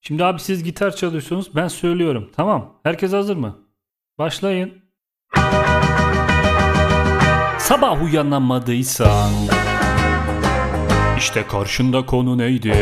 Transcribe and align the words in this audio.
Şimdi 0.00 0.24
abi 0.24 0.40
siz 0.40 0.64
gitar 0.64 0.96
çalıyorsunuz. 0.96 1.50
Ben 1.54 1.68
söylüyorum. 1.68 2.30
Tamam. 2.36 2.74
Herkes 2.82 3.12
hazır 3.12 3.36
mı? 3.36 3.58
Başlayın. 4.18 4.72
Sabah 7.58 8.02
uyanamadıysan 8.04 9.30
işte 11.18 11.46
karşında 11.46 12.06
konu 12.06 12.38
neydi? 12.38 12.74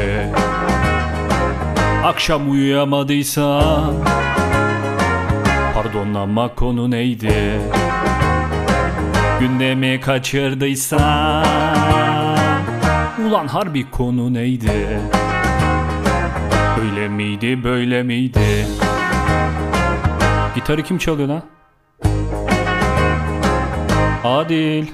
Akşam 2.04 2.50
uyuyamadıysan 2.50 3.94
Pardon 5.74 6.14
ama 6.14 6.54
konu 6.54 6.90
neydi? 6.90 7.60
Gündemi 9.40 10.00
kaçırdıysan 10.00 11.44
Ulan 13.28 13.46
harbi 13.46 13.90
konu 13.90 14.34
neydi? 14.34 15.00
Öyle 16.80 17.08
miydi 17.08 17.64
böyle 17.64 18.02
miydi? 18.02 18.66
Gitarı 20.54 20.82
kim 20.82 20.98
çalıyor 20.98 21.28
lan? 21.28 21.42
Adil. 24.24 24.86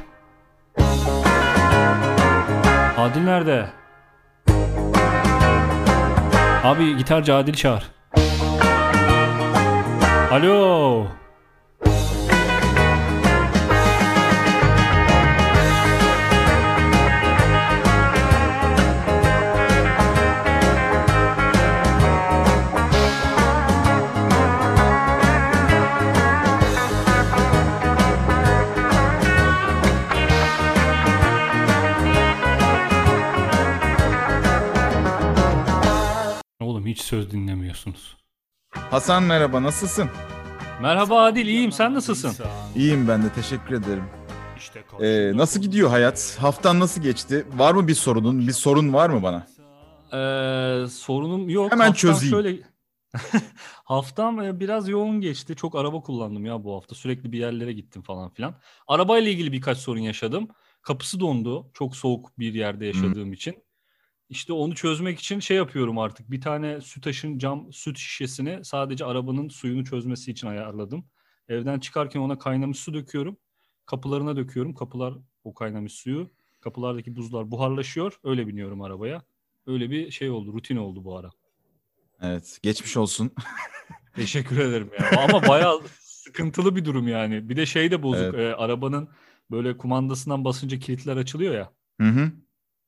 Adil 2.99 3.21
nerede? 3.21 3.67
Abi 6.65 6.97
gitarcı 6.97 7.35
Adil 7.35 7.53
çağır. 7.55 7.91
Alo. 10.31 11.07
Oğlum 36.85 36.93
hiç 36.93 37.01
söz 37.01 37.31
dinlemiyorsunuz. 37.31 38.17
Hasan 38.71 39.23
merhaba 39.23 39.63
nasılsın? 39.63 40.11
Merhaba 40.83 41.23
Adil 41.25 41.47
iyiyim 41.47 41.73
sen 41.73 41.95
nasılsın? 41.95 42.45
İyiyim 42.77 43.09
ben 43.09 43.23
de 43.23 43.33
teşekkür 43.33 43.75
ederim. 43.75 44.05
Ee, 45.01 45.37
nasıl 45.37 45.61
gidiyor 45.61 45.91
hayat? 45.91 46.37
Haftan 46.41 46.81
nasıl 46.81 47.03
geçti? 47.03 47.47
Var 47.57 47.75
mı 47.75 47.89
bir 47.89 47.95
sorunun? 47.95 48.47
Bir 48.47 48.53
sorun 48.53 48.93
var 48.93 49.11
mı 49.11 49.23
bana? 49.23 49.47
Ee, 50.13 50.89
sorunum 50.89 51.49
yok. 51.49 51.73
Hemen 51.73 51.87
Haftam 51.87 52.13
çözeyim. 52.13 52.35
Şöyle... 52.35 52.59
Haftam 53.85 54.41
e, 54.41 54.61
biraz 54.61 54.89
yoğun 54.89 55.21
geçti. 55.21 55.57
Çok 55.57 55.75
araba 55.75 56.01
kullandım 56.01 56.47
ya 56.47 56.65
bu 56.65 56.77
hafta. 56.77 56.95
Sürekli 56.95 57.33
bir 57.33 57.39
yerlere 57.39 57.73
gittim 57.73 58.03
falan 58.03 58.31
filan. 58.31 58.55
Arabayla 58.87 59.31
ilgili 59.31 59.53
birkaç 59.53 59.79
sorun 59.79 60.01
yaşadım. 60.01 60.49
Kapısı 60.83 61.21
dondu. 61.21 61.71
Çok 61.75 61.97
soğuk 61.97 62.39
bir 62.39 62.55
yerde 62.55 62.87
yaşadığım 62.87 63.33
için. 63.33 63.64
İşte 64.29 64.53
onu 64.53 64.75
çözmek 64.75 65.21
için 65.21 65.41
şey 65.41 65.57
yapıyorum 65.57 65.99
artık. 65.99 66.31
Bir 66.31 66.41
tane 66.41 66.81
sütaşın 66.81 67.39
cam 67.39 67.73
süt 67.73 67.99
şişesini 67.99 68.65
sadece 68.65 69.05
arabanın 69.05 69.49
suyunu 69.49 69.85
çözmesi 69.85 70.31
için 70.31 70.47
ayarladım. 70.47 71.05
Evden 71.49 71.79
çıkarken 71.79 72.21
ona 72.21 72.39
kaynamış 72.39 72.79
su 72.79 72.95
döküyorum. 72.95 73.37
Kapılarına 73.87 74.37
döküyorum. 74.37 74.75
Kapılar 74.75 75.15
o 75.45 75.55
kaynamış 75.55 75.93
suyu. 75.93 76.31
Kapılardaki 76.61 77.17
buzlar 77.17 77.51
buharlaşıyor. 77.51 78.19
Öyle 78.25 78.47
biniyorum 78.47 78.83
arabaya. 78.83 79.23
Öyle 79.67 79.91
bir 79.91 80.11
şey 80.11 80.31
oldu. 80.31 80.53
Rutin 80.53 80.77
oldu 80.77 81.05
bu 81.05 81.19
ara. 81.19 81.31
Evet 82.21 82.59
geçmiş 82.63 82.97
olsun. 82.97 83.33
Teşekkür 84.17 84.59
ederim 84.59 84.91
ya. 84.99 85.11
Ama 85.23 85.49
bayağı 85.49 85.81
sıkıntılı 86.01 86.77
bir 86.77 86.85
durum 86.85 87.09
yani. 87.09 87.49
Bir 87.49 87.57
de 87.57 87.67
şey 87.67 87.91
de 87.91 88.03
bozuk. 88.03 88.35
Evet. 88.35 88.35
Ee, 88.35 88.55
arabanın 88.55 89.09
böyle 89.51 89.77
kumandasından 89.77 90.45
basınca 90.45 90.79
kilitler 90.79 91.17
açılıyor 91.17 91.55
ya. 91.55 91.73
Hı 92.01 92.09
hı. 92.09 92.33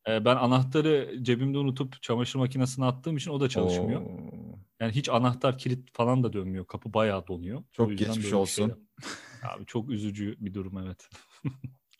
Ee, 0.08 0.24
ben 0.24 0.36
anahtarı 0.36 1.18
cebimde 1.22 1.58
unutup 1.58 2.02
çamaşır 2.02 2.38
makinesine 2.38 2.84
attığım 2.84 3.16
için 3.16 3.30
o 3.30 3.40
da 3.40 3.48
çalışmıyor. 3.48 4.00
Oo, 4.00 4.58
Yani 4.80 4.92
hiç 4.92 5.08
anahtar 5.08 5.58
kilit 5.58 5.92
falan 5.92 6.22
da 6.22 6.32
dönmüyor. 6.32 6.66
Kapı 6.66 6.94
bayağı 6.94 7.26
donuyor. 7.26 7.62
Çok 7.72 7.98
geçmiş 7.98 8.26
bir 8.26 8.32
olsun. 8.32 8.62
şeyler- 8.62 9.54
Abi 9.54 9.66
çok 9.66 9.90
üzücü 9.90 10.36
bir 10.40 10.54
durum 10.54 10.78
evet. 10.78 11.08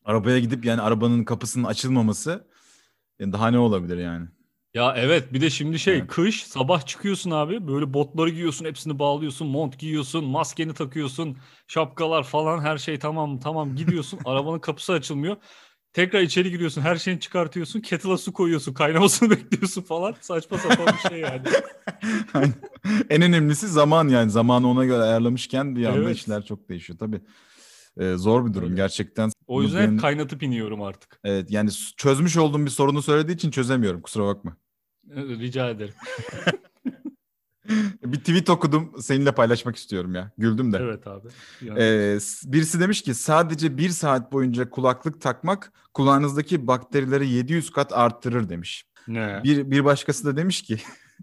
Arabaya 0.05 0.39
gidip 0.39 0.65
yani 0.65 0.81
arabanın 0.81 1.25
kapısının 1.25 1.65
açılmaması 1.65 2.49
yani 3.19 3.33
daha 3.33 3.49
ne 3.51 3.59
olabilir 3.59 3.99
yani? 3.99 4.29
Ya 4.75 4.95
evet 4.97 5.33
bir 5.33 5.41
de 5.41 5.51
şimdi 5.51 5.79
şey 5.79 5.97
Evet. 5.99 6.07
kış 6.07 6.43
sabah 6.47 6.87
çıkıyorsun 6.87 7.31
abi 7.31 7.69
böyle 7.69 7.95
botları 7.95 8.31
giyiyorsun 8.31 8.65
hepsini 8.65 8.99
bağlıyorsun 8.99 9.49
mont 9.49 9.79
giyiyorsun 9.79 10.25
maskeni 10.25 10.75
takıyorsun 10.75 11.37
şapkalar 11.69 12.23
falan 12.25 12.61
her 12.61 12.79
şey 12.79 12.99
tamam 12.99 13.41
tamam 13.41 13.77
gidiyorsun 13.77 14.21
arabanın 14.25 14.59
kapısı 14.59 14.93
açılmıyor. 14.93 15.37
Tekrar 15.97 16.21
içeri 16.21 16.51
giriyorsun 16.51 16.81
her 16.83 16.97
şeyini 16.97 17.21
çıkartıyorsun 17.21 17.81
kettle'a 17.81 18.17
su 18.19 18.33
koyuyorsun 18.33 18.73
kaynamasını 18.75 19.31
bekliyorsun 19.37 19.83
falan 19.83 20.15
saçma 20.21 20.59
sapan 20.59 20.87
bir 21.05 21.09
şey 21.11 21.21
yani. 21.21 21.43
En 23.11 23.23
önemlisi 23.23 23.69
zaman 23.69 24.09
yani 24.09 24.31
zamanı 24.31 24.69
ona 24.69 24.85
göre 24.85 25.03
ayarlamışken 25.03 25.77
bir 25.77 25.87
anda 25.87 25.99
Evet. 26.03 26.17
işler 26.17 26.45
çok 26.45 26.69
değişiyor 26.69 26.99
tabii. 26.99 27.21
Ee, 28.01 28.15
zor 28.17 28.47
bir 28.47 28.55
durum 28.55 28.65
Öyle. 28.69 28.77
gerçekten. 28.77 29.31
O 29.47 29.63
yüzden 29.63 29.83
Benim- 29.87 29.99
kaynatıp 29.99 30.43
iniyorum 30.43 30.83
artık. 30.83 31.21
Evet 31.25 31.51
yani 31.51 31.71
çözmüş 31.97 32.37
olduğum 32.37 32.65
bir 32.65 32.71
sorunu 32.71 33.03
söylediği 33.03 33.37
için 33.37 33.51
çözemiyorum 33.51 34.01
kusura 34.01 34.27
bakma. 34.27 34.57
Rica 35.17 35.71
ederim. 35.71 35.95
Bir 38.05 38.19
tweet 38.19 38.51
okudum 38.51 38.93
seninle 39.01 39.33
paylaşmak 39.33 39.77
istiyorum 39.77 40.15
ya. 40.15 40.31
Güldüm 40.39 40.73
de. 40.73 40.79
Evet 40.81 41.07
abi. 41.07 41.29
Yani- 41.63 41.79
Ee, 41.83 42.19
birisi 42.45 42.81
demiş 42.81 43.03
ki 43.03 43.15
sadece 43.15 43.79
bir 43.79 43.89
saat 43.91 44.33
boyunca 44.33 44.71
kulaklık 44.71 45.21
takmak 45.21 45.73
kulağınızdaki 45.95 46.67
bakterileri 46.67 47.29
700 47.29 47.71
kat 47.71 47.93
arttırır 47.93 48.49
demiş. 48.49 48.85
ne? 49.09 49.41
Bir, 49.45 49.71
bir 49.71 49.85
başkası 49.85 50.25
da 50.25 50.37
demiş 50.37 50.63
ki 50.63 50.79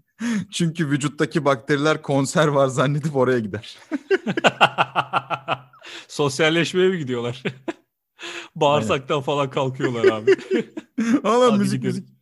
çünkü 0.52 0.90
vücuttaki 0.90 1.44
bakteriler 1.44 2.02
konser 2.02 2.46
var 2.48 2.66
zannedip 2.66 3.16
oraya 3.16 3.38
gider. 3.38 3.78
Sosyalleşmeye 6.08 6.88
mi 6.88 6.98
gidiyorlar? 6.98 7.42
Bağırsaktan 8.56 9.20
falan 9.20 9.50
kalkıyorlar 9.50 10.04
abi. 10.04 10.36
Valla 11.22 11.56
müzik 11.56 11.82
gidelim. 11.82 12.00
müzik. 12.00 12.13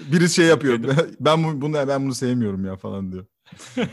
Biri 0.00 0.28
şey 0.30 0.46
yapıyor. 0.46 0.78
Ben 1.20 1.44
bu- 1.44 1.60
bunu 1.60 1.74
ben 1.88 2.04
bunu 2.04 2.14
sevmiyorum 2.14 2.64
ya 2.64 2.76
falan 2.76 3.12
diyor. 3.12 3.26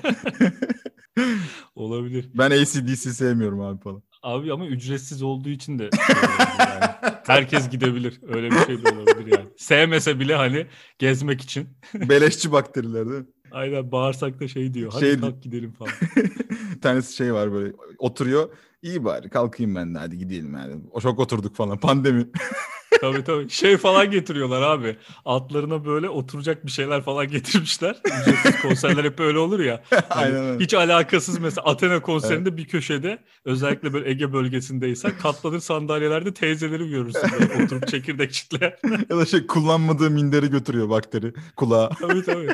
Olabilir. 1.76 2.30
Ben 2.38 2.52
ACDC 2.52 2.96
sevmiyorum 2.96 3.60
abi 3.62 3.82
falan. 3.82 4.04
Abi 4.24 4.54
ama 4.54 4.68
ücretsiz 4.68 5.22
olduğu 5.22 5.50
için 5.50 5.80
de 5.80 5.90
şey 6.08 6.16
yani. 6.60 6.86
herkes 7.26 7.70
gidebilir. 7.70 8.20
Öyle 8.28 8.52
bir 8.52 8.60
şey 8.66 8.84
de 8.86 8.90
olabilir 8.90 9.38
yani. 9.38 9.50
Sevmese 9.58 10.20
bile 10.20 10.36
hani 10.36 10.68
gezmek 11.00 11.42
için. 11.42 11.68
Beleşçi 11.94 12.52
bakteriler 12.52 13.06
değil 13.10 13.20
mi? 13.20 13.26
Aynen 13.52 13.92
bağırsakta 13.92 14.48
şey 14.48 14.74
diyor. 14.74 14.92
Hadi 14.94 15.06
Şey- 15.06 15.20
kalk 15.20 15.44
gidelim 15.44 15.72
falan. 15.72 15.92
Bir 16.75 16.81
tanesi 16.81 17.16
şey 17.16 17.34
var 17.34 17.53
böyle 17.53 17.74
oturuyor. 18.00 18.50
İyi 18.81 19.06
bari 19.06 19.30
kalkayım 19.30 19.75
ben 19.75 19.96
de 19.96 20.00
hadi 20.00 20.18
gidelim 20.18 20.53
yani. 20.53 20.75
O 20.91 21.02
çok 21.02 21.19
oturduk 21.19 21.56
falan 21.56 21.78
pandemi. 21.80 22.28
tabii 23.02 23.24
tabii. 23.24 23.50
Şey 23.50 23.78
falan 23.78 24.12
getiriyorlar 24.12 24.62
abi. 24.62 24.97
Altlarına 25.25 25.86
böyle 25.86 26.09
oturacak 26.09 26.66
bir 26.66 26.72
şeyler 26.72 27.02
falan 27.03 27.28
getirmişler. 27.28 28.02
Ücretsiz 28.06 28.62
konserler 28.62 29.03
hep 29.03 29.19
öyle 29.19 29.38
olur 29.38 29.59
ya. 29.59 29.84
Aynen 30.09 30.44
öyle. 30.46 30.63
Hiç 30.63 30.74
alakasız 30.74 31.40
mesela 31.40 31.66
Athena 31.66 32.02
konserinde 32.02 32.58
bir 32.58 32.66
köşede 32.68 33.18
özellikle 33.46 33.94
böyle 33.94 34.09
Ege 34.09 34.34
bölgesindeysen 34.34 35.12
katlanır 35.22 35.59
sandalyelerde 35.59 36.34
teyzeleri 36.34 36.90
görürsün 36.90 37.30
böyle 37.40 37.63
oturup 37.63 37.88
çekirdek 37.88 38.34
çitleyen. 38.34 38.74
Ya 39.09 39.18
da 39.18 39.25
şey 39.25 39.47
kullanmadığı 39.47 40.12
minderi 40.12 40.50
götürüyor 40.50 40.90
bakteri 40.90 41.34
kulağa. 41.56 41.90
tabii 42.02 42.24
tabii. 42.24 42.48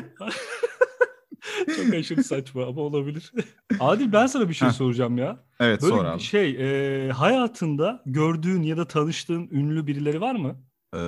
Çok 1.66 1.94
aşırı 1.94 2.24
saçma 2.24 2.66
ama 2.66 2.80
olabilir. 2.80 3.32
Adil 3.80 4.12
ben 4.12 4.26
sana 4.26 4.48
bir 4.48 4.54
şey 4.54 4.68
Heh. 4.68 4.72
soracağım 4.72 5.18
ya. 5.18 5.44
Evet 5.60 5.82
Böyle 5.82 5.94
sor 5.94 6.04
abi. 6.04 6.20
şey 6.20 6.56
e, 7.06 7.10
hayatında 7.12 8.02
gördüğün 8.06 8.62
ya 8.62 8.76
da 8.76 8.88
tanıştığın 8.88 9.48
ünlü 9.50 9.86
birileri 9.86 10.20
var 10.20 10.34
mı? 10.34 10.56
Ee, 10.94 10.98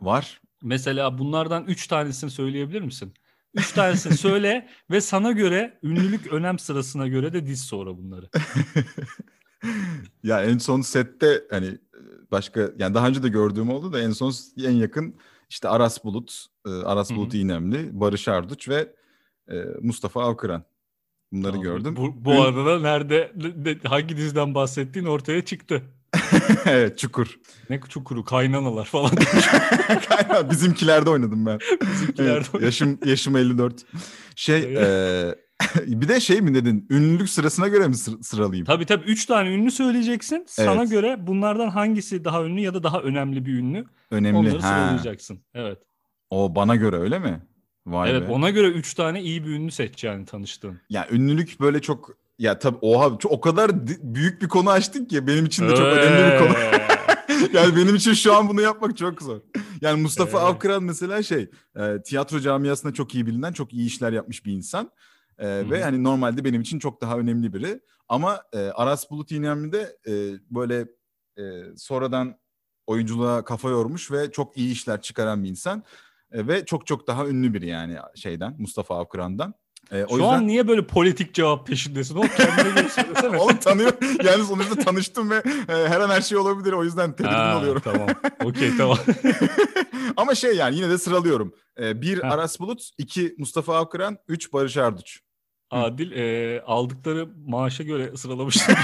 var. 0.00 0.40
Mesela 0.62 1.18
bunlardan 1.18 1.64
üç 1.64 1.86
tanesini 1.86 2.30
söyleyebilir 2.30 2.80
misin? 2.80 3.14
Üç 3.54 3.72
tanesini 3.72 4.16
söyle 4.16 4.68
ve 4.90 5.00
sana 5.00 5.32
göre 5.32 5.78
ünlülük 5.82 6.26
önem 6.26 6.58
sırasına 6.58 7.08
göre 7.08 7.32
de 7.32 7.46
diz 7.46 7.60
sonra 7.64 7.98
bunları. 7.98 8.28
ya 10.22 10.42
en 10.44 10.58
son 10.58 10.80
sette 10.80 11.44
hani 11.50 11.78
başka 12.30 12.70
yani 12.78 12.94
daha 12.94 13.08
önce 13.08 13.22
de 13.22 13.28
gördüğüm 13.28 13.70
oldu 13.70 13.92
da 13.92 14.00
en 14.00 14.10
son 14.10 14.32
en 14.64 14.70
yakın 14.70 15.14
işte 15.50 15.68
Aras 15.68 16.04
Bulut, 16.04 16.46
e, 16.66 16.70
Aras. 16.70 17.10
Bulut 17.10 17.34
İynemli, 17.34 18.00
Barış 18.00 18.28
Arduç 18.28 18.68
ve 18.68 18.94
e, 19.50 19.54
Mustafa 19.82 20.22
Avkıran. 20.22 20.64
Bunları 21.32 21.56
Abi, 21.56 21.62
gördüm. 21.62 21.96
Bu, 21.96 22.24
bu 22.24 22.42
arada 22.42 22.80
nerede 22.80 23.32
ne- 23.64 23.88
hangi 23.88 24.16
diziden 24.16 24.54
bahsettiğin 24.54 25.06
ortaya 25.06 25.44
çıktı. 25.44 25.82
evet 26.66 26.98
Çukur. 26.98 27.38
Ne 27.70 27.80
çukuru 27.88 28.24
kaynanalar 28.24 28.84
falan. 28.84 29.10
Bizimkilerde 30.50 31.10
oynadım 31.10 31.46
ben. 31.46 31.58
Bizimkilerde 31.92 32.46
Evet, 32.52 32.62
yaşım 32.62 32.98
yaşım 33.04 33.36
54. 33.36 33.84
Şey 34.36 34.58
e, 34.76 35.34
bir 35.86 36.08
de 36.08 36.20
şey 36.20 36.40
mi 36.40 36.54
dedin? 36.54 36.86
Ünlülük 36.90 37.28
sırasına 37.30 37.68
göre 37.68 37.88
mi 37.88 37.94
sır- 37.96 38.22
sıralayayım? 38.22 38.66
tabii 38.66 38.86
tabii 38.86 39.04
3 39.04 39.26
tane 39.26 39.48
ünlü 39.54 39.70
söyleyeceksin. 39.70 40.44
Sana 40.48 40.74
Evet. 40.80 40.90
göre 40.90 41.26
bunlardan 41.26 41.68
hangisi 41.70 42.24
daha 42.24 42.44
ünlü 42.44 42.60
ya 42.60 42.74
da 42.74 42.82
daha 42.82 43.00
önemli 43.00 43.46
bir 43.46 43.54
ünlü 43.58 43.84
Önemli. 44.10 44.36
onları 44.38 44.58
Ha. 44.60 44.68
sıralayacaksın. 44.68 45.38
Evet. 45.54 45.78
O 46.30 46.54
bana 46.54 46.76
göre 46.76 46.96
öyle 46.96 47.18
mi? 47.18 47.40
Vay 47.86 48.10
evet 48.10 48.28
be. 48.28 48.32
ona 48.32 48.50
göre 48.50 48.68
3 48.68 48.94
tane 48.94 49.22
iyi 49.22 49.44
bir 49.44 49.50
ünlü 49.50 49.70
seç 49.70 50.04
yani 50.04 50.24
tanıştığın. 50.24 50.80
Ya 50.90 51.08
ünlülük 51.10 51.60
böyle 51.60 51.80
çok 51.80 52.10
ya 52.38 52.58
tabii 52.58 52.78
oha 52.80 53.18
çok- 53.18 53.32
o 53.32 53.40
kadar 53.40 53.70
büyük 54.02 54.42
bir 54.42 54.48
konu 54.48 54.70
açtık 54.70 55.10
ki 55.10 55.26
benim 55.26 55.46
için 55.46 55.64
de 55.68 55.70
çok 55.76 55.86
önemli 55.86 56.32
bir 56.32 56.38
konu. 56.38 56.54
Yani 57.52 57.76
benim 57.76 57.94
için 57.94 58.12
şu 58.12 58.34
an 58.34 58.48
bunu 58.48 58.60
yapmak 58.60 58.96
çok 58.96 59.22
zor. 59.22 59.40
Yani 59.80 60.02
Mustafa 60.02 60.38
Evet. 60.38 60.48
Avkıran 60.48 60.82
mesela 60.82 61.22
şey 61.22 61.50
e, 61.76 62.02
tiyatro 62.02 62.40
camiasında 62.40 62.92
çok 62.94 63.14
iyi 63.14 63.26
bilinen, 63.26 63.52
çok 63.52 63.72
iyi 63.72 63.86
işler 63.86 64.12
yapmış 64.12 64.46
bir 64.46 64.52
insan. 64.52 64.90
E, 65.38 65.70
ve 65.70 65.82
hani 65.82 66.04
normalde 66.04 66.44
benim 66.44 66.60
için 66.60 66.78
çok 66.78 67.00
daha 67.00 67.18
önemli 67.18 67.52
biri. 67.52 67.80
Ama 68.08 68.42
e, 68.52 68.58
Aras 68.58 69.10
Bulut 69.10 69.30
İynemli 69.32 69.72
de 69.72 69.96
e, 70.06 70.12
böyle 70.50 70.86
e, 71.38 71.42
sonradan 71.76 72.38
oyunculuğa 72.86 73.44
kafa 73.44 73.68
yormuş 73.68 74.10
ve 74.10 74.30
çok 74.32 74.56
iyi 74.56 74.72
işler 74.72 75.02
çıkaran 75.02 75.44
bir 75.44 75.48
insan. 75.48 75.84
E, 76.34 76.46
ve 76.46 76.64
çok 76.64 76.86
çok 76.86 77.06
daha 77.06 77.26
ünlü 77.26 77.54
biri 77.54 77.66
yani 77.68 77.96
şeyden 78.14 78.56
Mustafa 78.58 78.98
Avkıran'dan. 78.98 79.54
E, 79.92 80.04
o 80.04 80.08
Şu 80.08 80.14
yüzden 80.14 80.28
an 80.28 80.46
niye 80.46 80.68
böyle 80.68 80.86
politik 80.86 81.34
cevap 81.34 81.66
peşindesin? 81.66 82.16
O 82.16 82.20
kendine 82.20 82.88
söylesene. 82.88 83.36
onu 83.38 83.58
tanıyor. 83.60 83.92
Yani 84.24 84.44
sonuçta 84.44 84.74
tanıştım 84.74 85.30
ve 85.30 85.36
e, 85.68 85.72
her 85.88 86.00
an 86.00 86.10
her 86.10 86.20
şey 86.20 86.38
olabilir. 86.38 86.72
O 86.72 86.84
yüzden 86.84 87.12
tedirgin 87.12 87.34
Ha, 87.34 87.58
oluyorum. 87.58 87.82
Tamam. 87.84 88.08
Okey 88.44 88.76
tamam. 88.76 88.98
Ama 90.16 90.34
şey 90.34 90.56
yani 90.56 90.76
yine 90.76 90.90
de 90.90 90.98
sıralıyorum. 90.98 91.54
Ee, 91.80 92.02
bir 92.02 92.22
Ha. 92.22 92.28
Aras 92.28 92.60
Bulut, 92.60 92.90
iki 92.98 93.34
Mustafa 93.38 93.76
Avkıran, 93.76 94.18
üç 94.28 94.52
Barış 94.52 94.76
Arduç. 94.76 95.20
Adil 95.70 96.10
eee, 96.10 96.62
aldıkları 96.66 97.28
maaşa 97.46 97.82
göre 97.84 98.16
sıralamıştım. 98.16 98.74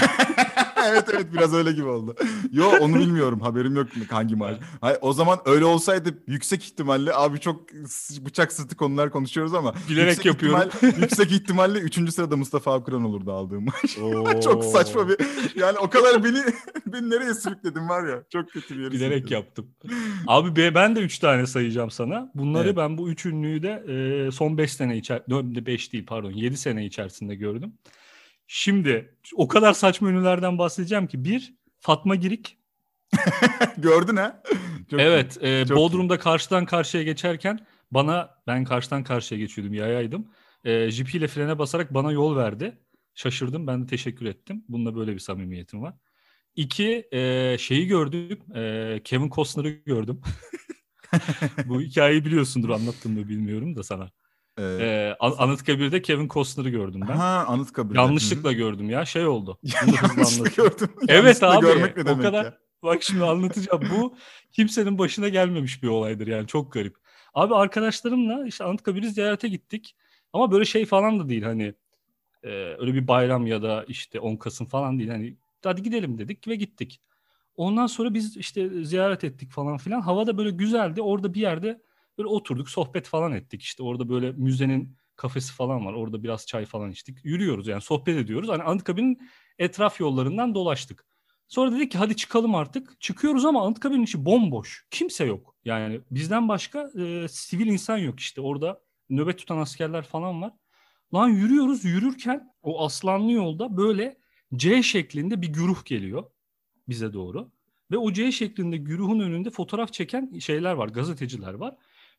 evet 0.89 1.05
evet 1.13 1.33
biraz 1.33 1.53
öyle 1.53 1.71
gibi 1.71 1.87
oldu. 1.87 2.15
Yo 2.51 2.65
onu 2.81 2.95
bilmiyorum 2.99 3.39
haberim 3.39 3.75
yok 3.75 3.87
hangi 4.09 4.35
maaş. 4.35 4.57
Hayır, 4.81 4.97
o 5.01 5.13
zaman 5.13 5.39
öyle 5.45 5.65
olsaydı 5.65 6.23
yüksek 6.27 6.63
ihtimalle 6.63 7.13
abi 7.15 7.39
çok 7.39 7.73
bıçak 8.25 8.51
sırtı 8.53 8.75
konular 8.75 9.09
konuşuyoruz 9.11 9.53
ama. 9.53 9.73
Bilerek 9.89 10.09
yüksek 10.09 10.25
yapıyorum. 10.25 10.59
ihtimal- 10.59 11.01
yüksek 11.01 11.31
ihtimalle 11.31 11.79
üçüncü 11.79 12.11
sırada 12.11 12.37
Mustafa 12.37 12.73
Avkıran 12.73 13.03
olurdu 13.03 13.31
aldığım 13.33 13.65
maaş. 13.65 13.97
Çok 14.43 14.65
saçma 14.65 15.09
bir 15.09 15.17
yani 15.55 15.77
o 15.77 15.89
kadar 15.89 16.23
beni 16.23 16.39
beni 16.85 17.09
nereye 17.09 17.33
sürükledin 17.33 17.89
var 17.89 18.07
ya 18.07 18.23
çok 18.29 18.49
kötü 18.51 18.75
bir 18.77 18.79
yere 18.83 18.91
Bilerek 18.91 19.31
yaptım. 19.31 19.67
Abi 20.27 20.55
be- 20.55 20.75
ben 20.75 20.95
de 20.95 20.99
3 20.99 21.19
tane 21.19 21.47
sayacağım 21.47 21.91
sana. 21.91 22.31
Bunları 22.35 22.67
Evet. 22.67 22.77
ben 22.77 22.97
bu 22.97 23.09
üç 23.09 23.25
ünlüyü 23.25 23.63
de 23.63 23.83
son 24.31 24.57
5 24.57 24.73
sene 24.73 24.97
içer 24.97 25.21
5 25.65 25.93
değil 25.93 26.05
pardon 26.05 26.31
7 26.31 26.57
sene 26.57 26.85
içerisinde 26.85 27.35
gördüm. 27.35 27.73
Şimdi 28.53 29.15
o 29.35 29.47
kadar 29.47 29.73
saçma 29.73 30.09
ünlülerden 30.09 30.57
bahsedeceğim 30.57 31.07
ki 31.07 31.25
bir 31.25 31.53
Fatma 31.79 32.15
Girik. 32.15 32.57
Gördün 33.77 34.15
ha? 34.15 34.43
Çok 34.89 34.99
iyi. 34.99 35.03
evet, 35.03 35.37
e, 35.41 35.65
çok 35.65 35.77
iyi. 35.77 35.81
Bodrum'da 35.81 36.19
karşıdan 36.19 36.65
karşıya 36.65 37.03
geçerken 37.03 37.59
bana 37.91 38.29
ben 38.47 38.63
karşıdan 38.63 39.03
karşıya 39.03 39.39
geçiyordum 39.39 39.73
yayaydım. 39.73 40.31
E, 40.65 40.91
jipiyle 40.91 41.27
frene 41.27 41.59
basarak 41.59 41.93
bana 41.93 42.11
yol 42.11 42.35
verdi. 42.35 42.77
Şaşırdım 43.15 43.67
ben 43.67 43.83
de 43.83 43.87
teşekkür 43.87 44.25
ettim. 44.25 44.65
Bununla 44.69 44.95
böyle 44.95 45.13
bir 45.13 45.19
samimiyetim 45.19 45.81
var. 45.81 45.93
İki 46.55 47.07
e, 47.11 47.55
şeyi 47.59 47.87
gördüm. 47.87 48.39
e, 48.55 49.01
Kevin 49.03 49.29
Costner'ı 49.29 49.69
gördüm. 49.69 50.21
Bu 51.65 51.81
hikayeyi 51.81 52.25
biliyorsundur 52.25 52.69
anlattım 52.69 53.13
mı 53.13 53.29
bilmiyorum 53.29 53.75
da 53.75 53.83
sana. 53.83 54.11
Ee, 54.57 54.63
Ee, 54.63 55.15
An- 55.19 55.35
Anıtkabir'de 55.37 56.01
Kevin 56.01 56.27
Costner'ı 56.27 56.69
gördüm 56.69 57.01
ben. 57.09 57.15
ha 57.15 57.45
Anıtkabir'de. 57.47 57.99
Yanlışlıkla 57.99 58.51
gördüm 58.51 58.89
ya 58.89 59.05
şey 59.05 59.27
oldu. 59.27 59.59
Hı. 59.65 59.91
Yanlışlıkla 60.03 60.63
gördüm. 60.63 60.89
Evet 61.07 61.23
Yanlışlıkla 61.23 61.57
abi 61.57 61.65
görmek 61.65 61.97
ne 61.97 62.03
o 62.03 62.05
demek 62.05 62.21
kadar 62.21 62.45
ya? 62.45 62.57
bak 62.83 63.03
şimdi 63.03 63.23
anlatacağım. 63.23 63.81
Bu 63.95 64.15
kimsenin 64.51 64.97
başına 64.97 65.29
gelmemiş 65.29 65.83
bir 65.83 65.87
olaydır 65.87 66.27
yani 66.27 66.47
çok 66.47 66.73
garip. 66.73 66.95
Abi 67.33 67.55
arkadaşlarımla 67.55 68.47
işte 68.47 68.63
Anıtkabir'i 68.63 69.09
ziyarete 69.09 69.47
gittik. 69.47 69.95
Ama 70.33 70.51
böyle 70.51 70.65
şey 70.65 70.85
falan 70.85 71.19
da 71.19 71.29
değil 71.29 71.43
hani 71.43 71.73
e, 72.43 72.49
öyle 72.79 72.93
bir 72.93 73.07
bayram 73.07 73.47
ya 73.47 73.61
da 73.63 73.85
işte 73.87 74.19
10 74.19 74.35
Kasım 74.35 74.67
falan 74.67 74.99
değil. 74.99 75.09
Hani 75.09 75.35
hadi 75.63 75.83
gidelim 75.83 76.17
dedik 76.17 76.47
ve 76.47 76.55
gittik. 76.55 77.01
Ondan 77.55 77.87
sonra 77.87 78.13
biz 78.13 78.37
işte 78.37 78.83
ziyaret 78.83 79.23
ettik 79.23 79.51
falan 79.51 79.77
filan. 79.77 80.01
Hava 80.01 80.27
da 80.27 80.37
böyle 80.37 80.49
güzeldi. 80.49 81.01
Orada 81.01 81.33
bir 81.33 81.41
yerde 81.41 81.81
böyle 82.21 82.33
oturduk 82.33 82.69
sohbet 82.69 83.07
falan 83.07 83.31
ettik. 83.31 83.61
İşte 83.61 83.83
orada 83.83 84.09
böyle 84.09 84.31
müzenin 84.31 84.97
kafesi 85.15 85.53
falan 85.53 85.85
var. 85.85 85.93
Orada 85.93 86.23
biraz 86.23 86.45
çay 86.45 86.65
falan 86.65 86.91
içtik. 86.91 87.17
Yürüyoruz 87.23 87.67
yani 87.67 87.81
sohbet 87.81 88.17
ediyoruz. 88.17 88.49
Hani 88.49 88.63
Anıtkabir'in 88.63 89.19
etraf 89.59 89.99
yollarından 89.99 90.55
dolaştık. 90.55 91.05
Sonra 91.47 91.71
dedik 91.71 91.91
ki 91.91 91.97
hadi 91.97 92.15
çıkalım 92.15 92.55
artık. 92.55 93.01
Çıkıyoruz 93.01 93.45
ama 93.45 93.65
Anıtkabir'in 93.65 94.03
içi 94.03 94.25
bomboş. 94.25 94.87
Kimse 94.91 95.25
yok. 95.25 95.55
Yani 95.65 96.01
bizden 96.11 96.49
başka 96.49 96.91
e, 96.99 97.27
sivil 97.27 97.67
insan 97.67 97.97
yok 97.97 98.19
işte. 98.19 98.41
Orada 98.41 98.81
nöbet 99.09 99.37
tutan 99.37 99.57
askerler 99.57 100.03
falan 100.03 100.41
var. 100.41 100.53
Lan 101.13 101.29
yürüyoruz 101.29 101.85
yürürken 101.85 102.53
o 102.61 102.85
aslanlı 102.85 103.31
yolda 103.31 103.77
böyle 103.77 104.17
C 104.55 104.83
şeklinde 104.83 105.41
bir 105.41 105.47
güruh 105.47 105.85
geliyor 105.85 106.23
bize 106.87 107.13
doğru. 107.13 107.51
Ve 107.91 107.97
o 107.97 108.13
C 108.13 108.31
şeklinde 108.31 108.77
güruhun 108.77 109.19
önünde 109.19 109.49
fotoğraf 109.49 109.93
çeken 109.93 110.39
şeyler 110.39 110.73
var, 110.73 110.87
gazeteciler 110.87 111.53
var. 111.53 111.75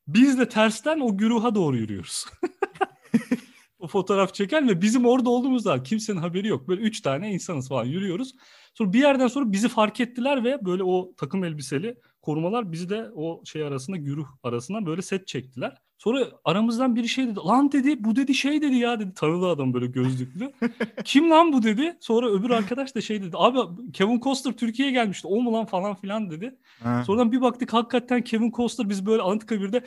Biz 0.06 0.38
de 0.38 0.48
tersten 0.48 1.00
o 1.00 1.16
güruha 1.16 1.54
doğru 1.54 1.76
yürüyoruz. 1.76 2.24
o 3.78 3.86
fotoğraf 3.86 4.34
çeken 4.34 4.68
ve 4.68 4.82
bizim 4.82 5.06
orada 5.06 5.30
olduğumuzda 5.30 5.82
kimsenin 5.82 6.18
haberi 6.18 6.48
yok. 6.48 6.68
Böyle 6.68 6.82
üç 6.82 7.00
tane 7.00 7.32
insanız 7.32 7.68
falan 7.68 7.84
yürüyoruz. 7.84 8.32
Sonra 8.74 8.92
bir 8.92 9.00
yerden 9.00 9.26
sonra 9.26 9.52
bizi 9.52 9.68
fark 9.68 10.00
ettiler 10.00 10.44
ve 10.44 10.64
böyle 10.64 10.82
o 10.84 11.14
takım 11.16 11.44
elbiseli 11.44 11.96
korumalar 12.22 12.72
bizi 12.72 12.88
de 12.88 13.10
o 13.14 13.42
şey 13.44 13.62
arasında 13.62 13.96
güruh 13.96 14.26
arasına 14.42 14.86
böyle 14.86 15.02
set 15.02 15.26
çektiler. 15.26 15.78
Sonra 16.02 16.28
aramızdan 16.44 16.96
biri 16.96 17.08
şey 17.08 17.26
dedi. 17.26 17.40
Lan 17.46 17.72
dedi 17.72 18.04
bu 18.04 18.16
dedi 18.16 18.34
şey 18.34 18.62
dedi 18.62 18.76
ya 18.76 19.00
dedi. 19.00 19.14
Tanıdı 19.14 19.46
adam 19.46 19.74
böyle 19.74 19.86
gözlüklü. 19.86 20.52
Kim 21.04 21.30
lan 21.30 21.52
bu 21.52 21.62
dedi. 21.62 21.96
Sonra 22.00 22.30
öbür 22.30 22.50
arkadaş 22.50 22.94
da 22.94 23.00
şey 23.00 23.22
dedi. 23.22 23.30
Abi 23.34 23.58
Kevin 23.92 24.20
Costner 24.20 24.52
Türkiye'ye 24.52 24.92
gelmişti. 24.92 25.26
O 25.28 25.42
mu 25.42 25.52
lan 25.52 25.66
falan 25.66 25.94
filan 25.94 26.30
dedi. 26.30 26.58
Ha. 26.82 27.04
Sonradan 27.06 27.32
bir 27.32 27.40
baktık 27.40 27.72
hakikaten 27.72 28.22
Kevin 28.22 28.50
Costner 28.50 28.88
biz 28.88 29.06
böyle 29.06 29.22
Anıtkabir'de 29.22 29.84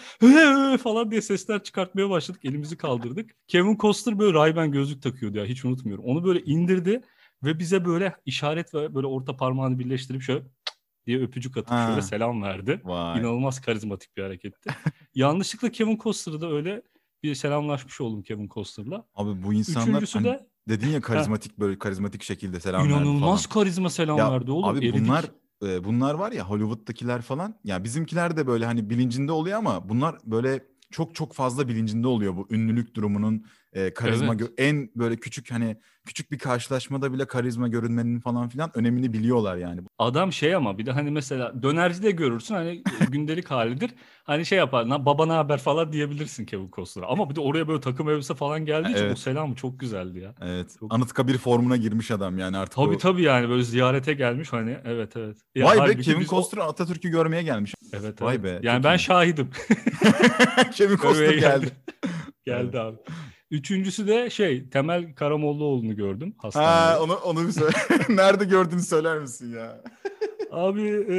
falan 0.78 1.12
diye 1.12 1.22
sesler 1.22 1.64
çıkartmaya 1.64 2.10
başladık. 2.10 2.46
Elimizi 2.46 2.78
kaldırdık. 2.78 3.32
Kevin 3.48 3.78
Costner 3.78 4.20
böyle 4.20 4.38
Ray-Ban 4.38 4.72
gözlük 4.72 5.02
takıyordu 5.02 5.38
ya 5.38 5.46
hiç 5.46 5.66
unutmuyorum. 5.66 6.04
Onu 6.06 6.24
böyle 6.24 6.42
indirdi 6.42 7.02
ve 7.44 7.60
bize 7.60 7.86
böyle 7.86 8.16
işaret 8.26 8.74
ve 8.74 8.96
böyle 8.96 9.08
orta 9.08 9.38
parmağını 9.38 9.80
birleştirip 9.80 10.22
şöyle 10.22 10.44
diye 11.08 11.22
öpücük 11.22 11.58
atıp 11.58 11.72
Ha. 11.72 11.88
şöyle 11.88 12.02
selam 12.02 12.42
verdi. 12.44 12.82
Vay. 12.84 13.20
İnanılmaz 13.20 13.62
karizmatik 13.62 14.18
bir 14.18 14.24
hareketti. 14.24 14.70
Yanlışlıkla 15.16 15.70
Kevin 15.70 15.98
Costner'ı 15.98 16.42
da 16.42 16.52
öyle 16.52 16.82
bir 17.24 17.36
selamlaşmış 17.36 18.02
oldum 18.02 18.22
Kevin 18.24 18.48
Costner'la. 18.48 19.06
Abi 19.16 19.44
bu 19.44 19.54
insanlar 19.54 19.88
Üçüncüsü 19.88 20.20
hani 20.20 20.26
de 20.28 20.48
dedin 20.70 20.88
ya 20.90 21.02
karizmatik 21.02 21.60
böyle 21.60 21.80
karizmatik 21.80 22.24
şekilde 22.24 22.60
selam 22.60 22.82
verdi 22.84 22.94
inanılmaz 22.94 23.44
falan. 23.48 23.54
karizma 23.54 23.90
selam 23.90 24.18
Ya 24.18 24.32
verdi 24.32 24.52
oğlum. 24.52 24.70
Abi 24.70 24.78
eridik. 24.78 25.02
bunlar 25.08 25.26
e, 25.64 25.84
bunlar 25.84 26.14
var 26.14 26.32
ya 26.32 26.50
Hollywood'dakiler 26.50 27.22
falan. 27.22 27.56
Ya 27.64 27.84
bizimkiler 27.84 28.38
de 28.38 28.48
böyle 28.48 28.66
hani 28.66 28.90
bilincinde 28.90 29.32
oluyor 29.32 29.58
ama 29.58 29.90
bunlar 29.90 30.18
böyle 30.26 30.64
çok 30.92 31.16
çok 31.16 31.34
fazla 31.34 31.68
bilincinde 31.68 32.08
oluyor 32.08 32.36
bu 32.36 32.48
ünlülük 32.50 32.96
durumunun 32.96 33.46
e, 33.76 33.94
karizma 33.94 34.36
Evet. 34.40 34.50
en 34.58 34.90
böyle 34.96 35.16
küçük 35.16 35.52
hani 35.52 35.78
küçük 36.06 36.32
bir 36.32 36.40
karşılaşmada 36.40 37.14
bile 37.14 37.26
karizma 37.28 37.68
görünmenin 37.68 38.20
falan 38.20 38.50
filan 38.50 38.72
önemini 38.76 39.14
biliyorlar 39.14 39.58
yani. 39.58 39.82
Adam 40.00 40.32
şey 40.34 40.56
ama 40.56 40.78
bir 40.78 40.86
de 40.86 40.92
hani 40.92 41.12
mesela 41.12 41.64
dönercide 41.64 42.12
görürsün 42.12 42.56
hani 42.56 42.84
gündelik 43.12 43.52
halidir. 43.52 43.92
Hani 44.24 44.46
şey 44.46 44.58
yapar 44.58 44.90
"Na- 44.90 45.06
baba 45.06 45.26
ne 45.26 45.32
haber 45.34 45.58
falan 45.58 45.94
diyebilirsin 45.94 46.46
Kevin 46.46 46.72
Costner'a. 46.72 47.08
Ama 47.08 47.30
bir 47.30 47.36
de 47.36 47.40
oraya 47.40 47.68
böyle 47.68 47.82
takım 47.82 48.10
elbise 48.10 48.34
falan 48.36 48.66
geldiği 48.66 48.92
için 48.92 49.04
o 49.04 49.06
Evet. 49.08 49.20
selamı 49.20 49.56
çok 49.56 49.80
güzeldi 49.80 50.20
ya. 50.20 50.36
Evet. 50.42 50.76
Çok- 50.80 50.94
Anıtkabir 50.94 51.38
formuna 51.38 51.78
girmiş 51.78 52.12
adam 52.12 52.38
yani 52.40 52.58
artık. 52.58 52.76
Tabii 52.76 52.96
o- 52.96 52.98
tabii 52.98 53.22
yani 53.22 53.50
böyle 53.50 53.64
ziyarete 53.64 54.14
gelmiş 54.14 54.54
hani 54.54 54.78
evet 54.86 55.16
evet. 55.18 55.38
Ya 55.56 55.66
Vay 55.66 55.90
be 55.90 56.02
Kevin 56.02 56.22
o- 56.24 56.28
Costner 56.28 56.62
Atatürk'ü 56.62 57.10
görmeye 57.10 57.44
gelmiş. 57.44 57.74
Evet, 57.94 58.22
Vay 58.22 58.36
evet. 58.36 58.44
be, 58.44 58.68
Yani 58.68 58.84
ben 58.84 58.96
iyi. 58.96 59.00
şahidim. 59.00 59.50
Kevin 60.76 60.98
Costner 60.98 61.26
Görmeye 61.26 61.40
geldi. 61.40 61.72
Geldi 62.46 62.80
abi. 62.80 62.98
Üçüncüsü 63.56 64.08
de 64.08 64.30
şey 64.30 64.70
Temel 64.70 65.14
Karamollaoğlu'nu 65.16 65.96
gördüm 65.96 66.34
Ha 66.38 66.44
hastanede. 66.48 67.00
onu 67.00 67.14
onu 67.16 67.48
bir 67.48 67.52
söyle. 67.52 67.76
Nerede 68.10 68.46
gördüğünü 68.46 68.82
söyler 68.82 69.20
misin 69.20 69.54
ya? 69.56 69.82
Abi 70.52 71.06
e, 71.10 71.18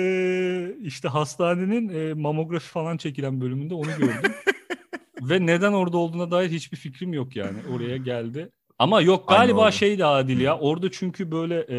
işte 0.83 1.09
hastanenin 1.09 1.89
e, 1.89 2.15
mamografi 2.15 2.69
falan 2.69 2.97
çekilen 2.97 3.41
bölümünde 3.41 3.75
onu 3.75 3.87
gördüm. 3.99 4.33
Ve 5.23 5.47
neden 5.47 5.73
orada 5.73 5.97
olduğuna 5.99 6.31
dair 6.31 6.51
hiçbir 6.51 6.77
fikrim 6.77 7.13
yok 7.13 7.37
yani. 7.37 7.59
Oraya 7.75 7.97
geldi. 7.97 8.51
Ama 8.79 9.01
yok 9.01 9.25
Aynı 9.27 9.39
galiba 9.41 9.61
orada. 9.61 9.71
şeydi 9.71 10.05
Adil 10.05 10.41
ya. 10.41 10.59
Orada 10.59 10.91
çünkü 10.91 11.31
böyle 11.33 11.67
e, 11.71 11.79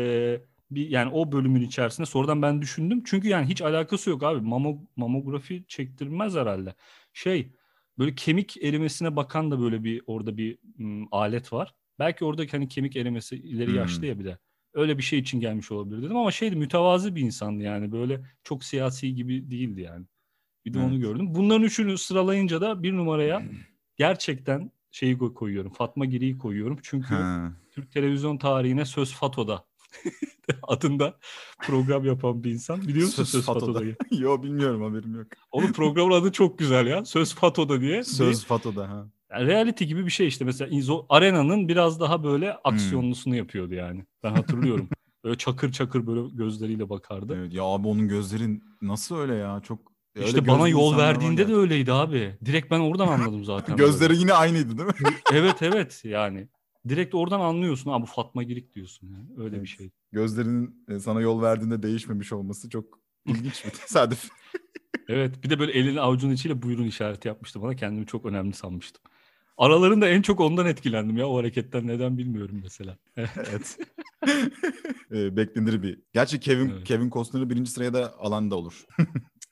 bir 0.72 0.90
yani 0.90 1.12
o 1.14 1.32
bölümün 1.32 1.62
içerisinde 1.62 2.06
sonradan 2.06 2.42
ben 2.42 2.62
düşündüm. 2.62 3.04
Çünkü 3.06 3.28
yani 3.28 3.46
hiç 3.48 3.62
alakası 3.62 4.10
yok 4.10 4.24
abi. 4.24 4.42
Mamo, 4.42 4.78
mamografi 4.96 5.66
çektirmez 5.68 6.36
herhalde. 6.36 6.74
Şey 7.14 7.52
böyle 8.00 8.16
kemik 8.16 8.64
erimesine 8.64 9.16
bakan 9.16 9.52
da 9.52 9.60
böyle 9.62 9.84
bir 9.84 10.02
orada 10.08 10.38
bir 10.38 10.58
m, 10.78 11.08
alet 11.12 11.54
var. 11.54 11.74
Belki 12.00 12.26
oradaki 12.26 12.52
hani 12.52 12.68
kemik 12.68 12.96
erimesi 12.96 13.36
ileri 13.36 13.70
Hmm. 13.70 13.76
yaşlı 13.78 14.06
ya 14.06 14.20
bir 14.20 14.26
de. 14.26 14.38
Öyle 14.74 14.98
bir 14.98 15.04
şey 15.04 15.20
için 15.20 15.40
gelmiş 15.40 15.72
olabilir 15.72 16.02
dedim 16.04 16.18
ama 16.18 16.32
şeydi 16.32 16.56
mütevazı 16.56 17.16
bir 17.16 17.22
insandı 17.22 17.64
yani 17.64 17.92
böyle 17.92 18.22
çok 18.44 18.64
siyasi 18.64 19.16
gibi 19.16 19.52
değildi 19.52 19.82
yani. 19.82 20.06
Bir 20.66 20.74
de 20.74 20.80
onu 20.80 20.94
Evet. 20.94 21.02
gördüm. 21.02 21.36
Bunların 21.36 21.64
üçünü 21.64 21.98
sıralayınca 21.98 22.62
da 22.62 22.84
bir 22.84 22.94
numaraya 22.94 23.44
gerçekten 23.96 24.72
şeyi 24.92 25.18
koy- 25.18 25.34
koyuyorum. 25.34 25.74
Fatma 25.74 26.06
Giri'yi 26.06 26.38
koyuyorum. 26.38 26.80
Çünkü 26.84 27.16
Ha. 27.16 27.52
Türk 27.72 27.92
televizyon 27.92 28.38
tarihine 28.38 28.86
Söz 28.86 29.14
Fato'da 29.14 29.66
adında 30.64 31.18
program 31.62 32.06
yapan 32.06 32.44
bir 32.44 32.52
insan. 32.52 32.82
Biliyor 32.82 33.06
musun 33.06 33.24
Söz 33.24 33.30
Söz, 33.30 33.46
Fato'da. 33.46 33.66
Fato'da'yı? 33.66 33.96
Yo 34.22 34.44
bilmiyorum 34.44 34.82
haberim 34.84 35.16
yok. 35.16 35.28
Onun 35.52 35.72
programın 35.72 36.12
adı 36.12 36.32
çok 36.32 36.60
güzel 36.60 36.88
ya. 36.88 37.06
Söz 37.06 37.36
Fato'da 37.36 37.82
diye. 37.82 38.04
Söz 38.04 38.46
Fato'da 38.46 38.90
ha. 38.90 39.08
Bir, 39.32 39.36
yani 39.36 39.48
reality 39.48 39.84
gibi 39.86 40.06
bir 40.06 40.12
şey 40.12 40.28
işte. 40.28 40.46
Mesela 40.46 40.76
İzo, 40.76 41.06
Arena'nın 41.10 41.68
biraz 41.68 42.00
daha 42.00 42.24
böyle 42.24 42.52
Hmm. 42.52 42.60
aksiyonlusunu 42.64 43.36
yapıyordu 43.36 43.74
yani. 43.74 44.06
Ben 44.24 44.32
hatırlıyorum. 44.32 44.90
böyle 45.24 45.38
çakır 45.38 45.72
çakır 45.72 46.08
böyle 46.08 46.22
gözleriyle 46.34 46.90
bakardı. 46.90 47.36
Evet, 47.40 47.54
ya 47.54 47.64
abi 47.64 47.88
onun 47.88 48.08
gözlerin 48.08 48.64
nasıl 48.82 49.18
öyle 49.18 49.36
ya 49.36 49.62
çok 49.64 49.80
öyle 50.16 50.28
işte 50.28 50.48
bana 50.48 50.68
yol 50.68 50.92
var 50.94 50.98
verdiğinde 50.98 51.48
de 51.48 51.56
öyleydi 51.56 51.94
abi. 51.94 52.38
Direkt 52.46 52.72
ben 52.72 52.80
oradan 52.80 53.08
anladım 53.08 53.44
zaten. 53.44 53.78
böyle. 53.78 53.88
Gözleri 53.90 54.18
yine 54.18 54.34
aynıydı 54.34 54.78
değil 54.78 54.88
mi? 54.90 54.94
evet 55.34 55.62
evet 55.62 56.02
yani. 56.04 56.48
Direkt 56.90 57.16
oradan 57.16 57.40
anlıyorsun. 57.40 57.92
Ha 57.92 58.02
bu 58.02 58.06
Fatma 58.06 58.44
Girik 58.44 58.74
diyorsun. 58.76 59.10
Yani. 59.12 59.28
Öyle 59.38 59.52
bir 59.54 59.58
Evet. 59.58 59.68
şey. 59.68 59.90
Gözlerinin 60.12 60.86
e, 60.90 61.00
sana 61.00 61.22
yol 61.22 61.42
verdiğinde 61.42 61.84
değişmemiş 61.84 62.34
olması 62.34 62.70
çok 62.70 63.00
ilginç 63.26 63.66
bir 63.66 63.70
tesadüf. 63.70 64.30
Evet 65.10 65.44
bir 65.44 65.50
de 65.50 65.60
böyle 65.60 65.72
elini 65.72 66.02
avucunun 66.02 66.34
içiyle 66.34 66.62
buyurun 66.62 66.84
işareti 66.84 67.28
yapmıştı 67.28 67.62
bana. 67.62 67.76
Kendimi 67.76 68.06
çok 68.06 68.26
önemli 68.26 68.54
sanmıştım. 68.54 69.02
Aralarında 69.58 70.08
en 70.08 70.22
çok 70.22 70.40
ondan 70.40 70.66
etkilendim 70.66 71.18
ya 71.18 71.28
o 71.28 71.38
hareketten 71.38 71.88
neden 71.88 72.18
bilmiyorum 72.18 72.60
mesela. 72.64 72.98
evet. 73.18 73.78
e, 75.12 75.38
beklenir 75.38 75.84
bir. 75.84 76.00
Gerçi 76.14 76.40
Kevin 76.40 76.70
Evet. 76.70 76.84
Kevin 76.84 77.10
Costner'ı 77.10 77.50
birinci 77.50 77.72
sıraya 77.72 77.94
da 77.94 78.18
alan 78.20 78.52
da 78.52 78.56
olur. 78.56 78.86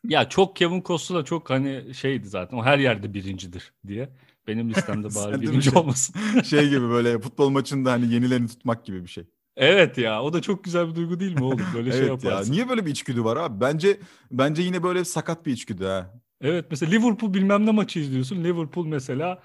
ya 0.08 0.30
çok 0.30 0.56
Kevin 0.56 0.82
Costner 0.82 1.26
çok 1.26 1.50
hani 1.50 1.94
şeydi 1.94 2.28
zaten 2.28 2.58
o 2.58 2.64
her 2.64 2.78
yerde 2.80 3.14
birincidir 3.14 3.74
diye. 3.88 4.10
Benim 4.48 4.70
listemde 4.70 5.08
bari 5.16 5.42
birinci 5.42 5.72
şey? 5.72 5.80
olmasın. 5.80 6.16
şey 6.44 6.70
gibi 6.70 6.90
böyle 6.90 7.20
futbol 7.20 7.50
maçında 7.50 7.92
hani 7.92 8.14
yenilerini 8.14 8.48
tutmak 8.48 8.86
gibi 8.86 9.04
bir 9.04 9.10
şey. 9.10 9.24
evet 9.58 9.98
ya 9.98 10.24
o 10.24 10.34
da 10.34 10.42
çok 10.42 10.64
güzel 10.64 10.90
bir 10.90 10.96
duygu 10.96 11.20
değil 11.20 11.34
mi 11.34 11.44
oğlum? 11.44 11.62
Böyle 11.76 11.92
şey 11.92 12.00
evet 12.00 12.24
ya. 12.24 12.32
yaparsın. 12.32 12.52
Niye 12.52 12.70
böyle 12.70 12.86
bir 12.86 12.92
içgüdü 12.92 13.24
var 13.24 13.38
abi? 13.38 13.62
Bence 13.62 14.00
bence 14.32 14.62
yine 14.62 14.84
böyle 14.84 15.06
sakat 15.06 15.46
bir 15.46 15.54
içgüdü 15.54 15.86
ha. 15.86 16.14
Evet 16.42 16.66
mesela 16.70 16.90
Liverpool 16.92 17.34
bilmem 17.34 17.66
ne 17.66 17.72
maçı 17.72 18.00
izliyorsun. 18.00 18.44
Liverpool 18.44 18.86
mesela 18.86 19.44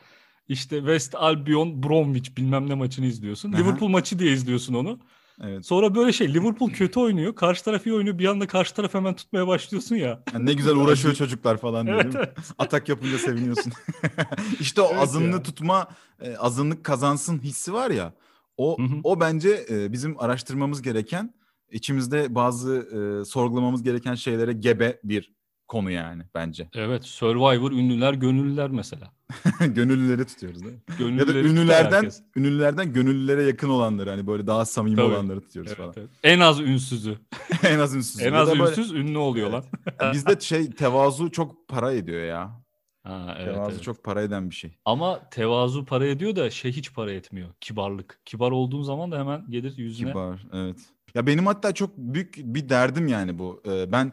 işte 0.48 0.76
West 0.76 1.14
Albion 1.14 1.82
Bromwich 1.82 2.36
bilmem 2.36 2.68
ne 2.68 2.74
maçını 2.74 3.06
izliyorsun. 3.06 3.52
Aha. 3.52 3.60
Liverpool 3.60 3.88
maçı 3.88 4.18
diye 4.18 4.32
izliyorsun 4.32 4.74
onu. 4.74 4.98
Evet. 5.44 5.66
Sonra 5.66 5.94
böyle 5.94 6.12
şey 6.12 6.34
Liverpool 6.34 6.70
kötü 6.70 7.00
oynuyor. 7.00 7.34
Karşı 7.34 7.64
taraf 7.64 7.86
iyi 7.86 7.94
oynuyor. 7.94 8.18
Bir 8.18 8.26
anda 8.26 8.46
karşı 8.46 8.74
taraf 8.74 8.94
hemen 8.94 9.16
tutmaya 9.16 9.46
başlıyorsun 9.46 9.96
ya. 9.96 10.22
Yani 10.34 10.46
ne 10.46 10.52
güzel 10.52 10.74
uğraşıyor 10.76 11.14
çocuklar 11.14 11.56
falan 11.56 11.86
diye. 11.86 11.96
Evet, 11.96 12.14
evet. 12.16 12.36
Atak 12.58 12.88
yapınca 12.88 13.18
seviniyorsun. 13.18 13.72
işte 14.60 14.80
o 14.82 14.88
Evet 14.90 15.02
azınlığı 15.02 15.36
ya. 15.36 15.42
tutma, 15.42 15.88
e, 16.20 16.36
azınlık 16.36 16.84
kazansın 16.84 17.38
hissi 17.38 17.72
var 17.72 17.90
ya. 17.90 18.12
O 18.56 18.78
Hı 18.78 18.82
hı. 18.82 19.00
o 19.04 19.20
bence 19.20 19.66
e, 19.70 19.92
bizim 19.92 20.20
araştırmamız 20.20 20.82
gereken, 20.82 21.34
içimizde 21.70 22.34
bazı 22.34 22.74
e, 22.74 23.24
sorgulamamız 23.24 23.82
gereken 23.82 24.14
şeylere 24.14 24.52
gebe 24.52 25.00
bir 25.04 25.32
konu 25.70 25.90
yani 25.90 26.22
bence. 26.34 26.68
Evet 26.74 27.04
Survivor 27.04 27.72
ünlüler 27.72 28.14
gönüllüler 28.14 28.70
mesela. 28.70 29.12
Gönüllüleri 29.60 30.24
tutuyoruz 30.24 30.62
değil 30.64 30.74
mi? 30.74 30.80
Ya 30.88 30.98
da 30.98 31.04
Gönüllüleri 31.04 31.48
ünlülerden 31.48 32.10
ünlülerden 32.36 32.92
gönüllülere 32.92 33.42
yakın 33.42 33.68
olanları 33.68 34.10
hani 34.10 34.26
böyle 34.26 34.46
daha 34.46 34.64
samimi 34.64 34.96
Tabii. 34.96 35.06
olanları 35.06 35.40
tutuyoruz 35.40 35.74
falan. 35.74 35.94
Evet, 35.96 35.98
evet. 35.98 36.10
En 36.22 36.40
az 36.40 36.60
ünsüzü. 36.60 37.18
en 37.62 37.78
az 37.78 37.94
ünsüz. 37.94 38.20
En 38.22 38.32
Ya 38.32 38.40
az 38.40 38.48
da 38.48 38.52
böyle- 38.52 38.70
ünsüz 38.70 38.92
ünlü 38.92 39.18
oluyor 39.18 39.50
lan. 39.50 39.64
Ya 40.00 40.12
Bizde 40.12 40.40
şey 40.40 40.70
tevazu 40.70 41.30
çok 41.30 41.68
para 41.68 41.92
ediyor 41.92 42.24
ya. 42.24 42.60
Ha, 43.02 43.36
evet, 43.38 43.54
tevazu 43.54 43.72
evet. 43.72 43.82
çok 43.82 44.04
para 44.04 44.22
eden 44.22 44.50
bir 44.50 44.54
şey. 44.54 44.78
Ama 44.84 45.20
tevazu 45.30 45.84
para 45.84 46.06
ediyor 46.06 46.36
da 46.36 46.50
şey 46.50 46.72
hiç 46.72 46.94
para 46.94 47.12
etmiyor. 47.12 47.48
Kibarlık. 47.60 48.20
Kibar 48.24 48.50
olduğun 48.50 48.82
zaman 48.82 49.12
da 49.12 49.18
hemen 49.18 49.44
gelir 49.50 49.78
yüzüne. 49.78 50.08
Kibar, 50.08 50.46
evet. 50.52 50.78
Ya 51.14 51.26
benim 51.26 51.46
hatta 51.46 51.74
çok 51.74 51.96
büyük 51.96 52.36
bir 52.36 52.68
derdim 52.68 53.08
yani 53.08 53.38
bu. 53.38 53.62
Ee, 53.68 53.92
ben 53.92 54.12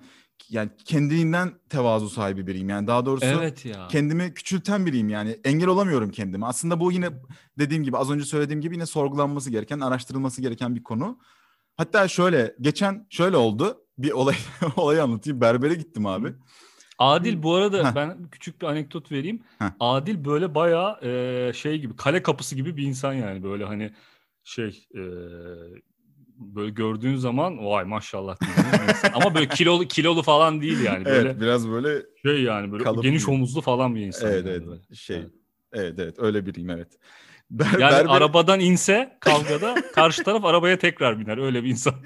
yani 0.50 0.70
kendiliğinden 0.86 1.53
tevazu 1.70 2.10
sahibi 2.10 2.48
biriyim. 2.48 2.70
Yani 2.70 2.88
daha 2.88 3.06
doğrusu 3.06 3.25
Evet 3.25 3.65
ya. 3.65 3.88
kendimi 3.88 4.34
küçülten 4.34 4.86
biriyim 4.86 5.10
yani. 5.10 5.39
Engel 5.44 5.67
olamıyorum 5.67 6.12
kendime. 6.12 6.46
Aslında 6.46 6.79
bu 6.79 6.91
yine 6.91 7.10
dediğim 7.60 7.84
gibi 7.84 7.98
az 7.98 8.12
önce 8.12 8.25
söylediğim 8.25 8.62
gibi 8.62 8.75
yine 8.75 8.86
sorgulanması 8.86 9.50
gereken, 9.51 9.79
araştırılması 9.79 10.41
gereken 10.41 10.75
bir 10.75 10.84
konu. 10.84 11.20
Hatta 11.77 12.08
şöyle 12.08 12.56
geçen 12.62 13.08
şöyle 13.10 13.38
oldu. 13.38 13.77
Bir 13.98 14.12
olay 14.12 14.36
olayı 14.75 15.03
anlatayım. 15.03 15.41
Berbere 15.41 15.74
gittim 15.74 16.06
abi. 16.06 16.34
Adil 17.00 17.44
bu 17.44 17.56
arada 17.56 17.89
Heh. 17.89 17.96
ben 17.96 18.27
küçük 18.32 18.62
bir 18.62 18.67
anekdot 18.67 19.12
vereyim. 19.12 19.44
Heh. 19.60 19.72
Adil 19.79 20.25
böyle 20.25 20.56
bayağı 20.56 21.00
e, 21.03 21.53
şey 21.53 21.79
gibi 21.79 21.96
kale 21.96 22.24
kapısı 22.24 22.56
gibi 22.56 22.77
bir 22.77 22.84
insan 22.84 23.13
yani 23.13 23.44
böyle 23.44 23.65
hani 23.65 23.94
şey 24.44 24.88
e, 24.96 25.01
böyle 26.38 26.70
gördüğün 26.70 27.15
zaman 27.15 27.65
vay 27.65 27.84
maşallah. 27.86 28.38
Ama 29.13 29.36
böyle 29.36 29.48
kilolu 29.48 29.88
kilolu 29.88 30.22
falan 30.24 30.62
değil 30.62 30.79
yani 30.84 31.06
böyle 31.06 31.29
Evet, 31.29 31.41
biraz 31.41 31.70
böyle 31.70 32.01
şey 32.25 32.41
yani 32.44 32.72
böyle 32.72 32.84
kalıplı 32.84 33.01
geniş 33.03 33.27
bir- 33.27 33.32
omuzlu 33.32 33.62
falan 33.62 33.96
bir 33.96 34.01
insan. 34.01 34.32
evet 34.32 34.46
yani 34.46 34.50
evet 34.56 34.67
böyle. 34.67 34.82
şey. 34.96 35.17
Evet. 35.17 35.29
Evet 35.74 35.94
evet 36.00 36.15
öyle 36.20 36.46
biriyim 36.46 36.70
evet. 36.70 36.88
Ber- 37.51 37.82
Yani 37.82 37.94
berbere- 37.94 38.08
arabadan 38.08 38.60
inse 38.60 39.17
kavgada 39.20 39.75
karşı 39.96 40.24
taraf 40.24 40.46
arabaya 40.46 40.77
tekrar 40.79 41.20
biner 41.20 41.38
öyle 41.38 41.63
bir 41.63 41.70
insan. 41.70 41.94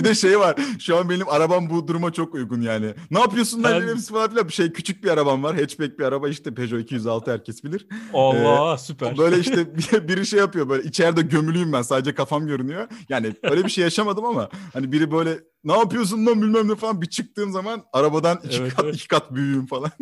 bir 0.00 0.04
de 0.04 0.14
şey 0.14 0.38
var. 0.38 0.56
Şu 0.80 0.96
an 0.96 1.10
benim 1.10 1.28
arabam 1.28 1.70
bu 1.70 1.88
duruma 1.88 2.12
çok 2.12 2.34
uygun 2.34 2.60
yani. 2.60 2.94
Ne 3.10 3.20
yapıyorsun 3.20 3.62
lan 3.62 3.82
Ben- 3.88 3.96
falan 3.98 4.30
filan. 4.30 4.48
Bir 4.48 4.52
şey 4.52 4.72
küçük 4.72 5.04
bir 5.04 5.10
arabam 5.10 5.42
var. 5.42 5.56
Hatchback 5.60 5.98
bir 5.98 6.04
araba 6.04 6.28
işte 6.28 6.54
Peugeot 6.54 6.80
206 6.80 7.30
herkes 7.32 7.64
bilir. 7.64 7.86
Allah 8.14 8.78
süper. 8.78 9.18
Böyle 9.18 9.38
işte 9.38 9.76
bir- 9.76 10.08
biri 10.08 10.26
şey 10.26 10.38
yapıyor 10.38 10.68
böyle 10.68 10.88
içeride 10.88 11.22
gömülüyüm 11.22 11.72
ben 11.72 11.82
sadece 11.82 12.14
kafam 12.14 12.46
görünüyor. 12.46 12.88
Yani 13.08 13.32
öyle 13.42 13.64
bir 13.64 13.70
şey 13.70 13.84
yaşamadım 13.84 14.24
ama 14.24 14.48
hani 14.72 14.92
biri 14.92 15.10
böyle 15.12 15.38
ne 15.64 15.78
yapıyorsun 15.78 16.26
lan 16.26 16.42
bilmem 16.42 16.68
ne 16.68 16.74
falan 16.74 17.02
bir 17.02 17.06
çıktığım 17.06 17.52
zaman 17.52 17.82
arabadan 17.92 18.40
iki 18.44 18.56
Evet, 18.56 18.74
kat 18.74 18.84
evet. 18.84 18.94
iki 18.94 19.08
kat 19.08 19.34
büyüğüm 19.34 19.66
falan. 19.66 19.90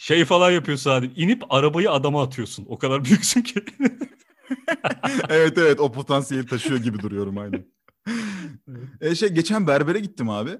Şey 0.00 0.24
falan 0.24 0.50
yapıyorsun 0.50 0.90
Adil. 0.90 1.10
İnip 1.16 1.42
arabayı 1.50 1.90
adama 1.90 2.22
atıyorsun. 2.22 2.66
O 2.68 2.78
kadar 2.78 3.04
büyüksün 3.04 3.42
ki. 3.42 3.64
evet 5.28 5.58
evet 5.58 5.80
o 5.80 5.92
potansiyeli 5.92 6.46
taşıyor 6.46 6.80
gibi 6.80 6.98
duruyorum 7.02 7.38
aynen. 7.38 7.64
E 9.00 9.14
şey 9.14 9.28
geçen 9.28 9.66
berbere 9.66 9.98
gittim 9.98 10.30
abi. 10.30 10.58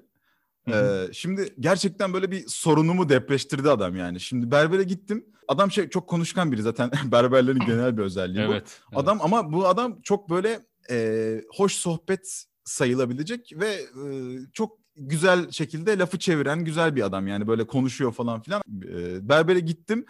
Ee, 0.67 1.07
şimdi 1.13 1.55
gerçekten 1.59 2.13
böyle 2.13 2.31
bir 2.31 2.43
sorunumu 2.47 3.09
depreştirdi 3.09 3.69
adam 3.69 3.95
yani. 3.95 4.19
Şimdi 4.19 4.51
berbere 4.51 4.83
gittim. 4.83 5.25
Adam 5.47 5.71
şey 5.71 5.89
çok 5.89 6.09
konuşkan 6.09 6.51
biri 6.51 6.61
zaten 6.61 6.91
berberlerin 7.11 7.59
genel 7.59 7.97
bir 7.97 8.01
özelliği 8.01 8.47
bu. 8.47 8.51
evet. 8.51 8.81
Adam 8.95 9.19
ama 9.21 9.53
bu 9.53 9.67
adam 9.67 10.01
çok 10.01 10.29
böyle 10.29 10.59
e, 10.89 11.37
hoş 11.55 11.73
sohbet 11.73 12.45
sayılabilecek 12.63 13.51
ve 13.55 13.67
e, 13.69 14.05
çok 14.53 14.77
güzel 14.95 15.51
şekilde 15.51 15.97
lafı 15.97 16.19
çeviren 16.19 16.65
güzel 16.65 16.95
bir 16.95 17.01
adam 17.01 17.27
yani 17.27 17.47
böyle 17.47 17.67
konuşuyor 17.67 18.11
falan 18.11 18.41
filan. 18.41 18.61
E, 18.83 19.29
berbere 19.29 19.59
gittim. 19.59 20.05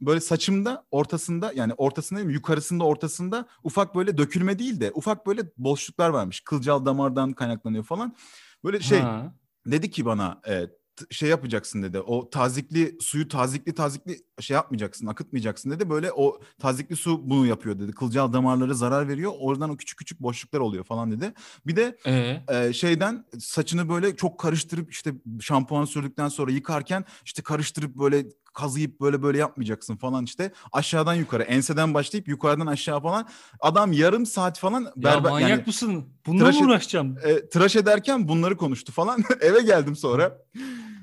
Böyle 0.00 0.20
saçımda 0.20 0.84
ortasında 0.90 1.52
yani 1.54 1.74
ortasında 1.74 2.18
değil 2.18 2.26
mi, 2.26 2.32
yukarısında 2.34 2.84
ortasında 2.84 3.46
ufak 3.64 3.94
böyle 3.94 4.18
dökülme 4.18 4.58
değil 4.58 4.80
de 4.80 4.90
ufak 4.94 5.26
böyle 5.26 5.42
boşluklar 5.58 6.08
varmış. 6.10 6.40
Kılcal 6.40 6.84
damardan 6.84 7.32
kaynaklanıyor 7.32 7.84
falan. 7.84 8.16
Böyle 8.64 8.80
şey 8.80 9.00
Ha. 9.00 9.34
dedi 9.66 9.90
ki 9.90 10.04
bana 10.04 10.40
e, 10.48 10.66
şey 11.10 11.28
yapacaksın 11.28 11.82
dedi. 11.82 12.00
O 12.00 12.30
tazikli 12.30 12.96
suyu 13.00 13.28
tazikli 13.28 13.74
tazikli 13.74 14.18
şey 14.40 14.54
yapmayacaksın, 14.54 15.06
akıtmayacaksın 15.06 15.70
dedi. 15.70 15.90
Böyle 15.90 16.12
o 16.12 16.40
tazikli 16.58 16.96
su 16.96 17.30
bunu 17.30 17.46
yapıyor 17.46 17.78
dedi. 17.78 17.92
Kılcal 17.92 18.32
damarlara 18.32 18.74
zarar 18.74 19.08
veriyor. 19.08 19.32
Oradan 19.38 19.70
o 19.70 19.76
küçük 19.76 19.98
küçük 19.98 20.20
boşluklar 20.20 20.60
oluyor 20.60 20.84
falan 20.84 21.10
dedi. 21.10 21.34
Bir 21.66 21.76
de 21.76 21.98
Ee? 22.06 22.42
e, 22.48 22.72
şeyden 22.72 23.24
saçını 23.38 23.88
böyle 23.88 24.16
çok 24.16 24.40
karıştırıp 24.40 24.92
işte 24.92 25.14
şampuan 25.40 25.84
sürdükten 25.84 26.28
sonra 26.28 26.50
yıkarken 26.50 27.04
işte 27.24 27.42
karıştırıp 27.42 27.94
böyle 27.94 28.26
kazıyıp 28.52 29.00
böyle 29.00 29.22
böyle 29.22 29.38
yapmayacaksın 29.38 29.96
falan 29.96 30.24
işte. 30.24 30.52
Aşağıdan 30.72 31.14
yukarı, 31.14 31.42
enseden 31.42 31.94
başlayıp 31.94 32.28
yukarıdan 32.28 32.66
aşağı 32.66 33.00
falan. 33.00 33.28
Adam 33.60 33.92
yarım 33.92 34.26
saat 34.26 34.58
falan 34.58 34.82
Ya 34.82 34.92
berber 34.96 35.30
manyak 35.30 35.50
yani 35.50 35.62
mısın? 35.66 36.04
Bununla 36.26 36.44
tıraş 36.44 36.60
mı 36.60 36.66
uğraşacağım? 36.66 37.16
e, 37.24 37.48
tıraş 37.48 37.76
ederken 37.76 38.28
bunları 38.28 38.56
konuştu 38.56 38.92
falan. 38.92 39.24
Eve 39.40 39.62
geldim 39.62 39.96
sonra. 39.96 40.38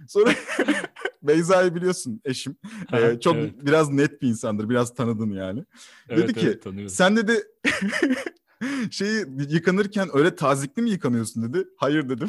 Sonra 0.07 0.31
Beyza'yı 1.23 1.75
biliyorsun 1.75 2.21
eşim. 2.25 2.57
E, 2.93 2.97
Ha, 2.97 3.19
çok 3.19 3.35
evet. 3.35 3.53
biraz 3.65 3.89
net 3.89 4.21
bir 4.21 4.27
insandır. 4.27 4.69
Biraz 4.69 4.93
tanıdın 4.93 5.31
yani. 5.31 5.65
Evet, 6.09 6.23
dedi 6.23 6.33
ki, 6.33 6.47
evet, 6.47 6.63
tanıyorum. 6.63 6.89
Sen 6.89 7.17
dedi 7.17 7.43
şeyi 8.91 9.25
yıkanırken 9.49 10.09
öyle 10.13 10.35
tazikli 10.35 10.81
mi 10.81 10.89
yıkanıyorsun 10.89 11.53
dedi. 11.53 11.67
Hayır 11.77 12.09
dedim. 12.09 12.27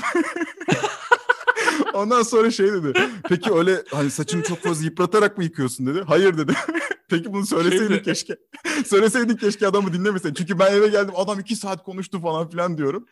Ondan 1.99 2.23
sonra 2.23 2.50
şey 2.50 2.67
dedi. 2.67 2.93
Peki 3.28 3.52
öyle 3.52 3.83
hani 3.90 4.11
saçını 4.11 4.43
çok 4.43 4.59
fazla 4.59 4.85
yıpratarak 4.85 5.38
mı 5.38 5.45
yıkıyorsun 5.45 5.87
dedi. 5.87 6.02
Hayır 6.07 6.38
dedi. 6.38 6.52
Peki 7.11 7.33
bunu 7.33 7.47
söyleseydin 7.47 7.87
Şimdi- 7.87 8.02
keşke. 8.02 8.37
söyleseydin 8.87 9.37
keşke 9.37 9.67
adamı 9.67 9.93
dinlemeseydin. 9.93 10.35
Çünkü 10.35 10.59
ben 10.59 10.73
eve 10.75 10.88
geldim 10.88 11.14
adam 11.17 11.40
iki 11.40 11.57
saat 11.57 11.85
konuştu 11.85 12.21
falan 12.21 12.50
filan 12.50 12.78
diyorum. 12.78 13.07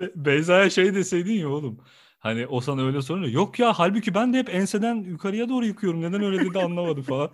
Be- 0.00 0.12
Beyza'ya 0.16 0.70
şey 0.70 0.94
deseydin 0.94 1.32
ya 1.32 1.48
oğlum. 1.48 1.78
Hani 2.18 2.46
o 2.46 2.60
sana 2.60 2.86
öyle 2.86 3.02
sorunca 3.02 3.28
yok 3.30 3.58
ya 3.58 3.72
halbuki 3.72 4.14
ben 4.14 4.32
de 4.32 4.38
hep 4.38 4.54
enseden 4.54 4.94
yukarıya 4.94 5.48
doğru 5.48 5.66
yıkıyorum. 5.66 6.02
Neden 6.02 6.22
öyle 6.22 6.44
dedi 6.44 6.58
anlamadım 6.58 7.02
falan. 7.02 7.30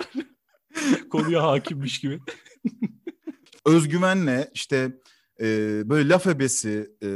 Konuya 1.10 1.42
hakimmiş 1.42 2.00
gibi. 2.00 2.20
Özgüvenle 3.66 4.50
işte 4.54 4.92
e, 5.40 5.46
böyle 5.90 6.08
laf 6.08 6.26
ebesi 6.26 6.90
e, 7.02 7.08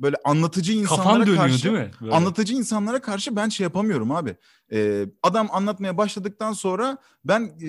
böyle 0.00 0.16
anlatıcı 0.24 0.72
insanlara 0.72 1.02
Kafan 1.04 1.20
dönüyor 1.20 1.36
karşı 1.36 1.64
değil 1.64 1.74
mi? 1.74 1.90
Böyle. 2.00 2.14
anlatıcı 2.14 2.54
insanlara 2.54 3.00
karşı 3.00 3.36
ben 3.36 3.48
şey 3.48 3.64
yapamıyorum 3.64 4.10
abi. 4.10 4.36
Ee, 4.72 5.06
adam 5.22 5.48
anlatmaya 5.52 5.96
başladıktan 5.96 6.52
sonra 6.52 6.98
ben 7.24 7.42
e, 7.42 7.68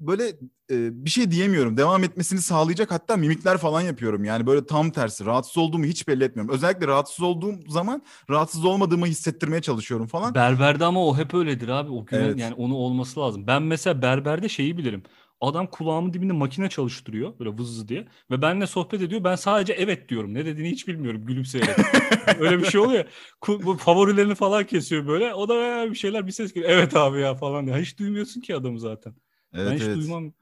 böyle 0.00 0.28
e, 0.70 1.04
bir 1.04 1.10
şey 1.10 1.30
diyemiyorum. 1.30 1.76
Devam 1.76 2.04
etmesini 2.04 2.40
sağlayacak 2.40 2.90
hatta 2.90 3.16
mimikler 3.16 3.58
falan 3.58 3.80
yapıyorum. 3.80 4.24
Yani 4.24 4.46
böyle 4.46 4.66
tam 4.66 4.90
tersi 4.90 5.26
rahatsız 5.26 5.58
olduğumu 5.58 5.84
hiç 5.84 6.08
belli 6.08 6.24
etmiyorum. 6.24 6.54
Özellikle 6.54 6.86
rahatsız 6.86 7.24
olduğum 7.24 7.54
zaman 7.68 8.02
rahatsız 8.30 8.64
olmadığımı 8.64 9.06
hissettirmeye 9.06 9.62
çalışıyorum 9.62 10.06
falan. 10.06 10.34
Berberde 10.34 10.84
ama 10.84 11.06
o 11.06 11.16
hep 11.16 11.34
öyledir 11.34 11.68
abi. 11.68 11.90
O 11.90 12.06
güven 12.06 12.22
Evet. 12.24 12.38
yani 12.38 12.54
onu 12.54 12.74
olması 12.74 13.20
lazım. 13.20 13.46
Ben 13.46 13.62
mesela 13.62 14.02
berberde 14.02 14.48
şeyi 14.48 14.78
bilirim. 14.78 15.02
Adam 15.40 15.66
kulağımın 15.66 16.12
dibinde 16.12 16.32
makine 16.32 16.68
çalıştırıyor 16.68 17.38
böyle 17.38 17.50
vız 17.50 17.88
diye 17.88 18.08
ve 18.30 18.42
benimle 18.42 18.66
sohbet 18.66 19.02
ediyor. 19.02 19.24
Ben 19.24 19.34
sadece 19.36 19.72
evet 19.72 20.08
diyorum. 20.08 20.34
Ne 20.34 20.46
dediğini 20.46 20.70
hiç 20.70 20.88
bilmiyorum 20.88 21.26
gülümseyerek. 21.26 21.76
Öyle 22.38 22.58
bir 22.58 22.64
şey 22.64 22.80
oluyor. 22.80 23.04
Bu 23.48 23.76
favorilerini 23.76 24.34
falan 24.34 24.66
kesiyor 24.66 25.06
böyle. 25.06 25.34
O 25.34 25.48
da 25.48 25.54
"Ee, 25.84 25.90
bir 25.90 25.96
şeyler 25.96 26.26
bir 26.26 26.32
ses 26.32 26.52
geliyor. 26.52 26.72
Evet 26.72 26.96
abi 26.96 27.20
ya 27.20 27.34
falan 27.34 27.66
diye. 27.66 27.76
Hiç 27.76 27.98
duymuyorsun 27.98 28.40
ki 28.40 28.56
adamı 28.56 28.80
zaten. 28.80 29.14
Evet, 29.52 29.70
ben 29.70 29.76
hiç 29.76 29.82
evet. 29.82 29.96
duymam. 29.96 30.32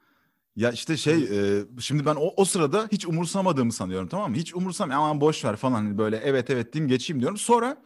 Ya 0.57 0.71
işte 0.73 0.97
şey 0.97 1.15
e, 1.15 1.65
şimdi 1.81 2.07
ben 2.07 2.15
o, 2.15 2.33
o 2.37 2.45
sırada 2.45 2.89
hiç 2.93 3.07
umursamadığımı 3.07 3.73
sanıyorum 3.73 4.09
tamam 4.09 4.31
mı? 4.31 4.37
Hiç 4.37 4.55
umursam 4.55 4.91
aman 4.91 5.21
boş 5.21 5.45
ver 5.45 5.57
falan 5.57 5.75
hani 5.75 5.99
böyle 5.99 6.17
evet 6.17 6.51
evet 6.51 6.73
diyeyim 6.73 6.89
geçeyim 6.89 7.21
diyorum. 7.21 7.37
Sonra 7.39 7.83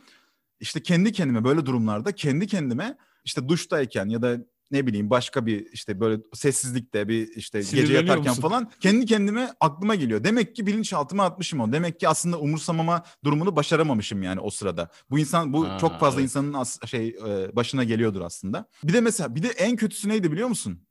işte 0.61 0.83
kendi 0.83 1.13
kendime 1.13 1.45
böyle 1.45 1.67
durumlarda 1.67 2.13
kendi 2.13 2.47
kendime 2.47 2.97
işte 3.25 3.49
duştayken 3.49 4.09
ya 4.09 4.23
da 4.23 4.39
ne 4.71 4.87
bileyim 4.87 5.11
başka 5.11 5.47
bir 5.47 5.67
işte 5.73 6.01
böyle 6.01 6.23
sessizlikte 6.35 7.09
bir 7.09 7.29
işte 7.37 7.59
gece 7.61 7.93
yatarken 7.93 8.29
musun? 8.29 8.43
falan 8.43 8.71
kendi 8.81 9.07
kendime 9.07 9.51
aklıma 9.61 9.95
geliyor. 9.95 10.25
Demek 10.25 10.57
ki 10.57 10.67
bilinçaltıma 10.67 11.25
atmışım 11.25 11.61
o. 11.61 11.73
Demek 11.73 12.01
ki 12.01 12.09
aslında 12.09 12.39
umursamama 12.39 13.03
durumunu 13.25 13.57
başaramamışım 13.57 14.23
yani 14.23 14.41
o 14.41 14.51
sırada. 14.51 14.91
Bu 15.11 15.19
insan 15.19 15.53
bu 15.53 15.69
Ha, 15.69 15.79
çok 15.81 16.01
fazla 16.01 16.21
evet. 16.21 16.31
insanın 16.31 16.53
as- 16.53 16.87
şey 16.87 17.09
e, 17.09 17.57
başına 17.57 17.85
geliyordur 17.85 18.21
aslında. 18.21 18.69
Bir 18.85 18.93
de 18.93 19.01
mesela 19.01 19.35
bir 19.35 19.43
de 19.43 19.49
en 19.49 19.77
kötüsü 19.77 20.09
neydi 20.09 20.33
biliyor 20.33 20.49
musun? 20.49 20.87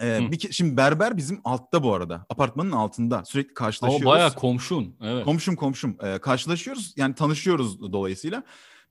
Ee, 0.00 0.06
Hı. 0.26 0.32
bir 0.32 0.38
ke- 0.38 0.52
şimdi 0.52 0.76
berber 0.76 1.16
bizim 1.16 1.40
altta 1.44 1.82
bu 1.82 1.94
arada. 1.94 2.26
Apartmanın 2.30 2.72
altında. 2.72 3.24
Sürekli 3.24 3.48
Ama 3.48 3.54
karşılaşıyoruz. 3.54 4.06
bayağı 4.06 4.34
komşun. 4.34 4.96
Evet. 5.02 5.24
komşum 5.24 5.56
komşum. 5.56 5.96
Ee, 6.02 6.18
karşılaşıyoruz. 6.18 6.94
Yani 6.96 7.14
tanışıyoruz 7.14 7.80
dolayısıyla. 7.92 8.42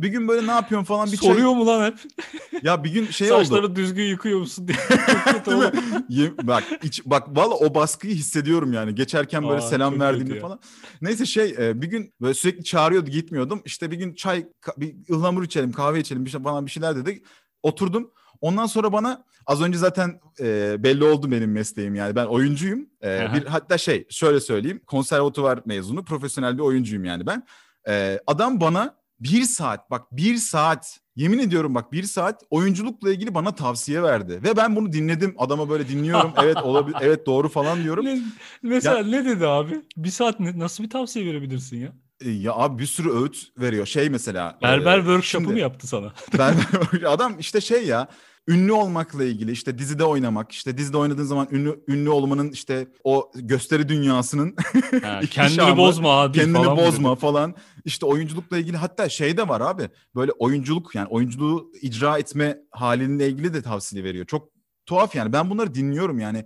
Bir 0.03 0.07
gün 0.07 0.27
böyle 0.27 0.47
ne 0.47 0.51
yapıyorsun 0.51 0.85
falan 0.85 1.11
bir 1.11 1.17
Soruyor 1.17 1.51
mu 1.51 1.67
lan 1.67 1.85
hep? 1.85 1.97
çay. 1.97 2.59
Ya 2.63 2.83
bir 2.83 2.91
gün 2.93 3.05
şey 3.07 3.27
Saçları 3.27 3.65
oldu. 3.65 3.75
düzgün 3.75 4.03
yıkıyor 4.03 4.39
musun 4.39 4.67
diye. 4.67 4.77
Değil 5.45 5.57
mi? 5.57 5.63
oğlum. 5.63 6.05
Ye- 6.09 6.37
bak 6.43 6.63
iç, 6.83 7.01
bak 7.05 7.27
valla 7.37 7.53
o 7.53 7.75
baskıyı 7.75 8.15
hissediyorum 8.15 8.73
yani. 8.73 8.95
Geçerken 8.95 9.43
böyle 9.43 9.57
Aa, 9.57 9.61
selam 9.61 9.99
verdiğimde 9.99 10.39
falan. 10.39 10.59
Neyse 11.01 11.25
şey 11.25 11.55
e, 11.59 11.81
bir 11.81 11.87
gün 11.87 12.13
böyle 12.21 12.33
sürekli 12.33 12.63
çağırıyordu 12.63 13.09
gitmiyordum. 13.09 13.61
İşte 13.65 13.91
bir 13.91 13.97
gün 13.97 14.13
çay 14.13 14.45
bir 14.77 14.95
ıhlamur 15.15 15.43
içelim 15.43 15.71
kahve 15.71 15.99
içelim 15.99 16.25
bir 16.25 16.29
şey 16.29 16.41
falan 16.41 16.65
bir 16.65 16.71
şeyler 16.71 16.95
dedi. 16.95 17.23
Oturdum. 17.63 18.11
Ondan 18.41 18.65
sonra 18.65 18.93
bana 18.93 19.23
az 19.45 19.61
önce 19.61 19.77
zaten 19.77 20.19
e, 20.39 20.75
belli 20.83 21.03
oldu 21.03 21.31
benim 21.31 21.51
mesleğim 21.51 21.95
yani 21.95 22.15
ben 22.15 22.25
oyuncuyum. 22.25 22.89
E, 23.03 23.27
bir 23.33 23.45
hatta 23.45 23.77
şey 23.77 24.05
şöyle 24.09 24.39
söyleyeyim 24.39 24.81
konservatuvar 24.87 25.59
mezunu 25.65 26.05
profesyonel 26.05 26.57
bir 26.57 26.63
oyuncuyum 26.63 27.05
yani 27.05 27.25
ben. 27.27 27.43
E, 27.87 28.19
adam 28.27 28.61
bana 28.61 29.02
bir 29.23 29.43
saat 29.43 29.91
bak 29.91 30.11
bir 30.11 30.35
saat 30.35 30.99
yemin 31.15 31.39
ediyorum 31.39 31.75
bak 31.75 31.91
bir 31.91 32.03
saat 32.03 32.43
oyunculukla 32.49 33.11
ilgili 33.11 33.35
bana 33.35 33.55
tavsiye 33.55 34.03
verdi. 34.03 34.39
Ve 34.43 34.57
ben 34.57 34.75
bunu 34.75 34.91
dinledim 34.93 35.35
adama 35.37 35.69
böyle 35.69 35.87
dinliyorum 35.87 36.33
evet 36.41 36.57
olabilir 36.57 36.97
evet 37.01 37.25
doğru 37.25 37.49
falan 37.49 37.83
diyorum. 37.83 38.05
Ne, 38.05 38.19
mesela 38.61 39.03
ne 39.03 39.25
dedi 39.25 39.47
abi? 39.47 39.81
Bir 39.97 40.09
saat 40.09 40.39
ne- 40.39 40.59
nasıl 40.59 40.83
bir 40.83 40.89
tavsiye 40.89 41.25
verebilirsin 41.25 41.77
ya? 41.77 41.93
E, 42.25 42.29
Ya 42.29 42.53
abi 42.53 42.81
bir 42.81 42.85
sürü 42.85 43.11
öğüt 43.11 43.47
veriyor. 43.57 43.85
Şey 43.85 44.09
mesela. 44.09 44.57
Berber 44.61 44.97
e, 44.97 45.01
workshop'u 45.01 45.43
şimdi- 45.43 45.53
mu 45.53 45.59
yaptı 45.59 45.87
sana? 45.87 46.13
Berber 46.37 47.03
adam 47.05 47.39
işte 47.39 47.61
şey 47.61 47.85
ya 47.85 48.07
ünlü 48.47 48.71
olmakla 48.71 49.23
ilgili 49.23 49.51
işte 49.51 49.77
dizide 49.77 50.03
oynamak 50.03 50.51
işte 50.51 50.77
dizide 50.77 50.97
oynadığın 50.97 51.23
zaman 51.23 51.47
ünlü 51.51 51.83
ünlü 51.87 52.09
olmanın 52.09 52.51
işte 52.51 52.87
o 53.03 53.31
gösteri 53.35 53.89
dünyasının 53.89 54.55
Ha, 55.03 55.21
kendini 55.31 55.55
şamı, 55.55 55.77
bozma 55.77 56.21
abi 56.21 56.37
kendini 56.37 56.57
falan 56.63 56.77
bozma 56.77 57.11
dedi? 57.11 57.19
falan 57.19 57.55
işte 57.85 58.05
oyunculukla 58.05 58.57
ilgili 58.57 58.77
hatta 58.77 59.09
şey 59.09 59.37
de 59.37 59.47
var 59.47 59.61
abi 59.61 59.89
böyle 60.15 60.31
oyunculuk 60.31 60.95
yani 60.95 61.07
oyunculuğu 61.07 61.71
icra 61.81 62.17
etme 62.17 62.57
halinle 62.71 63.27
ilgili 63.27 63.53
de 63.53 63.61
tavsiye 63.61 64.03
veriyor. 64.03 64.25
Çok 64.25 64.49
tuhaf 64.85 65.15
yani 65.15 65.33
ben 65.33 65.49
bunları 65.49 65.73
dinliyorum 65.75 66.19
yani 66.19 66.45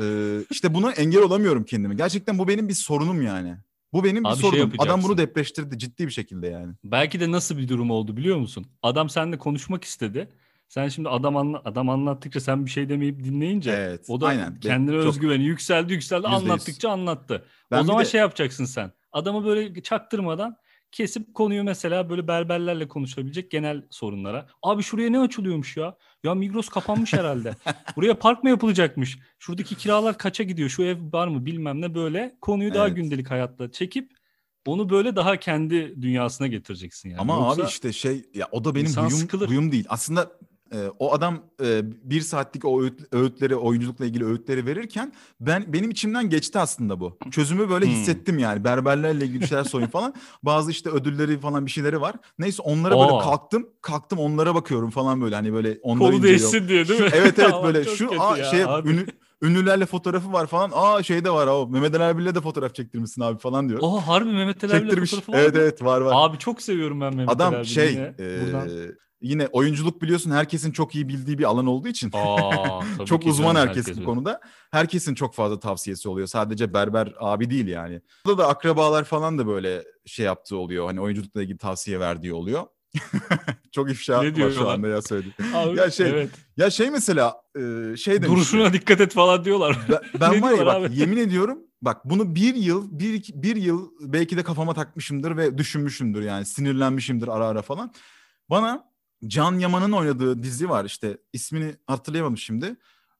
Ee, 0.00 0.38
işte 0.50 0.74
buna 0.74 0.92
engel 0.92 1.22
olamıyorum 1.22 1.64
kendimi. 1.64 1.96
Gerçekten 1.96 2.38
bu 2.38 2.48
benim 2.48 2.68
bir 2.68 2.74
sorunum 2.74 3.22
yani. 3.22 3.56
Bu 3.92 4.04
benim 4.04 4.24
bir 4.24 4.28
Abi 4.28 4.38
şey 4.40 4.50
sorunum. 4.50 4.72
Adam 4.78 5.02
bunu 5.02 5.18
depreştirdi 5.18 5.78
ciddi 5.78 6.06
bir 6.06 6.12
şekilde 6.12 6.46
yani. 6.46 6.74
Belki 6.84 7.20
de 7.20 7.30
nasıl 7.30 7.58
bir 7.58 7.68
durum 7.68 7.90
oldu 7.90 8.16
biliyor 8.16 8.36
musun? 8.36 8.66
Adam 8.82 9.08
seninle 9.08 9.38
konuşmak 9.38 9.84
istedi. 9.84 10.28
Sen 10.68 10.88
şimdi 10.88 11.08
adam 11.08 11.36
anla- 11.36 11.62
adam 11.64 11.88
anlattıkça 11.88 12.40
sen 12.40 12.66
bir 12.66 12.70
şey 12.70 12.88
demeyip 12.88 13.24
dinleyince 13.24 13.70
Evet. 13.70 14.04
o 14.08 14.20
da 14.20 14.26
aynen. 14.26 14.60
kendine 14.60 14.96
Çok- 14.96 15.06
özgüveni 15.06 15.44
yükseldi 15.44 15.92
yükseldi 15.92 16.26
Yüzde 16.26 16.36
yüz. 16.36 16.42
anlattıkça 16.50 16.90
anlattı. 16.90 17.44
Ben 17.70 17.78
o 17.78 17.80
bir 17.82 17.86
zaman 17.86 18.04
de- 18.04 18.08
şey 18.08 18.20
yapacaksın 18.20 18.64
sen. 18.64 18.92
Adamı 19.12 19.44
böyle 19.44 19.82
çaktırmadan 19.82 20.56
kesip 20.92 21.34
konuyu 21.34 21.64
mesela 21.64 22.10
böyle 22.10 22.28
berberlerle 22.28 22.88
konuşabilecek 22.88 23.50
genel 23.50 23.82
sorunlara. 23.90 24.46
Abi 24.62 24.82
şuraya 24.82 25.10
ne 25.10 25.20
açılıyormuş 25.20 25.76
ya? 25.76 25.96
Ya 26.24 26.34
Migros 26.34 26.68
kapanmış 26.68 27.12
herhalde. 27.12 27.54
Buraya 27.96 28.18
park 28.18 28.44
mı 28.44 28.50
yapılacakmış? 28.50 29.18
Şuradaki 29.38 29.74
kiralar 29.74 30.18
kaça 30.18 30.42
gidiyor? 30.44 30.68
Şu 30.68 30.82
ev 30.82 30.96
var 31.12 31.28
mı 31.28 31.46
bilmem 31.46 31.80
ne 31.80 31.94
böyle. 31.94 32.36
Konuyu 32.40 32.74
daha 32.74 32.86
Evet. 32.86 32.96
gündelik 32.96 33.30
hayatla 33.30 33.70
çekip 33.70 34.10
onu 34.66 34.90
böyle 34.90 35.16
daha 35.16 35.36
kendi 35.36 36.02
dünyasına 36.02 36.46
getireceksin 36.46 37.10
yani. 37.10 37.20
Ama 37.20 37.34
Yoksa 37.34 37.62
abi 37.62 37.68
işte 37.68 37.92
şey 37.92 38.24
ya 38.34 38.48
o 38.52 38.64
da 38.64 38.74
benim 38.74 38.90
huyum, 38.92 39.10
sıkılır. 39.10 39.48
huyum 39.48 39.72
değil. 39.72 39.84
Aslında 39.88 40.32
e, 40.72 40.88
o 40.98 41.12
adam 41.14 41.38
e, 41.64 41.80
bir 42.10 42.20
saatlik 42.20 42.64
o 42.64 42.82
öğüt- 42.82 43.16
öğütleri 43.16 43.56
oyunculukla 43.56 44.04
ilgili 44.06 44.24
öğütleri 44.24 44.66
verirken 44.66 45.12
ben 45.40 45.72
benim 45.72 45.90
içimden 45.90 46.30
geçti 46.30 46.58
aslında 46.58 47.00
bu. 47.00 47.18
Çözümü 47.30 47.70
böyle 47.70 47.84
Hmm. 47.86 47.92
hissettim 47.92 48.38
yani 48.38 48.64
berberlerle 48.64 49.24
ilgili 49.24 49.40
bir 49.40 49.46
şeyler 49.46 49.64
sorayım 49.64 49.90
falan. 49.90 50.14
Bazı 50.42 50.70
işte 50.70 50.90
ödülleri 50.90 51.40
falan 51.40 51.66
bir 51.66 51.70
şeyleri 51.70 52.00
var. 52.00 52.14
Neyse 52.38 52.62
onlara 52.62 52.98
böyle 52.98 53.12
Aa. 53.12 53.18
kalktım 53.18 53.68
kalktım 53.82 54.18
onlara 54.18 54.54
bakıyorum 54.54 54.90
falan 54.90 55.20
böyle 55.20 55.34
hani 55.34 55.52
böyle 55.52 55.78
onları 55.82 56.10
kolu 56.12 56.22
değişsin 56.22 56.68
diye 56.68 56.88
değil 56.88 57.00
mi? 57.00 57.10
Şu- 57.10 57.16
evet 57.16 57.38
evet 57.38 57.54
böyle 57.64 57.84
şu 57.84 58.10
ya 58.38 58.44
şey 58.44 58.64
abi. 58.64 58.88
ünlü, 58.90 59.06
ünlülerle 59.42 59.86
fotoğrafı 59.86 60.32
var 60.32 60.46
falan. 60.46 60.70
Aa 60.74 61.02
şey 61.02 61.24
de 61.24 61.30
var 61.30 61.46
o 61.46 61.66
Mehmet 61.66 61.94
Ali 61.94 62.02
Erbil'le 62.02 62.34
de 62.34 62.40
fotoğraf 62.40 62.74
çektirmişsin 62.74 63.22
abi 63.22 63.38
falan 63.38 63.68
diyor. 63.68 63.80
Oha 63.82 64.08
harbi 64.08 64.32
Mehmet 64.32 64.64
Ali 64.64 64.72
Erbil'le 64.72 64.90
fotoğrafı 65.06 65.32
var 65.32 65.38
Evet 65.38 65.54
mı? 65.54 65.60
evet 65.60 65.84
var 65.84 66.00
var. 66.00 66.12
Abi 66.16 66.38
çok 66.38 66.62
seviyorum 66.62 67.00
ben 67.00 67.14
Mehmet 67.16 67.28
Ali 67.28 67.34
Adam 67.36 67.54
Erbil'i 67.54 67.68
şey 67.68 67.88
e, 67.94 68.12
Buradan. 68.18 68.68
Yine 69.20 69.46
oyunculuk 69.46 70.02
biliyorsun 70.02 70.30
herkesin 70.30 70.72
çok 70.72 70.94
iyi 70.94 71.08
bildiği 71.08 71.38
bir 71.38 71.44
alan 71.44 71.66
olduğu 71.66 71.88
için 71.88 72.10
Aa, 72.12 72.80
tabii 72.96 73.06
çok 73.06 73.26
uzman 73.26 73.56
herkes, 73.56 73.86
herkes 73.86 74.00
bu 74.00 74.04
konuda. 74.04 74.40
Herkesin 74.70 75.14
çok 75.14 75.34
fazla 75.34 75.60
tavsiyesi 75.60 76.08
oluyor. 76.08 76.26
Sadece 76.26 76.74
berber 76.74 77.14
abi 77.20 77.50
değil 77.50 77.66
yani. 77.66 78.00
Burada 78.26 78.42
da 78.42 78.48
akrabalar 78.48 79.04
falan 79.04 79.38
da 79.38 79.46
böyle 79.46 79.84
şey 80.06 80.26
yaptığı 80.26 80.56
oluyor. 80.56 80.86
Hani 80.86 81.00
oyunculukla 81.00 81.42
ilgili 81.42 81.58
tavsiye 81.58 82.00
verdiği 82.00 82.32
oluyor. 82.32 82.66
çok 83.72 83.90
ifşa 83.90 84.22
Ne 84.22 84.44
var 84.44 84.50
şu 84.50 84.68
anda 84.68 84.88
ya 84.88 85.02
söyledim. 85.02 85.32
Abi, 85.54 85.78
Ya 85.78 85.90
şey, 85.90 86.10
evet. 86.10 86.30
Ya 86.56 86.70
şey 86.70 86.90
mesela 86.90 87.34
e, 87.56 87.60
şey 87.96 88.14
demişti. 88.14 88.32
Duruşuna 88.32 88.72
dikkat 88.72 89.00
et 89.00 89.12
falan 89.12 89.44
diyorlar. 89.44 89.78
Ben, 89.88 90.00
ben 90.20 90.42
var 90.42 90.52
ya 90.52 90.66
bak 90.66 90.76
abi? 90.76 91.00
yemin 91.00 91.16
ediyorum 91.16 91.58
bak 91.82 92.04
bunu 92.04 92.34
bir 92.34 92.54
yıl 92.54 92.98
bir, 92.98 93.24
bir 93.34 93.56
yıl 93.56 93.90
belki 94.00 94.36
de 94.36 94.42
kafama 94.42 94.74
takmışımdır 94.74 95.36
ve 95.36 95.58
düşünmüşümdür 95.58 96.22
yani 96.22 96.44
sinirlenmişimdir 96.44 97.28
ara 97.28 97.46
ara 97.46 97.62
falan. 97.62 97.92
Bana 98.50 98.87
Can 99.26 99.58
Yaman'ın 99.58 99.92
oynadığı 99.92 100.42
dizi 100.42 100.68
var 100.68 100.84
işte 100.84 101.18
ismini 101.32 101.76
hatırlayamadım 101.86 102.38
şimdi. 102.38 102.66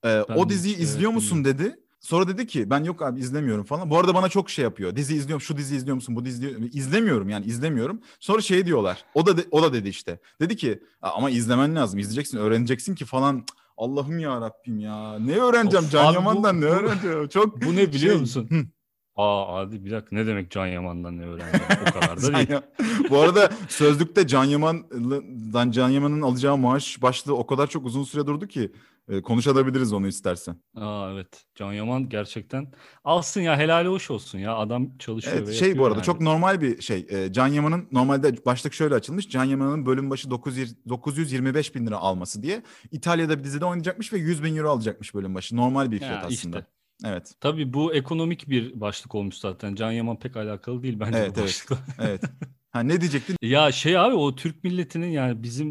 Ee, 0.05 0.23
Ben 0.29 0.35
o 0.35 0.49
diziyi 0.49 0.73
hiç, 0.75 0.79
evet, 0.81 0.89
izliyor 0.89 1.11
musun 1.11 1.45
dedi. 1.45 1.77
Sonra 2.01 2.29
dedi 2.29 2.47
ki 2.47 2.71
ben 2.71 2.85
yok 2.85 3.03
abi 3.03 3.21
izlemiyorum 3.21 3.65
falan. 3.65 3.91
Bu 3.91 3.99
arada 3.99 4.15
bana 4.15 4.29
çok 4.29 4.51
şey 4.51 4.63
yapıyor. 4.63 4.97
Dizi 4.97 5.15
izliyorum, 5.17 5.41
şu 5.41 5.57
dizi 5.57 5.77
izliyor 5.77 5.95
musun? 5.95 6.17
Bu 6.17 6.25
dizi 6.25 6.37
izliyor- 6.47 6.71
izlemiyorum 6.73 7.29
yani 7.29 7.47
izlemiyorum. 7.47 8.01
Sonra 8.21 8.41
şey 8.41 8.67
diyorlar. 8.67 9.05
O 9.15 9.27
da 9.27 9.37
de- 9.37 9.45
o 9.51 9.63
da 9.63 9.73
dedi 9.73 9.89
işte. 9.89 10.19
Dedi 10.41 10.57
ki 10.57 10.83
"Aa, 11.03 11.11
ama 11.11 11.31
izlemen 11.31 11.75
lazım. 11.77 11.99
izleyeceksin, 11.99 12.39
öğreneceksin 12.39 12.95
ki 12.95 13.05
falan. 13.05 13.45
Allah'ım 13.77 14.19
ya 14.19 14.41
Rabbim 14.41 14.79
ya. 14.81 15.19
Ne 15.19 15.37
öğreneceğim 15.37 15.85
Of, 15.87 15.93
Can 15.93 16.05
abi 16.05 16.11
bu- 16.11 16.15
Yaman'dan 16.15 16.61
ne 16.61 16.65
öğreneceğim? 16.65 17.29
Çok 17.29 17.63
Bu 17.63 17.77
ne 17.77 17.93
biliyor 17.93 18.13
şey- 18.13 18.21
musun? 18.21 18.49
Aa 19.19 19.55
hadi 19.57 19.85
bir 19.85 19.91
dakika 19.91 20.17
ne 20.17 20.27
demek 20.27 20.51
Can 20.51 20.67
Yaman'dan 20.67 21.19
ne 21.19 21.25
öğrendin? 21.27 21.61
O 21.83 22.01
kadar 22.01 22.23
da 22.23 22.35
değil. 22.49 22.61
Bu 23.11 23.19
arada 23.19 23.51
sözlükte 23.69 24.27
Can 24.27 24.45
Yaman'dan 24.45 25.71
Can 25.71 25.89
Yaman'ın 25.89 26.23
alacağı 26.23 26.57
maaş 26.57 27.03
başlığı 27.03 27.37
o 27.37 27.47
kadar 27.47 27.67
çok 27.67 27.87
uzun 27.87 28.05
süre 28.05 28.27
durdu 28.27 28.47
ki 28.47 28.73
e, 29.09 29.23
konuşabiliriz 29.23 29.93
onu 29.93 30.07
istersen. 30.07 30.57
Aa 30.77 31.11
evet. 31.13 31.45
Can 31.55 31.73
Yaman 31.73 32.09
gerçekten 32.09 32.73
alsın 33.05 33.41
ya 33.41 33.57
helali 33.57 33.89
hoş 33.89 34.11
olsun 34.11 34.39
ya. 34.39 34.57
Adam 34.57 34.99
çalışıyor 34.99 35.37
Evet 35.37 35.49
ve 35.49 35.53
şey 35.53 35.79
bu 35.79 35.85
arada 35.85 35.97
yani. 35.97 36.05
çok 36.07 36.21
normal 36.21 36.61
bir 36.61 36.83
şey. 36.83 37.07
E, 37.11 37.33
Can 37.33 37.47
Yaman'ın 37.49 37.89
normalde 37.93 38.45
başlık 38.47 38.75
şöyle 38.75 38.95
açılmış. 38.95 39.29
Can 39.29 39.45
Yaman'ın 39.45 39.87
bölüm 39.87 40.11
başı 40.11 40.31
900, 40.31 40.89
925 40.89 41.75
bin 41.75 41.87
lira 41.87 41.97
alması 41.97 42.43
diye. 42.43 42.63
İtalya'da 42.91 43.39
bir 43.39 43.45
dizide 43.45 43.65
oynayacakmış 43.65 44.13
ve 44.13 44.19
100 44.19 44.45
bin 44.45 44.57
euro 44.57 44.71
alacakmış 44.71 45.15
bölüm 45.15 45.35
başı. 45.35 45.57
Normal 45.57 45.91
bir 45.91 46.01
Ya 46.01 46.09
fiyat 46.09 46.31
işte. 46.33 46.67
Evet. 47.05 47.33
Tabii 47.41 47.73
bu 47.75 47.95
ekonomik 47.95 48.49
bir 48.49 48.81
başlık 48.81 49.15
olmuş 49.15 49.35
zaten. 49.37 49.75
Can 49.75 49.93
Yaman 49.93 50.19
pek 50.19 50.37
alakalı 50.37 50.83
değil 50.83 51.01
bence 51.01 51.19
Evet, 51.19 51.37
bu 51.37 51.41
evet. 51.41 51.49
başlıkla. 51.49 51.79
Evet. 51.99 52.23
Ha 52.71 52.81
ne 52.81 53.01
diyecektin? 53.01 53.37
Ya 53.43 53.73
şey 53.73 53.99
abi 53.99 54.15
o 54.15 54.35
Türk 54.35 54.65
milletinin 54.65 55.07
yani 55.11 55.43
bizim 55.43 55.69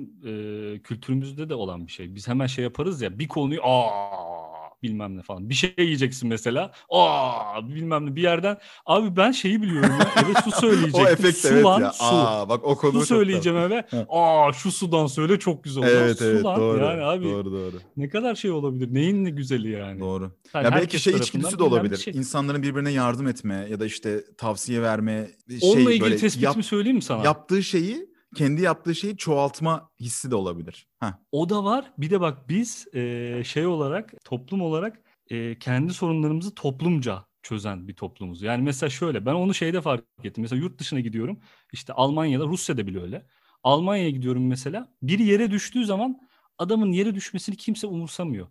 e, 0.76 0.82
kültürümüzde 0.82 1.50
de 1.50 1.56
olan 1.56 1.88
bir 1.88 1.92
şey. 1.92 2.16
Biz 2.16 2.28
hemen 2.28 2.48
şey 2.48 2.64
yaparız 2.64 3.02
ya 3.02 3.20
bir 3.20 3.28
konuyu 3.28 3.60
aa 3.64 4.37
bilmem 4.84 5.18
ne 5.18 5.22
falan. 5.22 5.50
Bir 5.50 5.54
şey 5.54 5.74
yiyeceksin 5.78 6.30
mesela. 6.30 6.72
Aa 6.90 7.70
bilmem 7.70 8.06
ne 8.06 8.16
bir 8.16 8.22
yerden. 8.22 8.58
Abi 8.86 9.18
ben 9.18 9.32
şeyi 9.32 9.62
biliyorum 9.62 9.90
ya. 10.00 10.24
Eve 10.24 10.34
su 10.44 10.52
söyleyecektim. 10.62 11.04
o 11.06 11.08
efekt 11.08 11.38
su 11.38 11.48
evet 11.48 11.66
lan, 11.66 11.82
ya. 11.82 11.92
su. 11.94 12.04
Aa 12.06 12.50
bak 12.50 12.64
o 12.64 12.76
konu 12.78 13.00
su 13.00 13.06
söyleyeceğim 13.06 13.58
eve. 13.58 13.86
Aa 14.10 14.54
şu 14.54 14.72
sudan 14.72 15.08
söyle 15.08 15.40
çok 15.40 15.64
güzel 15.64 15.84
olur. 15.84 15.92
Evet 15.92 16.18
su 16.18 16.26
evet 16.26 16.44
lan. 16.46 16.60
doğru. 16.60 16.80
Yani 16.84 17.04
abi 17.04 17.26
Doğru 17.26 17.52
doğru. 17.52 17.76
ne 17.98 18.10
kadar 18.10 18.36
şey 18.36 18.52
olabilir. 18.52 18.94
Neyin 18.94 19.26
ne 19.26 19.30
güzeli 19.30 19.70
yani. 19.70 20.00
Doğru. 20.00 20.32
Yani 20.54 20.66
ya 20.66 20.72
belki 20.72 21.00
şey 21.00 21.14
içgüdüsü 21.14 21.60
de 21.60 21.64
olabilir. 21.64 21.98
şey. 21.98 22.14
İnsanların 22.14 22.64
birbirine 22.64 22.92
yardım 22.92 23.28
etme 23.28 23.68
ya 23.70 23.80
da 23.80 23.86
işte 23.86 24.24
tavsiye 24.38 24.82
verme. 24.82 25.28
Onunla 25.62 25.74
şey 25.76 25.84
ilgili 25.84 26.02
böyle 26.02 26.18
tespitimi 26.18 26.46
yap- 26.56 26.66
söyleyeyim 26.66 26.96
mi 26.98 27.02
sana? 27.04 27.24
yaptığı 27.24 27.64
şeyi 27.64 28.17
kendi 28.38 28.62
yaptığı 28.62 28.96
şeyi 28.96 29.18
çoğaltma 29.18 29.90
hissi 30.00 30.32
de 30.32 30.36
olabilir. 30.36 30.88
Heh. 31.00 31.14
O 31.32 31.50
da 31.50 31.64
var. 31.64 31.94
Bir 31.98 32.10
de 32.10 32.22
bak 32.22 32.50
biz 32.50 32.88
e, 32.96 33.44
şey 33.46 33.66
olarak 33.66 34.14
toplum 34.24 34.62
olarak 34.62 35.02
e, 35.30 35.60
kendi 35.60 35.94
sorunlarımızı 35.94 36.56
toplumca 36.56 37.26
çözen 37.44 37.88
bir 37.88 37.96
toplumuz. 37.96 38.42
Yani 38.42 38.64
mesela 38.64 38.90
şöyle 38.90 39.26
ben 39.26 39.34
onu 39.34 39.54
şeyde 39.54 39.82
fark 39.82 40.06
ettim. 40.24 40.42
Mesela 40.42 40.62
yurt 40.62 40.80
dışına 40.80 41.00
gidiyorum. 41.00 41.40
İşte 41.74 41.94
Almanya'da, 41.94 42.46
Rusya'da 42.46 42.88
bile 42.88 43.02
öyle. 43.02 43.28
Almanya'ya 43.64 44.10
gidiyorum 44.10 44.48
mesela. 44.48 44.94
Biri 45.02 45.24
yere 45.24 45.52
düştüğü 45.52 45.86
zaman 45.86 46.20
adamın 46.58 46.92
yere 46.92 47.16
düşmesini 47.16 47.56
kimse 47.56 47.88
umursamıyor. 47.88 48.48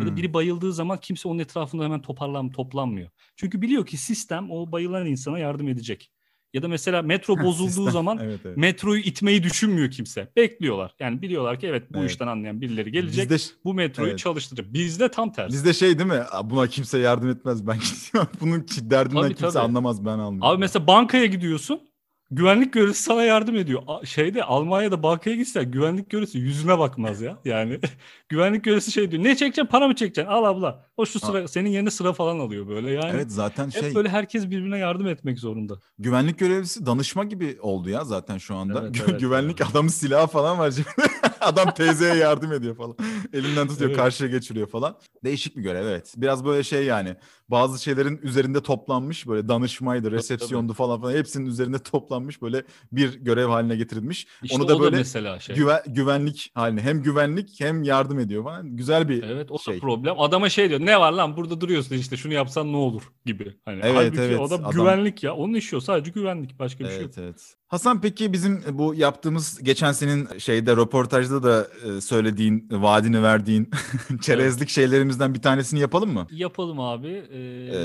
Ya 0.00 0.06
da 0.06 0.10
Hmm. 0.10 0.16
biri 0.16 0.34
bayıldığı 0.34 0.72
zaman 0.72 1.00
kimse 1.00 1.28
onun 1.28 1.38
etrafında 1.38 1.84
hemen 1.84 2.02
toparlan 2.02 2.52
toplanmıyor. 2.52 3.10
Çünkü 3.36 3.62
biliyor 3.62 3.86
ki 3.86 3.96
sistem 3.96 4.50
o 4.50 4.72
bayılan 4.72 5.06
insana 5.06 5.38
yardım 5.38 5.68
edecek. 5.68 6.10
Ya 6.56 6.62
da 6.62 6.68
mesela 6.68 7.02
metro 7.02 7.38
bozulduğu 7.42 7.90
zaman 7.90 8.18
evet, 8.22 8.40
evet. 8.44 8.56
metroyu 8.56 9.00
itmeyi 9.00 9.42
düşünmüyor 9.42 9.90
kimse. 9.90 10.28
Bekliyorlar. 10.36 10.94
Yani 11.00 11.22
biliyorlar 11.22 11.60
ki 11.60 11.66
evet 11.66 11.82
bu 11.94 11.98
Evet. 11.98 12.10
işten 12.10 12.26
anlayan 12.26 12.60
birileri 12.60 12.92
gelecek. 12.92 13.30
Bizde, 13.30 13.52
bu 13.64 13.74
metroyu 13.74 14.08
evet. 14.08 14.18
çalıştıracak. 14.18 14.72
Bizde 14.72 15.08
tam 15.08 15.32
tersi. 15.32 15.52
bizde 15.52 15.74
şey 15.74 15.98
değil 15.98 16.10
mi? 16.10 16.22
"Aa, 16.30 16.50
Buna 16.50 16.66
kimse 16.66 16.98
yardım 16.98 17.28
etmez. 17.28 17.66
Ben 17.66 17.76
gidiyorum. 18.06 18.30
Bunun 18.40 18.66
derdinden 18.90 19.22
Tabii, 19.22 19.34
kimse 19.34 19.52
tabii. 19.52 19.64
anlamaz. 19.64 20.04
Ben 20.04 20.10
anlıyorum. 20.10 20.42
Abi 20.42 20.58
mesela 20.60 20.86
bankaya 20.86 21.26
gidiyorsun. 21.26 21.80
Güvenlik 22.30 22.72
görevlisi 22.72 23.02
sana 23.02 23.22
yardım 23.22 23.56
ediyor. 23.56 23.82
Şeyde 24.04 24.44
Almanya'da 24.44 25.02
bankaya 25.02 25.36
gitsen 25.36 25.70
güvenlik 25.70 26.10
görevlisi 26.10 26.38
yüzüne 26.38 26.78
bakmaz 26.78 27.20
ya. 27.20 27.38
Yani 27.44 27.80
güvenlik 28.28 28.64
görevlisi 28.64 28.92
şey 28.92 29.10
diyor. 29.10 29.24
Ne 29.24 29.36
çekeceksin? 29.36 29.66
Para 29.66 29.88
mı 29.88 29.94
çekeceksin? 29.94 30.30
Al 30.32 30.44
abla. 30.44 30.86
O 30.96 31.06
şu 31.06 31.20
sıra 31.20 31.48
senin 31.48 31.70
yerine 31.70 31.90
sıra 31.90 32.12
falan 32.12 32.38
alıyor 32.38 32.68
böyle. 32.68 32.90
Yani 32.90 33.10
Evet 33.14 33.32
zaten 33.32 33.64
hep 33.66 33.72
şey 33.84 33.94
böyle 33.94 34.08
herkes 34.08 34.44
birbirine 34.46 34.78
yardım 34.78 35.06
etmek 35.06 35.38
zorunda. 35.38 35.74
güvenlik 35.98 36.38
görevlisi 36.38 36.86
danışma 36.86 37.24
gibi 37.24 37.58
oldu 37.60 37.90
ya 37.90 38.04
zaten 38.04 38.38
şu 38.38 38.54
anda. 38.56 38.80
Evet, 38.82 38.96
Gü- 38.96 39.10
evet, 39.10 39.20
güvenlik 39.20 39.60
evet. 39.60 39.70
adamın 39.70 39.88
silahı 39.88 40.26
falan 40.26 40.58
var 40.58 40.70
cebinde. 40.70 41.06
Adam 41.40 41.74
teyzeye 41.74 42.14
yardım 42.14 42.52
ediyor 42.52 42.76
falan. 42.76 42.96
Elinden 43.32 43.68
tutuyor 43.68 43.90
Evet. 43.90 44.00
karşıya 44.00 44.30
geçiriyor 44.30 44.66
falan. 44.68 44.96
Değişik 45.24 45.56
bir 45.56 45.62
görev 45.62 45.86
evet. 45.86 46.14
Biraz 46.16 46.44
böyle 46.44 46.62
şey 46.62 46.84
yani 46.84 47.16
bazı 47.48 47.82
şeylerin 47.82 48.20
üzerinde 48.22 48.62
toplanmış 48.62 49.26
böyle 49.28 49.48
danışmaydı, 49.48 50.10
resepsiyondu 50.10 50.72
falan 50.72 51.00
falan 51.00 51.12
hepsinin 51.14 51.46
üzerinde 51.46 51.78
toplanmış 51.78 52.42
böyle 52.42 52.62
bir 52.92 53.14
görev 53.14 53.46
haline 53.48 53.76
getirilmiş. 53.76 54.26
İşte 54.42 54.56
Onu 54.56 54.68
da 54.68 54.76
o 54.76 54.80
böyle 54.80 54.96
mesela 54.96 55.40
şey. 55.40 55.56
Güve- 55.56 55.82
güvenlik 55.86 56.50
haline 56.54 56.80
hem 56.82 57.02
güvenlik 57.02 57.60
hem 57.60 57.82
yardım 57.82 58.18
ediyor 58.18 58.44
falan. 58.44 58.76
Güzel 58.76 59.08
bir 59.08 59.22
Evet 59.22 59.50
o 59.50 59.58
şey. 59.58 59.76
da 59.76 59.80
problem. 59.80 60.20
Adama 60.20 60.48
şey 60.48 60.68
diyor. 60.68 60.80
Ne 60.80 61.00
var 61.00 61.12
lan 61.12 61.36
burada 61.36 61.60
duruyorsun 61.60 61.94
işte 61.94 62.16
şunu 62.16 62.32
yapsan 62.32 62.72
ne 62.72 62.76
olur 62.76 63.02
gibi. 63.26 63.54
Hani 63.64 63.80
Evet, 63.82 63.94
halbuki 63.96 64.20
evet, 64.20 64.40
o 64.40 64.50
da 64.50 64.54
adam- 64.54 64.70
güvenlik 64.72 65.22
ya. 65.22 65.34
Onun 65.34 65.54
işi 65.54 65.76
o 65.76 65.80
sadece 65.80 66.10
güvenlik. 66.10 66.58
Başka 66.58 66.84
bir 66.84 66.88
şey 66.88 66.96
yok. 66.96 67.04
Evet 67.04 67.18
evet. 67.18 67.54
Hasan 67.68 68.00
peki 68.00 68.32
bizim 68.32 68.62
bu 68.72 68.94
yaptığımız 68.94 69.62
geçen 69.62 69.92
senin 69.92 70.38
şeyde 70.38 70.76
röportajda 70.76 71.42
da 71.42 71.66
e, 71.84 72.00
söylediğin, 72.00 72.68
vaadini 72.70 73.22
verdiğin 73.22 73.70
çerezlik 74.22 74.68
şeylerimizden 74.68 75.34
bir 75.34 75.42
tanesini 75.42 75.80
yapalım 75.80 76.12
mı? 76.12 76.26
Yapalım 76.30 76.80
abi. 76.80 77.08
Ee, 77.08 77.38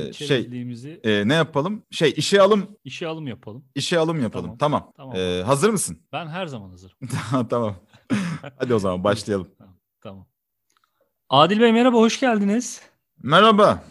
Ee, 0.08 0.14
şey- 0.14 0.28
çerezliğimizi 0.28 1.00
E, 1.04 1.28
ne 1.28 1.34
yapalım? 1.34 1.84
Şey 1.92 2.14
işe 2.18 2.42
alım, 2.42 2.68
işe 2.84 3.08
alım 3.08 3.28
yapalım. 3.28 3.66
işe 3.76 4.00
alım 4.00 4.22
yapalım. 4.22 4.58
Tamam. 4.58 4.92
Tamam. 4.98 5.16
E, 5.16 5.44
hazır 5.46 5.70
mısın? 5.70 5.98
Ben 6.14 6.28
her 6.28 6.48
zaman 6.48 6.70
hazırım. 6.70 6.98
tamam. 7.50 7.76
Hadi 8.60 8.74
o 8.74 8.80
zaman 8.80 9.04
başlayalım. 9.04 9.48
Tamam. 10.02 10.28
Adil 11.30 11.60
Bey 11.62 11.72
merhaba 11.74 11.98
hoş 11.98 12.20
geldiniz. 12.20 12.82
Merhaba. 13.24 13.84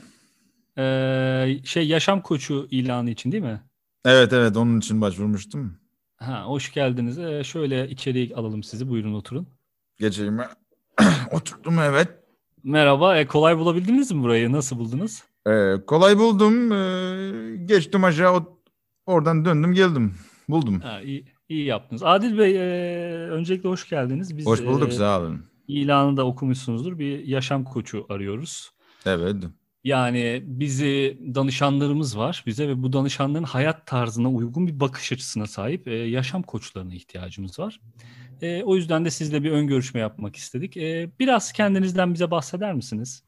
Ee, 0.78 1.60
şey 1.64 1.88
yaşam 1.88 2.22
koçu 2.22 2.68
ilanı 2.70 3.10
için 3.10 3.32
değil 3.32 3.42
mi? 3.42 3.60
Evet 4.04 4.32
evet 4.32 4.56
onun 4.56 4.78
için 4.78 5.00
başvurmuştum. 5.00 5.76
Ha 6.16 6.44
hoş 6.46 6.72
geldiniz. 6.72 7.18
Ee, 7.18 7.44
şöyle 7.44 7.88
içeriye 7.88 8.34
alalım 8.34 8.62
sizi. 8.62 8.88
Buyurun 8.88 9.14
oturun. 9.14 9.46
Geçeyim. 9.98 10.38
Oturdum 11.32 11.78
evet. 11.78 12.08
Merhaba. 12.64 13.16
E, 13.18 13.26
kolay 13.26 13.58
bulabildiniz 13.58 14.12
mi 14.12 14.22
burayı? 14.22 14.52
Nasıl 14.52 14.78
buldunuz? 14.78 15.22
E, 15.46 15.74
kolay 15.86 16.18
buldum. 16.18 16.72
E, 16.72 17.56
geçtim 17.64 18.04
aşağı 18.04 18.46
oradan 19.06 19.44
döndüm 19.44 19.72
geldim. 19.72 20.14
Buldum. 20.48 20.80
Ha, 20.80 21.00
iyi, 21.00 21.24
iyi 21.48 21.64
yaptınız. 21.64 22.02
Adil 22.02 22.38
Bey 22.38 22.56
e, 22.56 23.30
öncelikle 23.30 23.68
hoş 23.68 23.88
geldiniz. 23.88 24.36
Biz 24.36 24.46
Hoş 24.46 24.64
bulduk 24.66 24.88
e, 24.88 24.92
sağ 24.92 25.20
olun. 25.20 25.44
ilanı 25.68 26.16
da 26.16 26.26
okumuşsunuzdur. 26.26 26.98
Bir 26.98 27.24
yaşam 27.24 27.64
koçu 27.64 28.06
arıyoruz. 28.08 28.70
Evet. 29.06 29.36
Yani 29.84 30.42
bizi 30.46 31.18
danışanlarımız 31.34 32.18
var 32.18 32.44
bize 32.46 32.68
ve 32.68 32.82
bu 32.82 32.92
danışanların 32.92 33.44
hayat 33.44 33.86
tarzına 33.86 34.30
uygun 34.30 34.66
bir 34.66 34.80
bakış 34.80 35.12
açısına 35.12 35.46
sahip 35.46 35.88
e, 35.88 35.94
yaşam 35.94 36.42
koçlarına 36.42 36.94
ihtiyacımız 36.94 37.58
var. 37.58 37.80
E, 38.42 38.62
o 38.62 38.76
yüzden 38.76 39.04
de 39.04 39.10
sizle 39.10 39.42
bir 39.42 39.50
ön 39.50 39.66
görüşme 39.66 40.00
yapmak 40.00 40.36
istedik. 40.36 40.76
E, 40.76 41.10
biraz 41.18 41.52
kendinizden 41.52 42.14
bize 42.14 42.30
bahseder 42.30 42.74
misiniz? 42.74 43.24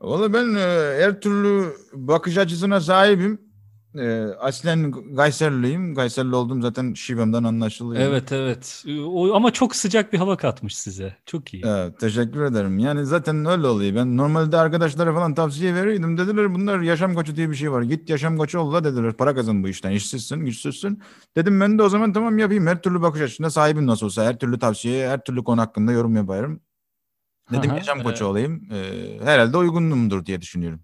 Valla 0.00 0.32
ben 0.32 0.54
e, 0.54 1.02
her 1.04 1.20
türlü 1.20 1.72
bakış 1.92 2.38
açısına 2.38 2.80
sahibim. 2.80 3.49
E, 3.94 4.24
aslen 4.40 4.92
Gayserliyim. 4.92 5.94
Gayserli 5.94 6.34
olduğum 6.34 6.60
zaten 6.60 6.94
şivemden 6.94 7.44
anlaşılıyor. 7.44 8.02
Evet 8.02 8.32
evet. 8.32 8.84
E, 8.86 9.00
O, 9.00 9.34
ama 9.34 9.52
çok 9.52 9.76
sıcak 9.76 10.12
bir 10.12 10.18
hava 10.18 10.36
katmış 10.36 10.76
size. 10.78 11.16
Çok 11.26 11.54
iyi. 11.54 11.62
Evet, 11.66 12.00
teşekkür 12.00 12.42
ederim. 12.42 12.78
Yani 12.78 13.06
zaten 13.06 13.44
öyle 13.44 13.66
oluyor. 13.66 13.96
Ben 13.96 14.16
normalde 14.16 14.56
arkadaşlara 14.56 15.14
falan 15.14 15.34
tavsiye 15.34 15.74
verirdim. 15.74 16.18
Dediler 16.18 16.54
bunlar 16.54 16.80
yaşam 16.80 17.14
koçu 17.14 17.36
diye 17.36 17.50
bir 17.50 17.54
şey 17.54 17.72
var. 17.72 17.82
Git 17.82 18.10
yaşam 18.10 18.36
koçu 18.36 18.58
ol 18.58 18.72
la 18.72 18.84
dediler. 18.84 19.12
Para 19.12 19.34
kazan 19.34 19.62
bu 19.62 19.68
işten. 19.68 19.90
İşsizsin, 19.90 20.44
güçsüzsün. 20.44 21.02
Dedim 21.36 21.60
ben 21.60 21.78
de 21.78 21.82
o 21.82 21.88
zaman 21.88 22.12
tamam 22.12 22.38
yapayım. 22.38 22.66
Her 22.66 22.82
türlü 22.82 23.02
bakış 23.02 23.20
açısına 23.20 23.50
sahibim 23.50 23.86
nasıl 23.86 24.06
olsa. 24.06 24.24
Her 24.24 24.38
türlü 24.38 24.58
tavsiye, 24.58 25.08
her 25.08 25.24
türlü 25.24 25.44
konu 25.44 25.60
hakkında 25.60 25.92
yorum 25.92 26.16
yaparım. 26.16 26.60
Dedim 27.52 27.70
Aha, 27.70 27.76
yaşam 27.76 28.02
koçu 28.02 28.24
e, 28.24 28.26
olayım. 28.26 28.68
Ee, 28.72 29.18
herhalde 29.24 29.56
uygunumdur 29.56 30.26
diye 30.26 30.40
düşünüyorum. 30.40 30.80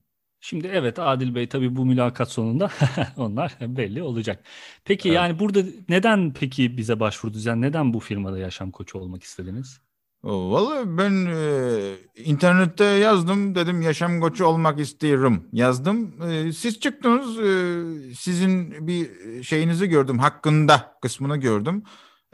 Şimdi 0.47 0.67
evet 0.67 0.99
Adil 0.99 1.35
Bey 1.35 1.49
tabii 1.49 1.77
bu 1.77 1.87
mülakat 1.87 2.31
sonunda 2.31 2.71
onlar 3.17 3.57
belli 3.61 4.03
olacak. 4.03 4.45
Peki 4.85 5.09
Evet. 5.09 5.17
yani 5.17 5.39
burada 5.39 5.63
neden 5.89 6.33
peki 6.33 6.77
bize 6.77 7.01
başvurdunuz? 7.01 7.47
Yani 7.47 7.61
neden 7.61 7.95
bu 7.95 8.01
firmada 8.01 8.39
yaşam 8.39 8.71
koçu 8.71 8.99
olmak 8.99 9.23
istediniz? 9.23 9.81
O, 10.23 10.51
Vallahi 10.53 10.99
ben 10.99 11.27
e, 11.27 12.23
internette 12.25 12.85
yazdım 12.85 13.55
dedim 13.55 13.83
yaşam 13.83 14.21
koçu 14.21 14.47
olmak 14.47 14.81
istiyorum 14.81 15.49
yazdım. 15.53 16.23
E, 16.23 16.53
siz 16.53 16.81
çıktınız 16.81 17.39
e, 17.39 18.15
sizin 18.15 18.87
bir 18.87 19.11
şeyinizi 19.43 19.87
gördüm 19.89 20.19
hakkında 20.19 20.99
kısmını 21.03 21.37
gördüm. 21.37 21.83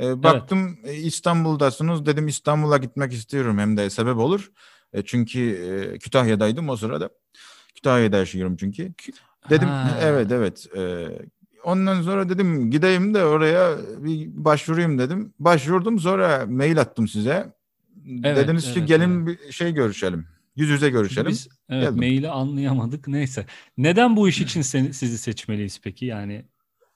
E, 0.00 0.22
baktım 0.22 0.78
e, 0.84 0.94
İstanbul'dasınız 0.94 2.06
dedim 2.06 2.28
İstanbul'a 2.28 2.76
gitmek 2.76 3.12
istiyorum 3.12 3.58
hem 3.58 3.76
de 3.76 3.90
sebep 3.90 4.16
olur. 4.16 4.52
E, 4.92 5.02
çünkü 5.04 5.40
e, 5.40 5.98
Kütahya'daydım 5.98 6.68
o 6.68 6.76
sırada. 6.76 7.10
Kütahya'da 7.82 8.16
yaşıyorum 8.16 8.56
çünkü. 8.56 8.92
Dedim 9.50 9.68
Ha. 9.68 9.98
evet 10.02 10.32
evet. 10.32 10.66
E, 10.76 11.08
ondan 11.64 12.02
sonra 12.02 12.28
dedim 12.28 12.70
gideyim 12.70 13.14
de 13.14 13.24
oraya 13.24 13.76
bir 13.98 14.28
başvurayım 14.32 14.98
dedim. 14.98 15.32
Başvurdum 15.38 15.98
sonra 15.98 16.46
mail 16.48 16.80
attım 16.80 17.08
size. 17.08 17.52
Evet, 18.24 18.36
Dediniz 18.36 18.64
ki 18.64 18.78
evet, 18.78 18.88
gelin 18.88 19.26
bir 19.26 19.52
şey 19.52 19.74
görüşelim. 19.74 20.26
Yüz 20.56 20.68
yüze 20.68 20.90
görüşelim. 20.90 21.30
biz 21.30 21.48
evet, 21.68 21.82
Geldim. 21.82 21.96
maili 21.98 22.28
anlayamadık. 22.28 23.08
Neyse. 23.08 23.46
Neden 23.76 24.16
bu 24.16 24.28
iş 24.28 24.40
için 24.40 24.62
seni, 24.62 24.94
sizi 24.94 25.18
seçmeliyiz 25.18 25.80
peki? 25.82 26.06
Yani 26.06 26.44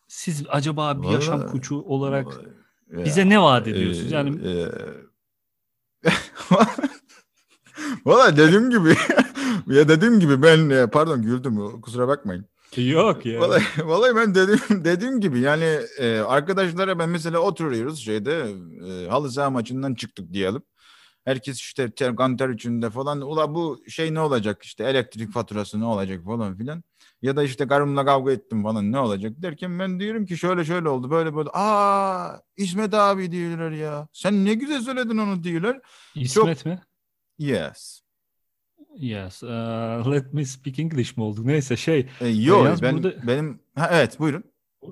siz 0.08 0.44
acaba 0.48 1.02
bir 1.02 1.08
yaşam 1.08 1.40
Vallahi- 1.40 1.50
koçu 1.52 1.76
olarak 1.76 2.26
Ya, 2.98 3.04
bize 3.04 3.28
ne 3.28 3.42
vaat 3.42 3.68
ediyorsunuz? 3.68 4.12
e, 4.12 4.16
Yani 4.16 4.48
e, 4.48 4.52
Valla 8.06 8.36
dediğim 8.36 8.70
gibi 8.70 8.96
ya 9.66 9.88
dediğim 9.88 10.20
gibi 10.20 10.42
ben 10.42 10.70
e, 10.70 10.86
pardon 10.86 11.22
güldüm 11.22 11.80
kusura 11.80 12.08
bakmayın. 12.08 12.46
yok 12.76 13.26
ya. 13.26 13.40
Vallahi, 13.40 13.64
vallahi 13.84 14.16
ben 14.16 14.34
dediğim, 14.34 14.84
dediğim 14.84 15.20
gibi 15.20 15.40
yani 15.40 15.78
e, 15.98 16.18
arkadaşlara 16.18 16.98
ben 16.98 17.08
mesela 17.08 17.38
oturuyoruz 17.38 18.04
şeyde 18.04 18.54
e, 18.88 19.08
halı 19.08 19.32
saha 19.32 19.50
maçından 19.50 19.94
çıktık 19.94 20.32
diyelim. 20.32 20.62
Herkes 21.24 21.56
işte 21.56 21.90
ter, 21.90 22.16
kan 22.16 22.36
ter 22.36 22.48
içinde 22.48 22.90
falan. 22.90 23.20
Ula 23.20 23.54
bu 23.54 23.78
şey 23.88 24.14
ne 24.14 24.20
olacak 24.20 24.62
işte 24.62 24.84
elektrik 24.84 25.32
faturası 25.32 25.80
ne 25.80 25.84
olacak 25.84 26.24
falan 26.24 26.56
filan. 26.56 26.82
Ya 27.22 27.36
da 27.36 27.42
işte 27.42 27.66
karımla 27.68 28.04
kavga 28.04 28.32
ettim 28.32 28.62
falan 28.62 28.92
ne 28.92 28.98
olacak 28.98 29.32
derken 29.36 29.78
ben 29.78 30.00
diyorum 30.00 30.26
ki 30.26 30.36
şöyle 30.36 30.64
şöyle 30.64 30.88
oldu 30.88 31.10
böyle 31.10 31.36
böyle. 31.36 31.48
Aa 31.52 32.40
İsmet 32.56 32.94
abi 32.94 33.30
diyorlar 33.30 33.70
ya. 33.70 34.08
Sen 34.12 34.44
ne 34.44 34.54
güzel 34.54 34.80
söyledin 34.80 35.18
onu 35.18 35.44
diyorlar. 35.44 35.80
İsmet 36.14 36.66
mi? 36.66 36.82
Yes. 37.38 38.00
Yes. 38.96 39.42
uh, 39.42 40.12
let 40.12 40.32
me 40.34 40.44
speak 40.44 40.78
English 40.78 41.16
mi 41.16 41.22
oldu? 41.24 41.46
Neyse 41.46 41.76
şey. 41.76 42.08
E, 42.20 42.28
yo 42.28 42.64
yalnız 42.64 42.82
ben 42.82 42.94
burada- 42.94 43.26
benim 43.26 43.60
ha, 43.74 43.88
evet 43.92 44.20
buyurun. 44.20 44.44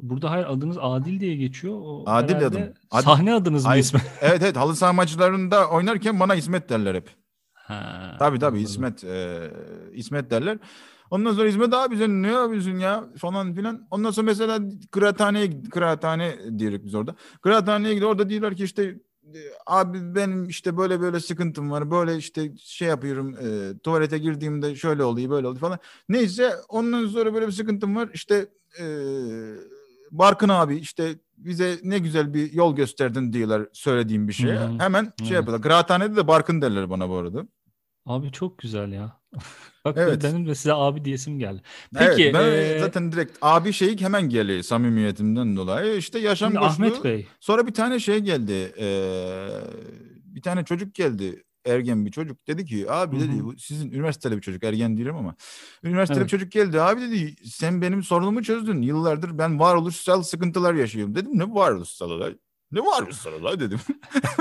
Burada 0.02 0.30
hayır 0.30 0.46
adınız 0.46 0.76
Adil 0.80 1.20
diye 1.20 1.36
geçiyor. 1.36 1.74
O 1.80 2.04
Adil 2.06 2.46
adım. 2.46 2.62
Adil- 2.90 3.04
Sahne 3.04 3.34
adınız 3.34 3.66
mı. 3.66 3.76
İsmet? 3.76 4.02
Evet 4.20 4.42
evet 4.42 4.56
halı 4.56 4.76
saha 4.76 4.92
maçlarında 4.92 5.68
oynarken 5.70 6.20
bana 6.20 6.34
İsmet 6.34 6.68
derler 6.68 6.94
hep. 6.94 7.10
Ha, 7.54 8.16
Tabii 8.18 8.38
tabii 8.38 8.46
anladım. 8.56 8.64
İsmet 8.64 9.04
e, 9.04 9.50
İsmet 9.92 10.30
derler. 10.30 10.58
Ondan 11.10 11.32
sonra 11.32 11.48
İsmet 11.48 11.74
abi 11.74 11.96
sen 11.96 12.22
ne 12.22 12.26
yapıyorsun 12.32 12.78
ya 12.78 13.04
falan 13.18 13.54
filan. 13.54 13.86
Ondan 13.90 14.10
sonra 14.10 14.26
mesela 14.26 14.58
kıraathaneye 14.90 15.60
kıraathane 15.70 16.58
diyoruz 16.58 16.84
biz 16.84 16.94
orada. 16.94 17.14
Kıraathaneye 17.42 17.94
gidiyor 17.94 18.10
orada 18.10 18.28
diyorlar 18.28 18.54
ki 18.56 18.64
işte 18.64 18.94
abi 19.66 20.14
benim 20.14 20.48
işte 20.48 20.76
böyle 20.76 21.00
böyle 21.00 21.20
sıkıntım 21.20 21.70
var. 21.70 21.90
Böyle 21.90 22.16
işte 22.16 22.52
şey 22.56 22.88
yapıyorum 22.88 23.36
e, 23.36 23.78
tuvalete 23.78 24.18
girdiğimde 24.18 24.76
şöyle 24.76 25.04
oluyor 25.04 25.30
böyle 25.30 25.46
oluyor 25.46 25.60
falan. 25.60 25.78
Neyse 26.08 26.52
ondan 26.68 27.06
sonra 27.06 27.34
böyle 27.34 27.46
bir 27.46 27.52
sıkıntım 27.52 27.96
var. 27.96 28.10
İşte 28.14 28.46
e, 28.80 28.84
Barkın 30.10 30.48
abi 30.48 30.76
işte 30.76 31.14
bize 31.36 31.78
ne 31.82 31.98
güzel 31.98 32.34
bir 32.34 32.52
yol 32.52 32.76
gösterdin 32.76 33.32
diyorlar 33.32 33.66
söylediğim 33.72 34.28
bir 34.28 34.32
şeye. 34.32 34.58
Hemen 34.78 35.02
şey 35.02 35.12
Evet. 35.20 35.30
yapıyorlar. 35.30 35.62
Kıraathanede 35.62 36.16
de 36.16 36.28
Barkın 36.28 36.62
derler 36.62 36.90
bana 36.90 37.08
bu 37.08 37.16
arada. 37.16 37.46
Abi 38.06 38.32
çok 38.32 38.58
güzel 38.58 38.92
ya. 38.92 39.20
Bak 39.84 39.96
Evet. 39.98 40.24
benim 40.24 40.46
de 40.46 40.54
size 40.54 40.72
abi 40.74 41.04
diyesim 41.04 41.38
geldi. 41.38 41.62
Peki 41.98 42.22
evet, 42.22 42.34
ben 42.34 42.46
eee, 42.46 42.78
zaten 42.80 43.12
direkt 43.12 43.38
abi 43.42 43.72
şey 43.72 44.00
hemen 44.00 44.28
geliyor 44.28 44.62
samimiyetimden 44.62 45.56
dolayı. 45.56 45.96
İşte 45.96 46.18
yaşam 46.18 46.50
şimdi 46.52 46.64
koçluğu. 46.66 46.84
Ahmet 46.86 47.04
Bey. 47.04 47.26
Sonra 47.40 47.66
bir 47.66 47.74
tane 47.74 47.98
şey 48.00 48.18
geldi. 48.18 48.72
eee, 48.78 49.48
bir 50.24 50.42
tane 50.42 50.64
çocuk 50.64 50.94
geldi. 50.94 51.42
Ergen 51.66 52.06
bir 52.06 52.10
çocuk. 52.10 52.46
Dedi 52.46 52.64
ki 52.64 52.90
abi 52.90 53.20
dedi 53.20 53.32
hı. 53.38 53.44
bu 53.44 53.58
sizin 53.58 53.90
üniversiteli 53.92 54.36
bir 54.36 54.40
çocuk. 54.42 54.64
Ergen 54.64 54.96
değilim 54.96 55.16
ama. 55.16 55.34
Üniversiteli 55.82 56.18
Evet. 56.18 56.26
bir 56.26 56.30
çocuk 56.38 56.52
geldi. 56.52 56.80
Abi 56.80 57.00
dedi 57.00 57.34
sen 57.44 57.82
benim 57.82 58.02
sorunumu 58.02 58.42
çözdün. 58.42 58.82
Yıllardır 58.82 59.38
ben 59.38 59.58
varoluşsal 59.60 60.22
sıkıntılar 60.22 60.74
yaşıyorum. 60.74 61.14
Dedim 61.14 61.38
ne 61.38 61.54
varoluşsal 61.54 62.10
olay? 62.10 62.36
Ne 62.72 62.80
varoluşsal 62.80 63.32
olay 63.32 63.60
dedim. 63.60 63.80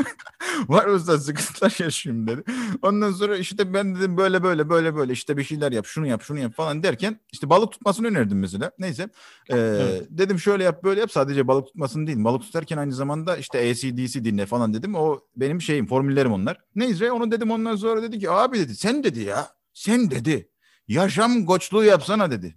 varoluşsal 0.67 1.17
sıkıntılar 1.17 1.75
yaşıyorum 1.79 2.27
dedi. 2.27 2.43
Ondan 2.81 3.11
sonra 3.11 3.37
işte 3.37 3.73
ben 3.73 3.95
dedim 3.95 4.17
böyle 4.17 4.43
böyle 4.43 4.69
böyle 4.69 4.95
böyle 4.95 5.13
işte 5.13 5.37
bir 5.37 5.43
şeyler 5.43 5.71
yap 5.71 5.85
şunu 5.85 6.07
yap 6.07 6.21
şunu 6.23 6.39
yap 6.39 6.53
falan 6.53 6.83
derken 6.83 7.19
işte 7.31 7.49
balık 7.49 7.71
tutmasını 7.71 8.07
önerdim 8.07 8.39
mesela. 8.39 8.71
Neyse 8.79 9.09
Ee, 9.49 9.55
Evet. 9.57 10.07
dedim 10.09 10.39
şöyle 10.39 10.63
yap 10.63 10.83
böyle 10.83 10.99
yap 10.99 11.11
sadece 11.11 11.47
balık 11.47 11.65
tutmasını 11.67 12.07
değil 12.07 12.23
balık 12.23 12.41
tutarken 12.41 12.77
aynı 12.77 12.93
zamanda 12.93 13.37
işte 13.37 13.59
ACDC 13.71 14.25
dinle 14.25 14.45
falan 14.45 14.73
dedim. 14.73 14.95
O 14.95 15.19
benim 15.35 15.61
şeyim 15.61 15.87
formüllerim 15.87 16.31
onlar. 16.33 16.57
Neyse 16.75 17.11
onu 17.11 17.31
dedim 17.31 17.51
ondan 17.51 17.75
sonra 17.75 18.01
dedi 18.03 18.19
ki 18.19 18.31
abi 18.31 18.59
dedi 18.59 18.75
sen 18.75 19.03
dedi 19.03 19.19
ya 19.19 19.47
sen 19.73 20.11
dedi 20.11 20.49
yaşam 20.87 21.45
koçluğu 21.45 21.83
yapsana 21.83 22.31
dedi. 22.31 22.55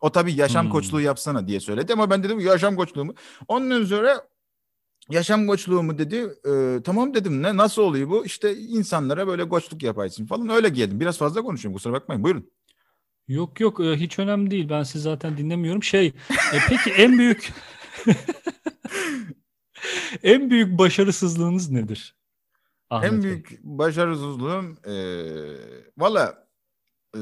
O 0.00 0.10
tabii 0.12 0.32
yaşam 0.34 0.64
Hmm. 0.64 0.72
koçluğu 0.72 1.00
yapsana 1.00 1.48
diye 1.48 1.60
söyledi 1.60 1.92
ama 1.92 2.10
ben 2.10 2.22
dedim 2.22 2.40
yaşam 2.40 2.76
koçluğu 2.76 3.04
mu? 3.04 3.14
Ondan 3.48 3.84
sonra 3.84 4.26
yaşam 5.10 5.46
koçluğu 5.46 5.82
mu 5.82 5.98
dedi. 5.98 6.26
Ee, 6.48 6.82
tamam 6.84 7.14
dedim 7.14 7.42
ne 7.42 7.56
nasıl 7.56 7.82
oluyor 7.82 8.10
bu? 8.10 8.26
İşte 8.26 8.56
insanlara 8.56 9.26
böyle 9.26 9.48
koçluk 9.48 9.82
yaparsın 9.82 10.26
falan 10.26 10.48
öyle 10.48 10.68
geldim. 10.68 11.00
Biraz 11.00 11.18
fazla 11.18 11.42
konuşuyorum 11.42 11.74
kusura 11.74 11.92
bakmayın 11.92 12.24
buyurun. 12.24 12.50
Yok 13.28 13.60
yok 13.60 13.80
e, 13.80 13.96
hiç 13.96 14.18
önemli 14.18 14.50
değil. 14.50 14.68
Ben 14.68 14.82
sizi 14.82 15.02
zaten 15.02 15.36
dinlemiyorum. 15.38 15.82
Şey 15.82 16.06
e, 16.52 16.56
peki 16.68 16.90
en 16.90 17.18
büyük 17.18 17.52
en 20.22 20.50
büyük 20.50 20.78
başarısızlığınız 20.78 21.70
nedir? 21.70 22.16
Ahmet 22.90 23.12
En 23.12 23.22
Bey? 23.22 23.22
büyük 23.30 23.60
başarısızlığım 23.64 24.78
eee 24.86 25.56
valla 25.98 26.48
eee, 27.16 27.20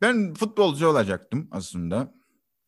ben 0.00 0.34
futbolcu 0.34 0.86
olacaktım 0.88 1.48
aslında. 1.50 2.14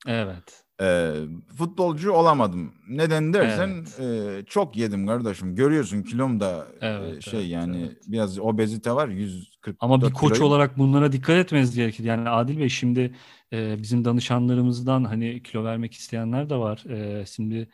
Evet. 0.07 0.64
Eee, 0.81 1.13
futbolcu 1.59 2.13
olamadım. 2.13 2.73
Neden 2.89 3.33
dersen 3.33 3.69
Evet. 3.69 3.99
eee, 4.39 4.45
çok 4.47 4.77
yedim 4.77 5.07
kardeşim. 5.07 5.55
Görüyorsun 5.55 6.03
kilom 6.03 6.41
da 6.41 6.67
Evet, 6.81 7.23
şey 7.23 7.41
evet, 7.41 7.51
yani 7.51 7.81
evet. 7.87 8.03
biraz 8.07 8.39
obezite 8.39 8.93
var 8.93 9.09
144 9.09 9.77
Ama 9.81 10.03
bir 10.03 10.13
koç 10.13 10.33
kiloyum. 10.35 10.53
olarak 10.53 10.79
bunlara 10.79 11.13
dikkat 11.13 11.37
etmeniz 11.37 11.75
gerekir. 11.77 12.05
Yani 12.05 12.29
Adil 12.29 12.59
Bey 12.59 12.69
şimdi 12.69 13.15
e, 13.53 13.83
bizim 13.83 14.05
danışanlarımızdan 14.05 15.05
hani 15.05 15.43
kilo 15.43 15.65
vermek 15.65 15.93
isteyenler 15.95 16.51
de 16.51 16.57
var. 16.57 16.85
E, 16.91 17.27
şimdi 17.27 17.69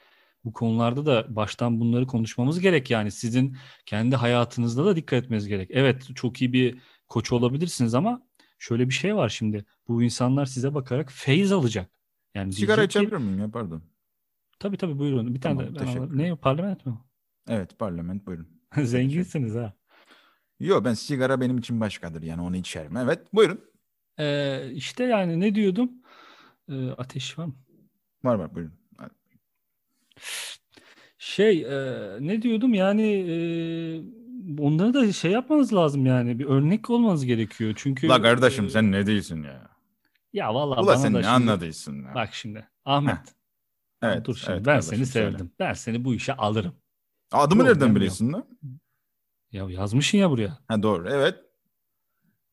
bu 0.45 0.53
konularda 0.53 1.07
da 1.07 1.37
baştan 1.37 1.81
bunları 1.81 2.07
konuşmamız 2.07 2.61
gerek. 2.61 2.91
Yani 2.91 3.11
sizin 3.11 3.57
kendi 3.87 4.17
hayatınızda 4.17 4.85
da 4.85 4.97
dikkat 4.97 5.25
etmeniz 5.25 5.49
gerek. 5.49 5.71
Evet 5.73 6.09
çok 6.15 6.43
iyi 6.43 6.53
bir 6.53 6.79
koç 7.09 7.33
olabilirsiniz 7.33 7.95
ama 7.95 8.23
şöyle 8.59 8.89
bir 8.89 8.95
şey 8.95 9.17
var 9.17 9.29
şimdi. 9.29 9.65
Bu 9.89 10.03
insanlar 10.03 10.47
size 10.47 10.75
bakarak 10.75 11.13
feyz 11.13 11.53
alacak. 11.53 11.91
Yani 12.35 12.53
Sigara 12.53 12.85
içebilir 12.85 13.17
miyim 13.17 13.39
ya 13.39 13.51
pardon. 13.51 13.83
Tabii 14.59 14.77
tabii 14.77 14.99
buyurun. 14.99 15.35
Bir 15.35 15.41
tane 15.41 15.75
Tamam, 15.75 15.97
de 15.97 16.01
ben. 16.11 16.19
Ne 16.19 16.37
parlament 16.37 16.87
mi? 16.87 16.99
Evet 17.49 17.79
parlament 17.79 18.27
buyurun. 18.27 18.49
Zenginsiniz 18.83 19.55
ha. 19.55 19.73
Yok 20.61 20.85
ben 20.85 20.95
sigara 20.95 21.41
benim 21.41 21.59
için 21.59 21.81
başkadır 21.81 22.23
yani 22.23 22.43
onu 22.43 22.57
içerim. 22.57 22.97
Evet 22.97 23.35
buyurun. 23.35 23.61
Ee, 24.19 24.71
işte 24.73 25.05
yani 25.05 25.41
ne 25.41 25.55
diyordum? 25.55 25.91
Ee, 26.69 26.91
ateş 26.91 27.39
var 27.39 27.45
mı? 27.45 27.55
Var 28.25 28.35
var 28.35 28.55
buyurun. 28.55 28.81
Şey 31.19 31.63
e, 31.63 32.17
ne 32.21 32.43
diyordum 32.43 32.75
yani 32.75 33.03
e, 33.03 33.37
onları 34.59 34.95
da 34.95 35.13
şey 35.13 35.31
yapmanız 35.31 35.75
lazım 35.75 36.07
yani 36.07 36.39
bir 36.39 36.45
örnek 36.45 36.91
olmanız 36.91 37.25
gerekiyor 37.25 37.73
çünkü 37.77 38.09
La 38.09 38.23
kardeşim 38.23 38.65
e, 38.65 38.69
sen 38.71 38.93
ne 38.93 39.07
değilsin 39.07 39.43
ya. 39.43 39.70
Ya 40.33 40.55
vallahi 40.55 40.81
Ula 40.81 40.87
bana 40.87 40.97
sen 40.97 41.15
da 41.15 41.19
ne 41.19 41.23
şimdi- 41.23 41.35
anladıysan 41.35 41.93
ya. 41.95 42.15
bak 42.15 42.35
şimdi 42.35 42.69
Ahmet 42.85 43.35
Evet, 44.03 44.25
dur 44.27 44.37
şimdi 44.37 44.53
evet 44.53 44.67
ben 44.67 44.81
seni 44.81 45.07
söyle. 45.07 45.31
sevdim 45.31 45.53
ben 45.59 45.73
seni 45.73 46.05
bu 46.05 46.15
işe 46.15 46.35
alırım 46.37 46.75
Adımı 47.33 47.61
Problem 47.63 47.75
nereden 47.75 47.95
biliyorsun 47.95 48.33
lan? 48.33 48.47
ya 49.53 49.67
yazmışsın 49.71 50.19
ya 50.19 50.31
buraya 50.31 50.59
Ha 50.69 50.83
doğru 50.83 51.09
evet. 51.11 51.35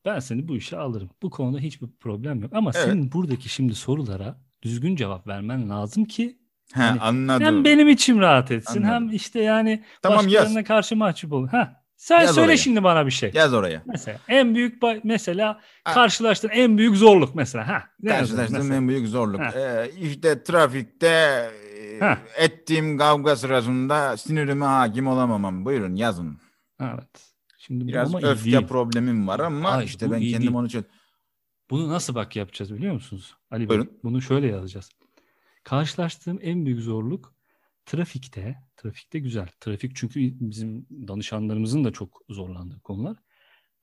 ben 0.06 0.20
seni 0.20 0.48
bu 0.48 0.56
işe 0.58 0.78
alırım 0.78 1.10
bu 1.22 1.30
konuda 1.30 1.60
hiçbir 1.60 1.88
problem 2.00 2.42
yok 2.42 2.54
ama 2.54 2.72
Evet. 2.76 2.86
senin 2.86 3.12
buradaki 3.12 3.50
şimdi 3.50 3.76
sorulara 3.76 4.42
düzgün 4.62 4.96
cevap 4.96 5.28
vermen 5.28 5.70
lazım 5.70 6.06
ki 6.06 6.40
Ha 6.74 6.84
Yani 6.84 7.00
anladım. 7.00 7.46
hem 7.46 7.66
benim 7.66 7.90
içim 7.90 8.20
rahat 8.20 8.52
etsin 8.52 8.84
Anladım. 8.84 9.08
hem 9.10 9.16
işte 9.16 9.42
yani 9.42 9.84
Tamam, 10.02 10.28
yaz. 10.28 10.34
başkalarına 10.44 10.64
karşı 10.64 10.96
mahcup 10.96 11.34
olun. 11.34 11.48
Ha, 11.48 11.77
sen 11.98 12.22
Yaz 12.22 12.36
söyle 12.36 12.46
oraya. 12.48 12.58
şimdi 12.58 12.84
bana 12.84 13.06
bir 13.06 13.12
şey. 13.12 13.32
Yaz 13.34 13.54
oraya. 13.54 13.82
Mesela 13.86 14.20
en 14.28 14.56
büyük 14.56 14.84
mesela 15.04 15.60
Ha. 15.84 15.94
karşılaştığın 15.94 16.50
en 16.50 16.78
büyük 16.78 16.96
zorluk 16.96 17.36
mesela. 17.36 17.68
Ha. 17.68 17.84
Karşılaştığım 18.08 18.72
en 18.72 18.88
büyük 18.90 19.08
zorluk. 19.08 19.40
Ha. 19.42 19.52
Ee, 19.60 19.92
işte 20.02 20.44
trafikte 20.44 21.08
e, 21.08 22.00
Ha. 22.00 22.18
ettiğim 22.38 22.98
kavga 22.98 23.36
sırasında 23.36 24.18
sinirime 24.18 24.66
hakim 24.66 25.08
olamamam. 25.08 25.66
Buyurun 25.66 25.96
yazın. 25.96 26.38
Evet. 26.82 27.34
Şimdi 27.58 27.88
Biraz 27.88 28.16
ama 28.16 28.28
öfke 28.28 28.52
değil. 28.52 28.68
problemim 28.68 29.28
var 29.28 29.40
ama 29.40 29.72
Hayır, 29.72 29.88
işte 29.88 30.12
ben 30.12 30.20
kendim 30.22 30.42
değil. 30.42 30.54
onu 30.54 30.70
çöz. 30.70 30.84
Bunu 31.70 31.90
nasıl 31.90 32.16
bak 32.16 32.36
yapacağız 32.36 32.74
biliyor 32.74 32.94
musunuz? 32.94 33.36
Ali 33.52 33.60
Bey, 33.60 33.70
Buyurun. 33.70 34.00
bunu 34.04 34.22
şöyle 34.22 34.48
yazacağız. 34.48 34.90
Karşılaştığım 35.64 36.40
en 36.42 36.66
büyük 36.66 36.82
zorluk 36.82 37.34
trafikte. 37.88 38.56
Trafikte 38.78 39.20
güzel. 39.20 39.48
Trafik 39.60 39.96
çünkü 39.96 40.20
bizim 40.40 40.88
danışanlarımızın 41.08 41.84
da 41.84 41.92
çok 41.94 42.22
zorlandığı 42.30 42.80
konular. 42.80 43.18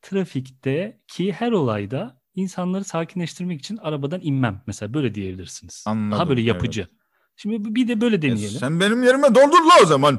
Trafikte 0.02 1.00
ki 1.08 1.32
her 1.32 1.52
olayda 1.52 2.20
insanları 2.34 2.84
sakinleştirmek 2.84 3.60
için 3.60 3.76
arabadan 3.76 4.20
inmem. 4.22 4.62
Mesela 4.66 4.94
böyle 4.94 5.14
diyebilirsiniz. 5.14 5.84
Daha 5.86 5.92
Anladım, 5.94 6.28
böyle 6.28 6.40
evet. 6.40 6.48
yapıcı. 6.48 6.88
Şimdi 7.36 7.74
bir 7.74 7.88
de 7.88 8.00
böyle 8.00 8.16
E, 8.16 8.22
deneyelim. 8.22 8.58
sen 8.60 8.80
benim 8.80 9.02
yerime 9.02 9.28
doldur 9.34 9.60
la 9.64 9.82
o 9.82 9.86
zaman. 9.86 10.18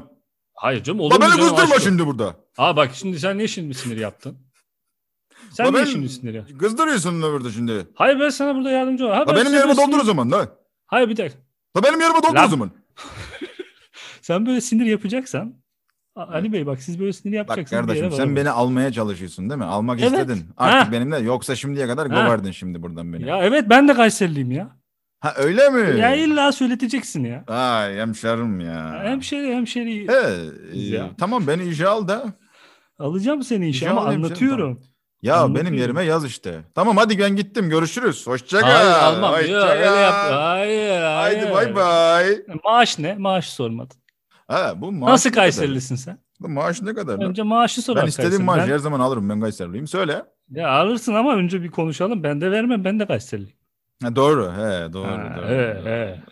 Hayır 0.54 0.82
canım 0.82 0.98
La 0.98 1.02
olur 1.02 1.14
mu 1.14 1.20
beni 1.20 1.40
kızdırma 1.40 1.78
şimdi 1.80 2.06
burada. 2.06 2.36
Aa 2.58 2.76
bak 2.76 2.90
şimdi 2.94 3.20
sen 3.20 3.38
ne 3.38 3.48
şimdi 3.48 3.74
sinir 3.74 3.96
yaptın? 3.96 4.38
Sen 5.50 5.66
La 5.66 5.70
niye 5.70 5.86
şimdi 5.86 6.08
sinir 6.08 6.34
ya? 6.34 6.46
Kızdırıyorsun 6.58 7.22
da 7.22 7.32
burada 7.32 7.50
şimdi. 7.50 7.86
Hayır 7.94 8.20
ben 8.20 8.28
sana 8.28 8.54
burada 8.54 8.70
yardımcı 8.70 9.04
olayım. 9.06 9.18
Ha, 9.26 9.32
La 9.32 9.36
ben 9.36 9.44
benim 9.44 9.54
yerime 9.54 9.76
böyle 9.76 9.86
doldur 9.86 10.00
o 10.00 10.04
zaman 10.04 10.30
la. 10.32 10.58
Hayır 10.86 11.08
bir 11.08 11.16
dakika. 11.16 11.38
La 11.76 11.82
benim 11.82 12.00
yerime 12.00 12.18
doldur 12.22 12.44
o 12.44 12.48
zaman. 12.48 12.70
Sen 14.26 14.46
böyle 14.46 14.60
sinir 14.60 14.86
yapacaksan 14.86 15.54
Ali 16.16 16.52
Bey 16.52 16.66
bak 16.66 16.82
siz 16.82 17.00
böyle 17.00 17.12
sinir 17.12 17.32
Bak 17.32 17.36
yapacaksınız. 17.38 17.72
yere 17.72 17.86
kardeşim 17.86 18.12
sen 18.12 18.36
beni 18.36 18.50
almaya 18.50 18.92
çalışıyorsun 18.92 19.50
değil 19.50 19.58
mi? 19.58 19.64
Almak 19.64 20.00
Evet. 20.00 20.10
istedin. 20.12 20.44
Artık 20.56 20.88
Ha. 20.88 20.92
benimle. 20.92 21.18
Yoksa 21.18 21.56
şimdiye 21.56 21.86
kadar 21.86 22.08
Ha. 22.10 22.14
kovardın 22.24 22.50
şimdi 22.50 22.82
buradan 22.82 23.12
beni. 23.12 23.28
Ya 23.28 23.38
evet 23.42 23.64
ben 23.70 23.88
de 23.88 23.94
Kayseriliyim 23.94 24.50
ya. 24.50 24.76
Ha 25.20 25.34
öyle 25.36 25.70
mi? 25.70 26.00
Ya 26.00 26.14
illa 26.14 26.52
söyleteceksin 26.52 27.24
ya. 27.24 27.44
Ay 27.48 27.96
hemşerim 27.96 28.60
ya. 28.60 29.00
Hemşeri 29.04 29.54
hemşeri. 29.54 30.08
He, 30.08 30.34
e, 30.72 30.78
Ya. 30.78 31.10
tamam 31.18 31.46
beni 31.46 31.64
işe 31.64 31.88
al 31.88 32.08
da. 32.08 32.24
Alacağım 32.98 33.42
seni 33.42 33.68
işe 33.68 33.90
ama 33.90 34.00
alayım 34.00 34.22
canım, 34.22 34.24
anlatıyorum. 34.32 34.80
Ya 35.22 35.36
Anlatıyorum. 35.36 35.66
benim 35.66 35.78
yerime 35.82 36.02
yaz 36.04 36.24
işte. 36.24 36.60
Tamam 36.74 36.96
hadi 36.96 37.18
ben 37.18 37.36
gittim. 37.36 37.68
Görüşürüz. 37.70 38.26
Hoşça 38.26 38.60
kal. 38.60 38.66
Hayır 38.68 38.90
almam. 38.90 39.32
Hoşça 39.34 39.52
Yok, 39.52 39.68
öyle 39.70 39.84
yap. 39.84 40.14
Hayır 40.32 41.00
hayır. 41.00 41.40
Haydi 41.40 41.52
bay 41.54 41.74
bay. 41.76 42.38
Maaş 42.64 42.98
ne? 42.98 43.14
Maaş 43.14 43.48
sormadın. 43.48 44.05
Ha 44.48 44.80
bu 44.80 44.92
maaş 44.92 45.10
Nasıl? 45.10 45.30
Kayserilisin 45.30 45.96
sen? 45.96 46.18
Bu 46.40 46.48
maaş 46.48 46.82
ne 46.82 46.94
kadar? 46.94 47.22
Önce 47.28 47.42
maaşı 47.42 47.82
sor. 47.82 47.96
Ben 47.96 48.06
istediğim 48.06 48.44
maaşı 48.44 48.66
Ben- 48.68 48.72
her 48.72 48.78
zaman 48.78 49.00
alırım. 49.00 49.28
Ben 49.30 49.40
Kayserliyim. 49.40 49.86
Söyle. 49.86 50.22
Ya 50.50 50.68
alırsın 50.70 51.14
ama 51.14 51.34
önce 51.36 51.62
bir 51.62 51.70
konuşalım. 51.70 52.22
Ben 52.22 52.40
de 52.40 52.50
vermem. 52.50 52.84
Ben 52.84 53.00
de 53.00 53.06
Kayseriliyim. 53.06 53.56
Ha, 54.02 54.16
doğru. 54.16 54.52
He 54.52 54.92
doğru. 54.92 55.06
Ha, 55.08 55.34
doğru, 55.36 55.46
he, 55.48 55.76
doğru. 55.80 55.86
he. 55.86 56.22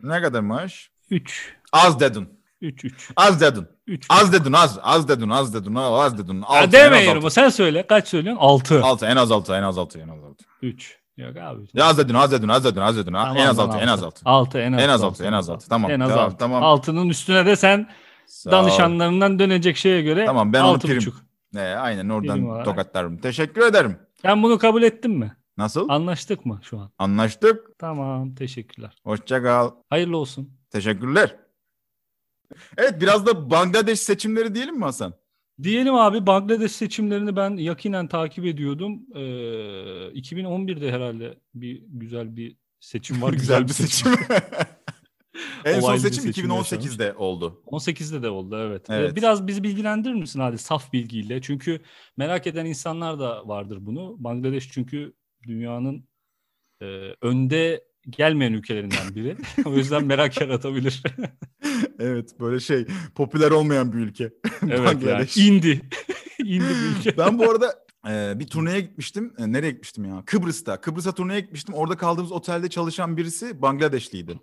Ne 0.00 0.22
kadar 0.22 0.40
maaş? 0.40 0.90
3. 1.10 1.56
Az 1.72 2.00
dedin. 2.00 2.28
3 2.60 2.84
3. 2.84 3.10
Az 3.16 3.40
dedin. 3.40 3.66
3. 3.86 4.06
Az 4.08 4.32
dedin 4.32 4.52
az. 4.52 4.78
Az 4.82 5.08
dedin 5.08 5.28
az 5.28 5.54
dedin. 5.54 5.74
Az 5.74 6.18
dedin. 6.18 6.42
Altı, 6.42 6.54
Ya 6.54 6.60
en 6.62 6.66
az 6.66 6.72
demeyiyorum. 6.72 7.24
altı. 7.24 7.34
Sen 7.34 7.48
söyle. 7.48 7.86
Kaç 7.86 8.08
söylüyorsun? 8.08 8.40
6. 8.42 8.82
Altı 8.84 9.06
en 9.06 9.16
az 9.16 9.30
altı 9.32 9.52
en 9.54 9.62
az 9.62 9.78
altı 9.78 9.98
en 9.98 10.08
az 10.08 10.24
altı. 10.24 10.44
3. 10.62 10.98
Yok 11.16 11.36
abi. 11.36 11.62
Ya 11.74 11.86
az 11.86 11.98
dedin 11.98 12.14
az 12.14 12.32
dedin 12.32 12.48
az 12.48 12.64
dedin 12.64 12.80
az 12.80 12.96
dedin. 12.96 13.12
Tamam, 13.12 13.36
en 13.36 13.46
az 13.46 13.58
altı 13.58 13.78
en 13.78 13.88
az 13.88 14.02
altı. 14.02 14.20
6 14.24 14.58
en 14.58 14.72
az 14.72 14.82
En 14.82 14.88
az 14.88 15.02
altı, 15.02 15.06
altı 15.06 15.24
en 15.24 15.32
az 15.32 15.50
altı. 15.50 15.68
Tamam. 15.68 15.90
En 15.90 16.00
az 16.00 16.08
tamam, 16.10 16.24
6. 16.26 16.36
Tamam. 16.36 16.62
Altının 16.62 17.08
üstüne 17.08 17.46
de 17.46 17.56
sen 17.56 17.90
Sağ 18.26 18.50
danışanlarından 18.50 19.38
dönecek 19.38 19.76
şeye 19.76 20.02
göre 20.02 20.24
Tamam, 20.26 20.52
ben 20.52 20.60
altı 20.60 20.88
prim- 20.88 20.96
buçuk. 20.96 21.16
Ee, 21.56 21.60
aynen 21.60 22.08
oradan 22.08 22.64
tokatlarım. 22.64 23.18
Teşekkür 23.18 23.62
ederim. 23.66 23.98
Sen 24.22 24.42
bunu 24.42 24.58
kabul 24.58 24.82
ettin 24.82 25.10
mi? 25.10 25.36
Nasıl? 25.56 25.88
Anlaştık 25.88 26.46
mı 26.46 26.60
şu 26.62 26.78
an? 26.78 26.90
Anlaştık. 26.98 27.78
Tamam. 27.78 28.34
Teşekkürler. 28.34 28.94
Hoşça 29.04 29.42
kal. 29.42 29.70
Hayırlı 29.90 30.16
olsun. 30.16 30.50
Teşekkürler. 30.70 31.36
Evet 32.76 33.00
biraz 33.00 33.26
da 33.26 33.50
Bangladeş 33.50 34.00
seçimleri 34.00 34.54
diyelim 34.54 34.78
mi 34.78 34.84
Hasan? 34.84 35.14
Diyelim 35.62 35.94
abi 35.94 36.26
Bangladeş 36.26 36.72
seçimlerini 36.72 37.36
ben 37.36 37.56
yakinen 37.56 38.08
takip 38.08 38.44
ediyordum. 38.44 39.02
Ee, 39.14 39.18
2011'de 39.18 40.92
herhalde 40.92 41.38
bir 41.54 41.82
güzel 41.88 42.36
bir 42.36 42.56
seçim 42.80 43.22
var. 43.22 43.32
Güzel 43.42 43.64
bir 43.64 43.72
seçim. 43.72 44.12
en 45.64 45.80
son 45.80 45.96
seçim 45.96 46.22
seçim 46.22 46.50
2018'de 46.50 47.12
oldu. 47.12 47.62
18'de 47.66 48.22
de 48.22 48.30
oldu 48.30 48.56
evet. 48.58 48.90
Ee, 48.90 48.94
Evet. 48.94 49.16
Biraz 49.16 49.46
bizi 49.46 49.62
bilgilendirir 49.62 50.14
misin 50.14 50.40
hadi 50.40 50.58
saf 50.58 50.92
bilgiyle? 50.92 51.40
Çünkü 51.42 51.80
merak 52.16 52.46
eden 52.46 52.66
insanlar 52.66 53.20
da 53.20 53.48
vardır 53.48 53.78
bunu. 53.80 54.16
Bangladeş 54.18 54.70
çünkü 54.72 55.12
dünyanın 55.46 56.08
e, 56.82 56.86
önde 57.20 57.84
gelmeyen 58.10 58.52
ülkelerinden 58.52 59.14
biri. 59.14 59.36
o 59.64 59.72
yüzden 59.76 60.04
merak 60.06 60.40
yaratabilir. 60.40 61.02
evet 61.98 62.40
böyle 62.40 62.60
şey 62.60 62.86
popüler 63.14 63.50
olmayan 63.50 63.92
bir 63.92 63.98
ülke. 63.98 64.24
evet 64.62 64.78
yani 64.78 64.84
Bangladeş. 64.86 65.36
indi. 65.36 65.80
indi 66.38 66.64
bir 66.68 66.98
ülke. 66.98 67.16
Ben 67.16 67.38
bu 67.38 67.50
arada 67.50 67.74
e, 68.08 68.38
bir 68.38 68.46
turneye 68.46 68.80
gitmiştim. 68.80 69.34
E, 69.38 69.52
nereye 69.52 69.70
gitmiştim 69.70 70.04
ya? 70.04 70.22
Kıbrıs'ta. 70.26 70.80
Kıbrıs'a 70.80 71.12
turneye 71.12 71.40
gitmiştim. 71.40 71.74
Orada 71.74 71.96
kaldığımız 71.96 72.32
otelde 72.32 72.70
çalışan 72.70 73.16
birisi 73.16 73.62
Bangladeşliydi. 73.62 74.38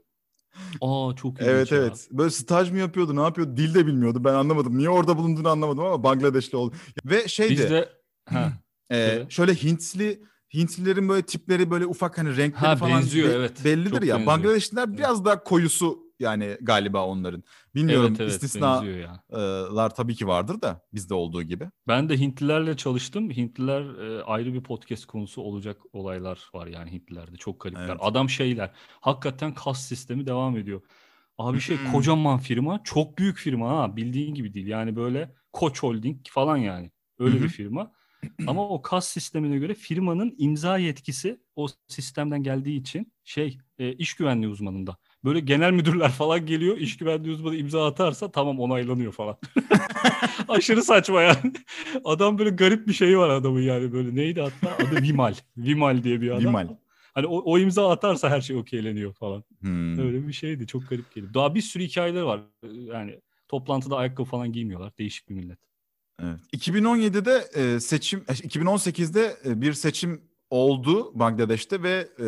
Aa 0.81 1.15
çok 1.15 1.33
ilginç 1.33 1.49
Evet 1.49 1.71
ya. 1.71 1.77
evet. 1.77 2.07
Böyle 2.11 2.29
staj 2.29 2.71
mı 2.71 2.77
yapıyordu, 2.77 3.15
ne 3.15 3.21
yapıyordu? 3.21 3.57
Dil 3.57 3.73
de 3.73 3.87
bilmiyordu. 3.87 4.23
Ben 4.23 4.33
anlamadım. 4.33 4.77
Niye 4.77 4.89
orada 4.89 5.17
bulunduğunu 5.17 5.49
anlamadım 5.49 5.83
ama 5.83 6.03
Bangladeşli 6.03 6.57
oldu. 6.57 6.75
Ve 7.05 7.27
şeydi. 7.27 7.51
Biz 7.51 7.69
de 7.69 7.89
ha, 8.29 8.53
e, 8.89 8.97
Evet. 8.97 9.31
şöyle 9.31 9.53
Hintli 9.55 10.21
Hintlilerin 10.53 11.09
böyle 11.09 11.21
tipleri 11.21 11.71
böyle 11.71 11.85
ufak 11.85 12.17
hani 12.17 12.29
renkleri 12.37 12.65
Ha, 12.67 12.75
falan 12.75 12.93
benziyor, 13.01 13.29
be- 13.29 13.33
evet. 13.33 13.65
bellidir 13.65 13.89
Çok 13.89 14.05
ya. 14.05 14.15
benziyor. 14.15 14.25
Bangladeşliler 14.25 14.97
biraz 14.97 15.25
daha 15.25 15.43
koyusu 15.43 15.99
yani 16.19 16.57
galiba 16.61 17.05
onların. 17.05 17.43
Bilmiyorum 17.75 18.07
evet 18.09 18.21
evet 18.21 18.31
istisnalar 18.31 19.95
tabii 19.95 20.15
ki 20.15 20.27
vardır 20.27 20.61
da 20.61 20.81
bizde 20.93 21.13
olduğu 21.13 21.43
gibi. 21.43 21.69
Ben 21.87 22.09
de 22.09 22.17
Hintlilerle 22.19 22.77
çalıştım. 22.77 23.29
Hintliler 23.31 23.83
ayrı 24.25 24.53
bir 24.53 24.63
podcast 24.63 25.05
konusu 25.05 25.41
olacak 25.41 25.77
olaylar 25.93 26.49
var 26.53 26.67
yani 26.67 26.91
Hintlilerde. 26.91 27.35
Çok 27.37 27.59
garipler. 27.61 27.89
Evet. 27.89 27.97
Adam 27.99 28.29
şeyler. 28.29 28.71
Hakikaten 29.01 29.53
kas 29.53 29.81
sistemi 29.87 30.25
devam 30.25 30.57
ediyor. 30.57 30.81
Abi 31.37 31.59
şey 31.59 31.77
Hmm. 31.77 31.91
kocaman 31.91 32.39
firma. 32.39 32.81
Çok 32.83 33.17
büyük 33.17 33.37
firma 33.37 33.69
ha. 33.69 33.95
Bildiğin 33.95 34.33
gibi 34.33 34.53
değil. 34.53 34.67
Yani 34.67 34.95
böyle 34.95 35.35
Koç 35.53 35.83
Holding 35.83 36.17
falan 36.29 36.57
yani. 36.57 36.91
Öyle 37.19 37.41
bir 37.41 37.49
firma. 37.49 37.91
Ama 38.47 38.69
o 38.69 38.81
kas 38.81 39.07
sistemine 39.07 39.57
göre 39.57 39.73
firmanın 39.73 40.35
imza 40.37 40.77
yetkisi 40.77 41.39
o 41.55 41.67
sistemden 41.87 42.43
geldiği 42.43 42.79
için 42.79 43.13
şey 43.23 43.57
e, 43.79 43.93
iş 43.93 44.13
güvenliği 44.13 44.51
uzmanında. 44.51 44.97
Böyle 45.23 45.39
genel 45.39 45.71
müdürler 45.71 46.11
falan 46.11 46.45
geliyor. 46.45 46.77
iş 46.77 46.97
güvenliği 46.97 47.33
uzmanı 47.33 47.55
imza 47.55 47.87
atarsa 47.87 48.31
tamam 48.31 48.59
onaylanıyor 48.59 49.11
falan. 49.11 49.37
Aşırı 50.47 50.83
saçma 50.83 51.21
yani. 51.21 51.53
Adam 52.03 52.37
böyle 52.37 52.49
garip 52.49 52.87
bir 52.87 52.93
şeyi 52.93 53.17
var 53.17 53.29
adamın 53.29 53.61
yani 53.61 53.93
böyle 53.93 54.15
neydi 54.15 54.41
hatta 54.41 54.85
adı 54.85 55.01
Vimal. 55.01 55.33
Vimal 55.57 56.03
diye 56.03 56.21
bir 56.21 56.31
adam. 56.31 56.43
Vimal. 56.43 56.67
Hani 57.13 57.27
o, 57.27 57.37
o 57.37 57.59
imza 57.59 57.91
atarsa 57.91 58.29
her 58.29 58.41
şey 58.41 58.55
okeyleniyor 58.55 59.13
falan. 59.13 59.43
Hmm. 59.59 59.99
Öyle 59.99 60.27
bir 60.27 60.33
şeydi. 60.33 60.67
Çok 60.67 60.89
garip 60.89 61.15
geldi. 61.15 61.33
Daha 61.33 61.55
bir 61.55 61.61
sürü 61.61 61.83
hikayeleri 61.83 62.25
var. 62.25 62.41
Yani 62.63 63.21
toplantıda 63.47 63.97
ayakkabı 63.97 64.29
falan 64.29 64.51
giymiyorlar. 64.51 64.93
Değişik 64.97 65.29
bir 65.29 65.35
millet. 65.35 65.68
Evet. 66.23 66.39
2017'de 66.67 67.49
e, 67.61 67.79
seçim, 67.79 68.19
e, 68.19 68.31
2018'de 68.31 69.37
e, 69.45 69.61
bir 69.61 69.73
seçim 69.73 70.21
oldu 70.49 71.19
Bangladeş'te 71.19 71.83
ve 71.83 72.07
e, 72.19 72.27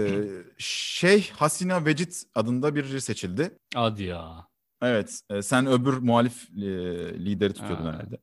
Şeyh 0.57 1.29
Hasina 1.31 1.85
Vecid 1.85 2.11
adında 2.35 2.75
biri 2.75 3.01
seçildi. 3.01 3.57
Hadi 3.75 4.03
ya. 4.03 4.47
Evet, 4.81 5.21
e, 5.29 5.41
sen 5.41 5.67
öbür 5.67 5.93
muhalif 5.93 6.49
e, 6.57 6.61
lideri 7.25 7.53
tutuyordun 7.53 7.85
Ha. 7.85 7.93
herhalde. 7.93 8.17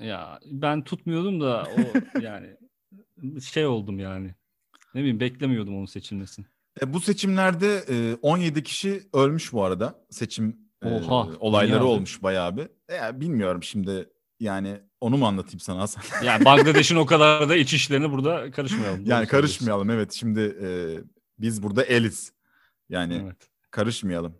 Ya 0.00 0.38
ben 0.46 0.84
tutmuyordum 0.84 1.40
da 1.40 1.66
o 1.76 1.80
yani 2.20 2.56
şey 3.52 3.66
oldum 3.66 3.98
yani. 3.98 4.34
Ne 4.94 5.00
bileyim 5.00 5.20
beklemiyordum 5.20 5.76
onun 5.76 5.86
seçilmesini. 5.86 6.46
E, 6.82 6.92
bu 6.92 7.00
seçimlerde 7.00 7.84
e, 7.88 8.14
17 8.22 8.62
kişi 8.62 9.02
ölmüş 9.12 9.52
bu 9.52 9.64
arada. 9.64 10.04
Seçim 10.10 10.56
e, 10.82 10.88
Oha, 10.88 11.28
olayları 11.40 11.70
dünyada. 11.72 11.86
olmuş 11.86 12.22
bayağı 12.22 12.56
bir. 12.56 12.68
E, 12.90 13.20
bilmiyorum 13.20 13.62
şimdi 13.62 14.08
yani 14.40 14.80
onu 15.02 15.16
mu 15.16 15.26
anlatayım 15.26 15.60
sana 15.60 15.80
Hasan? 15.80 16.02
Yani 16.24 16.44
Bangladeş'in 16.44 16.96
o 16.96 17.06
kadar 17.06 17.48
da 17.48 17.56
iç 17.56 17.74
işlerine 17.74 18.10
burada 18.10 18.50
karışmayalım. 18.50 19.04
Yani 19.04 19.26
karışmayalım 19.26 19.90
evet 19.90 20.12
şimdi 20.12 20.40
e, 20.62 20.68
biz 21.38 21.62
burada 21.62 21.84
eliz. 21.84 22.32
Yani 22.88 23.20
Evet. 23.24 23.48
karışmayalım. 23.70 24.34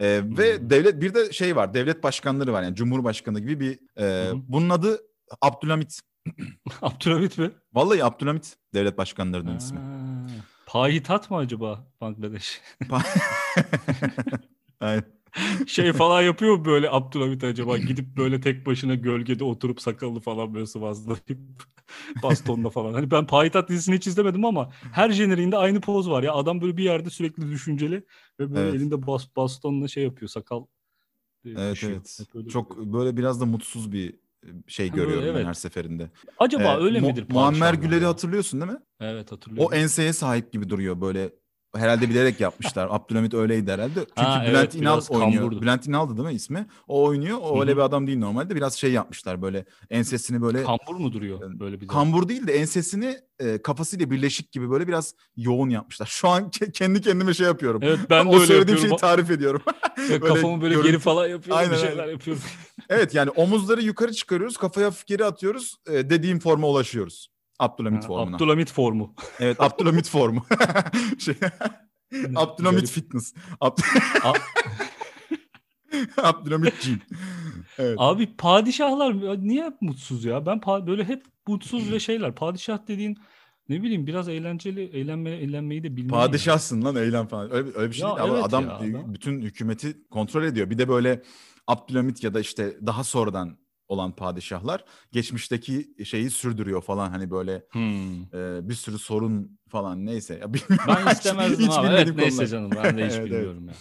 E, 0.00 0.06
ve 0.24 0.58
Hmm. 0.58 0.70
devlet 0.70 1.00
bir 1.00 1.14
de 1.14 1.32
şey 1.32 1.56
var 1.56 1.74
devlet 1.74 2.02
başkanları 2.02 2.52
var 2.52 2.62
yani 2.62 2.74
cumhurbaşkanı 2.76 3.40
gibi 3.40 3.60
bir 3.60 4.02
e, 4.02 4.28
hı. 4.30 4.34
bunun 4.48 4.70
adı 4.70 5.00
Abdülhamit. 5.40 6.00
Abdülhamit 6.82 7.38
mi? 7.38 7.50
Vallahi 7.72 8.04
Abdülhamit 8.04 8.56
devlet 8.74 8.98
başkanlarının 8.98 9.56
ismi. 9.58 9.78
Ha, 9.78 9.84
Payitat 10.66 11.30
mı 11.30 11.36
acaba 11.36 11.86
Bangladeş? 12.00 12.60
Aynen. 14.80 15.04
Şey 15.66 15.92
falan 15.92 16.22
yapıyor 16.22 16.56
mu 16.56 16.64
böyle 16.64 16.90
Abdülhamit 16.90 17.44
acaba? 17.44 17.78
Gidip 17.78 18.16
böyle 18.16 18.40
tek 18.40 18.66
başına 18.66 18.94
gölgede 18.94 19.44
oturup 19.44 19.80
sakallı 19.80 20.20
falan 20.20 20.54
böyle 20.54 20.66
sıvazlayıp 20.66 21.38
bastonla 22.22 22.70
falan. 22.70 22.94
Hani 22.94 23.10
ben 23.10 23.26
Payitat 23.26 23.68
dizisini 23.68 23.96
hiç 23.96 24.06
izlemedim 24.06 24.44
ama 24.44 24.70
her 24.92 25.10
jeneriğinde 25.10 25.56
aynı 25.56 25.80
poz 25.80 26.10
var 26.10 26.22
ya. 26.22 26.32
Adam 26.34 26.60
böyle 26.60 26.76
bir 26.76 26.84
yerde 26.84 27.10
sürekli 27.10 27.50
düşünceli 27.50 28.04
ve 28.40 28.50
böyle 28.54 28.60
Evet. 28.68 28.74
elinde 28.74 29.06
bas, 29.06 29.36
bastonla 29.36 29.88
şey 29.88 30.04
yapıyor 30.04 30.28
sakal. 30.28 30.62
e, 31.44 31.50
Evet 31.50 31.72
düşüyor. 31.72 31.92
evet. 31.92 32.18
Hep 32.20 32.36
öyle 32.36 32.48
Çok 32.48 32.76
duruyor. 32.76 32.92
böyle 32.92 33.16
biraz 33.16 33.40
da 33.40 33.46
mutsuz 33.46 33.92
bir 33.92 34.14
şey 34.66 34.88
Ha, 34.88 34.96
böyle, 34.96 35.04
görüyorum 35.06 35.28
ben 35.28 35.34
evet. 35.34 35.46
her 35.46 35.54
seferinde. 35.54 36.10
Acaba 36.38 36.74
Ee, 36.74 36.76
öyle 36.84 37.00
Mu- 37.00 37.06
midir? 37.06 37.24
Muammer 37.28 37.74
Güler'i 37.74 38.04
hatırlıyorsun 38.04 38.60
değil 38.60 38.72
mi? 38.72 38.78
Evet 39.00 39.32
hatırlıyorum. 39.32 39.72
O 39.72 39.76
enseye 39.76 40.12
sahip 40.12 40.52
gibi 40.52 40.68
duruyor 40.68 41.00
böyle. 41.00 41.30
Herhalde 41.76 42.10
bilerek 42.10 42.40
yapmışlar. 42.40 42.88
Abdülhamit 42.90 43.34
öyleydi 43.34 43.72
herhalde. 43.72 44.00
Çünkü 44.06 44.20
Ha, 44.22 44.42
Bülent 44.48 44.56
evet, 44.56 44.74
İnal 44.74 45.00
oynuyor. 45.08 45.40
kamburdu. 45.40 45.62
Bülent 45.62 45.86
İnal'dı 45.86 46.16
değil 46.16 46.28
mi 46.28 46.34
ismi? 46.34 46.66
O 46.88 47.04
oynuyor. 47.04 47.38
O 47.42 47.56
Hı 47.56 47.60
öyle 47.60 47.76
bir 47.76 47.82
adam 47.82 48.06
değil 48.06 48.18
normalde. 48.18 48.56
Biraz 48.56 48.74
şey 48.74 48.92
yapmışlar 48.92 49.42
böyle 49.42 49.64
ensesini 49.90 50.42
böyle 50.42 50.62
Kambur 50.64 50.94
mu 51.00 51.12
duruyor 51.12 51.60
böyle 51.60 51.80
bir 51.80 51.86
kambur 51.88 52.28
değil 52.28 52.46
de 52.46 52.52
ensesini 52.52 53.16
e, 53.38 53.62
kafasıyla 53.62 54.10
birleşik 54.10 54.52
gibi 54.52 54.70
böyle 54.70 54.88
biraz 54.88 55.14
yoğun 55.36 55.68
yapmışlar. 55.70 56.06
Şu 56.06 56.28
an 56.28 56.42
ke- 56.44 56.72
kendi 56.72 57.00
kendime 57.00 57.34
şey 57.34 57.46
yapıyorum. 57.46 57.80
Evet 57.84 57.98
ben 58.10 58.26
de 58.26 58.30
o 58.30 58.34
öyle 58.34 58.46
söylediğim 58.46 58.76
yapıyorum. 58.78 58.98
şeyi 58.98 59.10
tarif 59.10 59.30
ediyorum. 59.30 59.62
Ve 60.10 60.20
Kafamı 60.20 60.62
böyle 60.62 60.74
görüntü- 60.74 60.82
geri 60.86 60.98
falan 60.98 61.26
yapıyorum. 61.26 61.58
Aynen, 61.58 61.72
bir 61.72 61.76
şeyler 61.88 61.98
aynen. 62.02 62.12
yapıyorum. 62.12 62.42
Evet 62.88 63.14
yani 63.14 63.30
omuzları 63.30 63.82
yukarı 63.82 64.12
çıkarıyoruz, 64.12 64.56
kafaya 64.56 64.86
hafif 64.86 65.06
geri 65.06 65.24
atıyoruz. 65.24 65.74
e, 65.90 66.10
dediğim 66.10 66.38
forma 66.38 66.66
ulaşıyoruz. 66.68 67.28
Abdülhamit 67.58 68.02
Ha, 68.04 68.06
formuna. 68.08 68.36
Abdülhamit 68.36 68.72
formu. 68.72 69.14
Evet 69.40 69.60
Abdülhamit 69.60 70.08
formu. 70.08 70.46
şey, 71.18 71.34
Abdülhamit 72.36 72.80
Garip. 72.80 72.88
fitness. 72.88 73.34
Abd- 73.60 73.82
Abdülhamit 76.16 76.82
gym. 76.84 77.00
Evet. 77.78 77.94
Abi 77.98 78.36
padişahlar 78.36 79.14
niye 79.48 79.64
hep 79.64 79.82
mutsuz 79.82 80.24
ya? 80.24 80.46
Ben 80.46 80.60
böyle 80.86 81.04
hep 81.04 81.22
mutsuz 81.46 81.92
ve 81.92 82.00
şeyler. 82.00 82.34
Padişah 82.34 82.78
dediğin 82.88 83.18
ne 83.68 83.82
bileyim 83.82 84.06
biraz 84.06 84.28
eğlenceli 84.28 84.82
eğlenme 84.82 85.30
eğlenmeyi 85.30 85.82
de 85.82 85.96
bilmeli. 85.96 86.14
yani. 86.14 86.26
Padişahsın 86.26 86.84
lan 86.84 86.96
eylem 86.96 87.26
falan. 87.26 87.52
Öyle, 87.52 87.68
öyle 87.74 87.90
bir 87.90 87.96
şey 87.96 88.08
Ya 88.08 88.16
değil. 88.16 88.28
Evet 88.32 88.44
adam 88.44 88.64
ya, 88.64 88.76
adam- 88.76 89.14
bütün 89.14 89.40
hükümeti 89.42 90.08
kontrol 90.10 90.42
ediyor. 90.44 90.70
Bir 90.70 90.78
de 90.78 90.88
böyle 90.88 91.22
Abdülhamit 91.66 92.24
ya 92.24 92.34
da 92.34 92.40
işte 92.40 92.76
daha 92.86 93.04
sonradan 93.04 93.58
olan 93.88 94.16
padişahlar 94.16 94.84
geçmişteki 95.12 95.94
şeyi 96.04 96.30
sürdürüyor 96.30 96.82
falan 96.82 97.10
hani 97.10 97.30
böyle 97.30 97.62
Hmm. 97.72 98.22
e, 98.22 98.68
bir 98.68 98.74
sürü 98.74 98.98
sorun 98.98 99.58
falan 99.68 100.06
neyse. 100.06 100.38
Ya 100.40 100.54
bilmiyorum. 100.54 100.94
Ben 101.06 101.12
istemezdim 101.12 101.66
Hiç 101.66 101.72
abi. 101.78 101.86
Evet 101.86 102.16
neyse 102.16 102.46
canım 102.46 102.70
ben 102.84 102.98
de 102.98 103.06
hiç 103.06 103.12
Evet, 103.12 103.18
evet. 103.18 103.30
bilmiyorum 103.30 103.68
ya. 103.68 103.74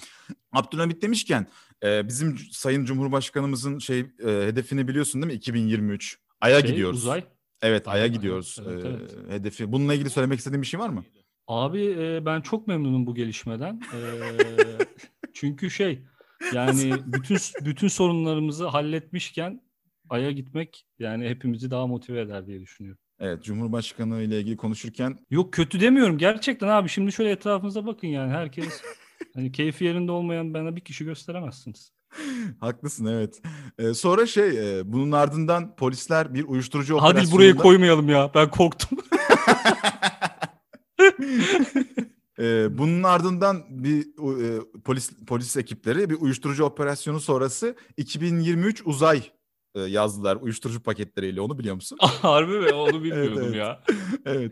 Abdülhamit 0.51 1.01
demişken 1.01 1.47
e, 1.84 2.08
bizim 2.08 2.38
Sayın 2.51 2.86
Cumhurbaşkanımızın 2.86 3.80
şey 3.80 3.99
e, 3.99 4.05
hedefini 4.26 4.88
biliyorsun 4.88 5.22
değil 5.22 5.34
mi? 5.34 5.38
2023. 5.38 6.20
Ay'a 6.41 6.60
Şey, 6.62 6.70
gidiyoruz. 6.70 6.97
Uzay. 7.03 7.24
Evet 7.62 7.88
Ay'a 7.88 7.95
Ay'a, 8.03 8.08
gidiyoruz. 8.08 8.58
evet, 8.68 8.86
e, 8.86 8.88
evet. 8.88 9.16
Hedefi. 9.30 9.72
Bununla 9.72 9.93
ilgili 9.93 10.10
söylemek 10.10 10.39
istediğin 10.39 10.62
bir 10.62 10.68
şey 10.68 10.80
var 10.80 10.89
mı? 10.89 11.03
Abi 11.47 11.86
e, 11.99 12.26
ben 12.26 12.41
çok 12.41 12.68
memnunum 12.68 13.08
bu 13.08 13.16
gelişmeden. 13.16 13.82
E, 13.93 13.99
çünkü 15.34 15.70
şey 15.72 16.03
yani 16.53 16.93
bütün 17.05 17.38
bütün 17.66 17.88
sorunlarımızı 17.88 18.68
halletmişken 18.68 19.62
Ay'a 20.10 20.32
gitmek 20.32 20.86
yani 20.99 21.30
hepimizi 21.30 21.72
daha 21.72 21.88
motive 21.88 22.22
eder 22.22 22.47
diye 22.47 22.62
düşünüyorum. 22.62 22.99
Evet 23.20 23.43
Cumhurbaşkanı 23.43 24.22
ile 24.22 24.39
ilgili 24.39 24.58
konuşurken 24.58 25.18
Yok 25.30 25.53
kötü 25.53 25.82
demiyorum 25.82 26.18
gerçekten 26.18 26.68
abi 26.68 26.89
şimdi 26.89 27.12
şöyle 27.12 27.32
etrafınıza 27.32 27.86
bakın 27.86 28.08
yani 28.08 28.32
herkes 28.32 28.82
hani 29.34 29.51
keyfi 29.51 29.86
yerinde 29.86 30.12
olmayan 30.12 30.53
bana 30.53 30.76
bir 30.76 30.82
kişi 30.82 31.05
gösteremezsiniz. 31.05 31.91
haklısın 32.60 33.05
evet. 33.05 33.41
E, 33.78 33.93
sonra 33.93 34.26
şey 34.26 34.80
e, 34.80 34.93
bunun 34.93 35.12
ardından 35.12 35.76
polisler 35.76 36.34
bir 36.34 36.43
uyuşturucu 36.43 36.97
Hadi 36.97 37.10
operasyonunda... 37.10 37.36
buraya 37.36 37.55
koymayalım 37.55 38.10
ya 38.10 38.32
ben 38.36 38.49
korktum. 38.49 38.99
E, 42.39 42.78
bunun 42.78 43.03
ardından 43.03 43.64
bir 43.70 44.01
e, 44.01 44.60
polis 44.86 45.12
polis 45.28 45.58
ekipleri 45.58 46.10
bir 46.10 46.16
uyuşturucu 46.16 46.64
operasyonu 46.64 47.20
sonrası 47.20 47.76
2023 47.97 48.82
uzay 48.86 49.24
yazdılar 49.80 50.36
uyuşturucu 50.42 50.84
paketleriyle 50.84 51.42
onu 51.42 51.60
biliyor 51.60 51.76
musun? 51.76 51.98
Harbi 52.22 52.60
mi? 52.60 52.74
Onu 52.74 53.04
bilmiyordum 53.04 53.44
evet. 53.44 53.56
ya. 53.56 53.84
evet. 54.26 54.52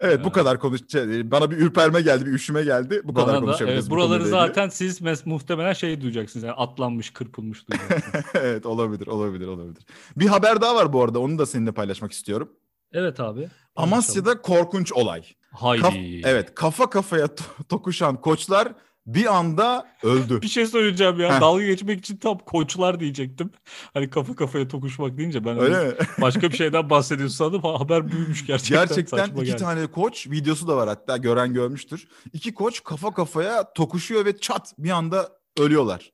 Evet 0.00 0.24
bu 0.24 0.32
kadar 0.32 0.60
konuş. 0.60 0.80
Bana 1.24 1.50
bir 1.50 1.56
ürperme 1.56 2.00
geldi, 2.00 2.26
bir 2.26 2.32
üşüme 2.32 2.62
geldi. 2.64 3.00
Bu 3.04 3.14
kadar 3.14 3.28
Bana 3.28 3.36
da, 3.36 3.40
konuşabiliriz. 3.40 3.78
evet, 3.78 3.90
bu 3.90 3.94
buraları 3.94 4.18
konuyla 4.18 4.38
ilgili. 4.38 4.48
zaten 4.48 4.68
siz 4.68 5.00
mes- 5.00 5.28
muhtemelen 5.28 5.72
şey 5.72 6.00
duyacaksınız. 6.00 6.44
Yani 6.44 6.54
atlanmış, 6.54 7.10
kırpılmış 7.10 7.68
duyacaksınız. 7.68 8.24
evet 8.34 8.66
olabilir, 8.66 9.06
olabilir, 9.06 9.46
olabilir. 9.46 9.82
Bir 10.16 10.26
haber 10.26 10.60
daha 10.60 10.74
var 10.74 10.92
bu 10.92 11.02
arada. 11.02 11.18
Onu 11.18 11.38
da 11.38 11.46
seninle 11.46 11.72
paylaşmak 11.72 12.12
istiyorum. 12.12 12.52
evet 12.92 13.20
abi. 13.20 13.48
Amasya'da 13.76 14.42
korkunç 14.42 14.92
olay. 14.92 15.22
Haydi. 15.52 15.82
Kaf- 15.82 15.96
evet, 16.24 16.54
kafa 16.54 16.90
kafaya 16.90 17.24
to- 17.26 17.64
tokuşan 17.68 18.20
koçlar 18.20 18.72
bir 19.14 19.36
anda 19.36 19.86
öldü. 20.02 20.42
Bir 20.42 20.48
şey 20.48 20.66
söyleyeceğim 20.66 21.20
ya. 21.20 21.34
Heh. 21.36 21.40
Dalga 21.40 21.64
geçmek 21.64 21.98
için 21.98 22.16
tam 22.16 22.38
koçlar 22.38 23.00
diyecektim. 23.00 23.50
Hani 23.94 24.10
kafa 24.10 24.36
kafaya 24.36 24.68
tokuşmak 24.68 25.18
deyince 25.18 25.44
ben 25.44 25.58
öyle 25.58 25.84
mi? 25.88 25.92
başka 26.20 26.50
bir 26.50 26.56
şeyden 26.56 26.90
bahsediyorsun 26.90 27.36
sandım. 27.36 27.62
Ha- 27.62 27.80
Haber 27.80 28.08
büyümüş 28.12 28.46
gerçekten. 28.46 28.86
Gerçekten 28.86 29.16
saçma 29.18 29.36
iki 29.42 29.46
geldi. 29.50 29.56
tane 29.62 29.86
koç 29.86 30.26
videosu 30.30 30.68
da 30.68 30.76
var 30.76 30.88
hatta 30.88 31.16
gören 31.16 31.52
görmüştür. 31.54 32.08
İki 32.32 32.54
koç 32.54 32.84
kafa 32.84 33.14
kafaya 33.14 33.72
tokuşuyor 33.72 34.24
ve 34.24 34.38
çat 34.38 34.74
bir 34.78 34.90
anda 34.90 35.28
ölüyorlar. 35.58 36.12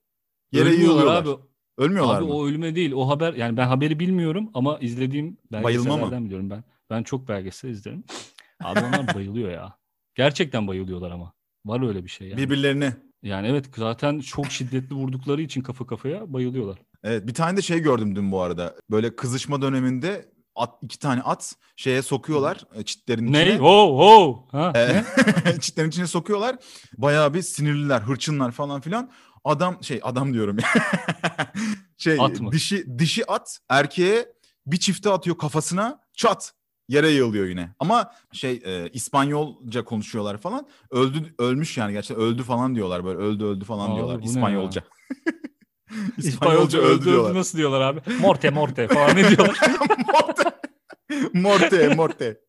Yere 0.52 0.64
Ölmüyorlar 0.68 0.88
yığılıyorlar. 1.02 1.22
abi. 1.22 1.42
Ölmüyorlar 1.78 2.18
Abi 2.18 2.24
mı? 2.26 2.32
o 2.34 2.46
ölüme 2.46 2.74
değil. 2.74 2.92
O 2.92 3.08
haber 3.08 3.34
yani 3.34 3.56
ben 3.56 3.66
haberi 3.66 3.98
bilmiyorum 3.98 4.50
ama 4.54 4.78
izlediğim 4.78 5.36
Bayılma 5.52 5.62
mı? 5.62 5.90
belgesellerden 5.90 6.24
biliyorum 6.24 6.50
ben. 6.50 6.64
Ben 6.90 7.02
çok 7.02 7.28
belgesel 7.28 7.68
izlerim. 7.68 8.04
Abi 8.64 8.80
onlar 8.80 9.14
bayılıyor 9.14 9.50
ya. 9.50 9.78
Gerçekten 10.14 10.68
bayılıyorlar 10.68 11.10
ama. 11.10 11.32
Var 11.66 11.88
öyle 11.88 12.04
bir 12.04 12.08
şey 12.08 12.28
yani. 12.28 12.38
Birbirlerine. 12.42 12.96
Yani 13.22 13.46
evet 13.48 13.64
zaten 13.76 14.20
çok 14.20 14.46
şiddetli 14.46 14.94
vurdukları 14.94 15.42
için 15.42 15.60
kafa 15.62 15.86
kafaya 15.86 16.32
bayılıyorlar. 16.32 16.78
Evet 17.04 17.26
bir 17.26 17.34
tane 17.34 17.56
de 17.56 17.62
şey 17.62 17.80
gördüm 17.80 18.16
dün 18.16 18.32
bu 18.32 18.40
arada. 18.42 18.74
Böyle 18.90 19.16
kızışma 19.16 19.62
döneminde 19.62 20.28
at, 20.56 20.70
iki 20.82 20.98
tane 20.98 21.22
at 21.22 21.54
şeye 21.76 22.02
sokuyorlar 22.02 22.60
e, 22.74 22.82
çitlerin 22.82 23.32
Ne? 23.32 23.42
içine. 23.46 23.58
Ho 23.58 23.98
ho. 23.98 24.46
Ha, 24.52 24.72
E, 24.74 24.88
ne? 24.88 25.04
çitlerin 25.60 25.88
içine 25.88 26.06
sokuyorlar. 26.06 26.56
Bayağı 26.98 27.34
bir 27.34 27.42
sinirliler, 27.42 28.00
hırçınlar 28.00 28.52
falan 28.52 28.80
filan. 28.80 29.10
Adam 29.44 29.84
şey 29.84 30.00
adam 30.02 30.32
diyorum 30.34 30.58
ya. 30.58 30.68
şey 31.96 32.16
At 32.20 32.40
mı? 32.40 32.52
dişi 32.52 32.98
dişi 32.98 33.30
at 33.30 33.58
erkeğe 33.68 34.26
bir 34.66 34.76
çifte 34.76 35.10
atıyor 35.10 35.38
kafasına 35.38 36.00
çat 36.12 36.52
yere 36.88 37.10
yığılıyor 37.10 37.46
yine. 37.46 37.70
Ama 37.80 38.10
şey 38.32 38.62
e, 38.64 38.88
İspanyolca 38.88 39.84
konuşuyorlar 39.84 40.38
falan. 40.38 40.66
Öldü 40.90 41.34
ölmüş 41.38 41.76
yani 41.78 41.92
gerçekten 41.92 42.26
öldü 42.26 42.42
falan 42.42 42.74
diyorlar 42.74 43.04
böyle 43.04 43.18
öldü 43.18 43.44
öldü 43.44 43.64
falan 43.64 43.90
Abi 43.90 43.96
diyorlar 43.96 44.20
ne 44.20 44.24
İspanyolca. 44.24 44.82
İspanyolca 46.18 46.78
öldü 46.78 47.10
öldü 47.10 47.34
nasıl 47.34 47.58
diyorlar 47.58 47.80
abi? 47.80 48.00
Morte 48.20 48.50
morte 48.50 48.88
falan 48.88 49.16
ne 49.16 49.28
diyorlar? 49.28 49.58
morte. 50.12 50.50
Morte, 51.32 51.94
morte. 51.94 52.40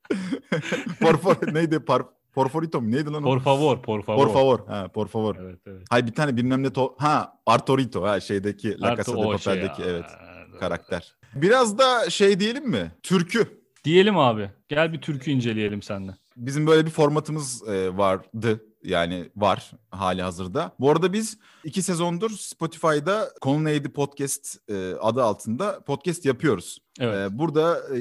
por 0.99 1.17
favor, 1.17 1.53
neydi? 1.53 1.79
Par, 1.79 2.01
porforito 2.33 2.81
mu? 2.81 2.91
Neydi 2.91 3.11
lan 3.11 3.23
o? 3.23 3.25
por 3.25 3.39
favor, 3.39 3.81
por 3.81 4.03
favor. 4.03 4.25
Por 4.25 4.33
favor. 4.33 4.67
Ha, 4.67 4.87
por 4.87 5.07
favor. 5.07 5.35
Evet 5.35 5.59
evet. 5.67 5.81
Hay 5.89 6.07
bir 6.07 6.11
tane 6.11 6.37
bilmem 6.37 6.63
ne 6.63 6.73
to... 6.73 6.95
Ha, 6.97 7.39
Artorito 7.45 8.03
ha 8.03 8.19
şeydeki 8.19 8.81
La 8.81 8.95
Casa 8.95 9.17
de 9.17 9.21
şey 9.21 9.31
Papel'deki 9.31 9.81
ya. 9.81 9.87
evet 9.87 10.05
karakter. 10.59 11.15
Biraz 11.35 11.77
da 11.77 12.09
şey 12.09 12.39
diyelim 12.39 12.69
mi? 12.69 12.91
Türkü. 13.03 13.64
Diyelim 13.85 14.17
abi. 14.17 14.49
Gel 14.67 14.93
bir 14.93 15.01
türkü 15.01 15.31
inceleyelim 15.31 15.81
seninle. 15.81 16.11
Bizim 16.37 16.67
böyle 16.67 16.85
bir 16.85 16.91
formatımız 16.91 17.67
e, 17.67 17.97
vardı. 17.97 18.63
Yani 18.83 19.29
var 19.35 19.71
hali 19.89 20.21
hazırda. 20.21 20.75
Bu 20.79 20.91
arada 20.91 21.13
biz 21.13 21.37
iki 21.63 21.81
sezondur 21.81 22.29
Spotify'da 22.29 23.29
Konu 23.41 23.63
Neydi 23.63 23.89
Podcast 23.89 24.69
e, 24.69 24.93
adı 25.01 25.23
altında 25.23 25.79
podcast 25.79 26.25
yapıyoruz. 26.25 26.77
Evet. 26.99 27.15
Ee, 27.15 27.37
burada 27.37 27.79
e, 27.95 27.99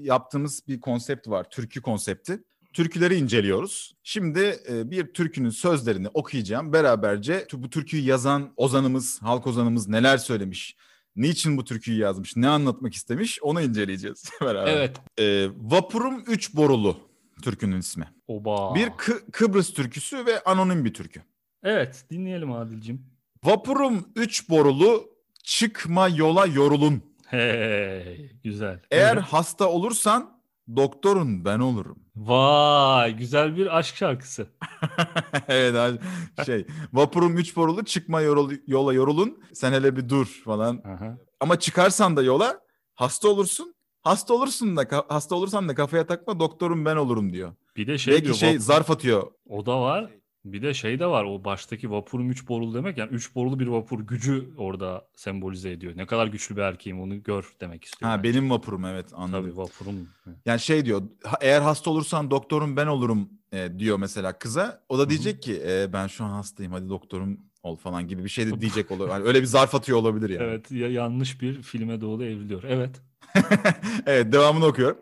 yaptığımız 0.00 0.68
bir 0.68 0.80
konsept 0.80 1.28
var, 1.28 1.50
türkü 1.50 1.82
konsepti. 1.82 2.44
Türküleri 2.72 3.14
inceliyoruz. 3.14 3.94
Şimdi 4.02 4.58
e, 4.68 4.90
bir 4.90 5.12
türkünün 5.12 5.50
sözlerini 5.50 6.08
okuyacağım. 6.08 6.72
Beraberce 6.72 7.46
bu 7.52 7.70
türküyü 7.70 8.02
yazan 8.02 8.52
ozanımız, 8.56 9.22
halk 9.22 9.46
ozanımız 9.46 9.88
neler 9.88 10.18
söylemiş? 10.18 10.76
Niçin 11.16 11.56
bu 11.56 11.64
türküyü 11.64 11.98
yazmış? 11.98 12.36
Ne 12.36 12.48
anlatmak 12.48 12.94
istemiş? 12.94 13.38
Onu 13.42 13.62
inceleyeceğiz 13.62 14.30
beraber. 14.40 14.72
Evet. 14.72 14.96
Ee, 15.18 15.46
Vapurum 15.56 16.24
Üç 16.26 16.54
Borulu 16.56 16.96
türkünün 17.42 17.78
ismi. 17.78 18.08
Oba. 18.28 18.74
Bir 18.74 18.86
Kı- 18.86 19.30
Kıbrıs 19.32 19.72
türküsü 19.74 20.26
ve 20.26 20.42
anonim 20.44 20.84
bir 20.84 20.94
türkü. 20.94 21.22
Evet 21.62 22.04
dinleyelim 22.10 22.52
Adil'cim. 22.52 23.06
Vapurum 23.44 24.08
Üç 24.16 24.48
Borulu 24.50 25.10
çıkma 25.42 26.08
yola 26.08 26.46
yorulun. 26.46 27.02
Hey 27.26 28.30
güzel. 28.44 28.80
Eğer 28.90 29.16
hasta 29.16 29.68
olursan 29.68 30.40
doktorun 30.76 31.44
ben 31.44 31.58
olurum. 31.58 31.98
Vay 32.16 33.16
güzel 33.16 33.56
bir 33.56 33.78
aşk 33.78 33.96
şarkısı. 33.96 34.46
evet 35.48 35.74
abi 35.76 35.98
şey 36.46 36.66
vapurum 36.92 37.36
üç 37.38 37.56
borulu 37.56 37.84
çıkma 37.84 38.22
yorul- 38.22 38.62
yola 38.66 38.92
yorulun 38.94 39.42
sen 39.52 39.72
hele 39.72 39.96
bir 39.96 40.08
dur 40.08 40.26
falan. 40.44 40.82
Aha. 40.84 41.18
Ama 41.40 41.58
çıkarsan 41.58 42.16
da 42.16 42.22
yola 42.22 42.60
hasta 42.94 43.28
olursun. 43.28 43.74
Hasta 44.02 44.34
olursun 44.34 44.76
da 44.76 45.04
hasta 45.08 45.34
olursan 45.34 45.68
da 45.68 45.74
kafaya 45.74 46.06
takma 46.06 46.40
doktorum 46.40 46.84
ben 46.84 46.96
olurum 46.96 47.32
diyor. 47.32 47.52
Bir 47.76 47.86
de 47.86 47.98
şey 47.98 48.12
Belki 48.14 48.24
diyor. 48.24 48.36
şey 48.36 48.54
vap- 48.54 48.58
zarf 48.58 48.90
atıyor. 48.90 49.30
O 49.48 49.66
da 49.66 49.80
var. 49.80 50.10
Bir 50.44 50.62
de 50.62 50.74
şey 50.74 50.98
de 50.98 51.06
var. 51.06 51.24
O 51.24 51.44
baştaki 51.44 51.90
vapurum 51.90 52.30
üç 52.30 52.48
borulu 52.48 52.74
demek. 52.74 52.98
Yani 52.98 53.10
üç 53.12 53.34
borulu 53.34 53.58
bir 53.60 53.66
vapur 53.66 54.00
gücü 54.00 54.48
orada 54.58 55.06
sembolize 55.16 55.70
ediyor. 55.70 55.92
Ne 55.96 56.06
kadar 56.06 56.26
güçlü 56.26 56.56
bir 56.56 56.60
erkeğim 56.62 57.00
onu 57.00 57.22
gör 57.22 57.52
demek 57.60 57.84
istiyor. 57.84 58.10
Ha 58.10 58.18
bence. 58.18 58.28
benim 58.34 58.50
vapurum 58.50 58.84
evet 58.84 59.06
anladım. 59.12 59.42
Tabii 59.44 59.56
vapurum. 59.56 60.08
Yani 60.46 60.60
şey 60.60 60.84
diyor 60.84 61.02
"Ha- 61.24 61.36
eğer 61.40 61.60
hasta 61.60 61.90
olursan 61.90 62.30
doktorum 62.30 62.76
ben 62.76 62.86
olurum 62.86 63.28
e, 63.52 63.78
diyor 63.78 63.98
mesela 63.98 64.38
kıza. 64.38 64.82
O 64.88 64.98
da 64.98 65.10
diyecek 65.10 65.42
ki 65.42 65.62
"E, 65.66 65.92
ben 65.92 66.06
şu 66.06 66.24
an 66.24 66.30
hastayım 66.30 66.72
hadi 66.72 66.88
doktorum 66.88 67.40
ol 67.62 67.76
falan 67.76 68.08
gibi 68.08 68.24
bir 68.24 68.28
şey 68.28 68.46
de 68.46 68.60
diyecek 68.60 68.90
olur. 68.90 69.08
Yani 69.08 69.24
öyle 69.24 69.40
bir 69.40 69.46
zarf 69.46 69.74
atıyor 69.74 69.98
olabilir 69.98 70.30
yani. 70.30 70.42
Evet 70.44 70.70
ya, 70.72 70.88
yanlış 70.90 71.40
bir 71.42 71.62
filme 71.62 72.00
doğru 72.00 72.24
evriliyor. 72.24 72.62
Evet. 72.64 72.90
evet 74.06 74.32
devamını 74.32 74.66
okuyorum. 74.66 74.98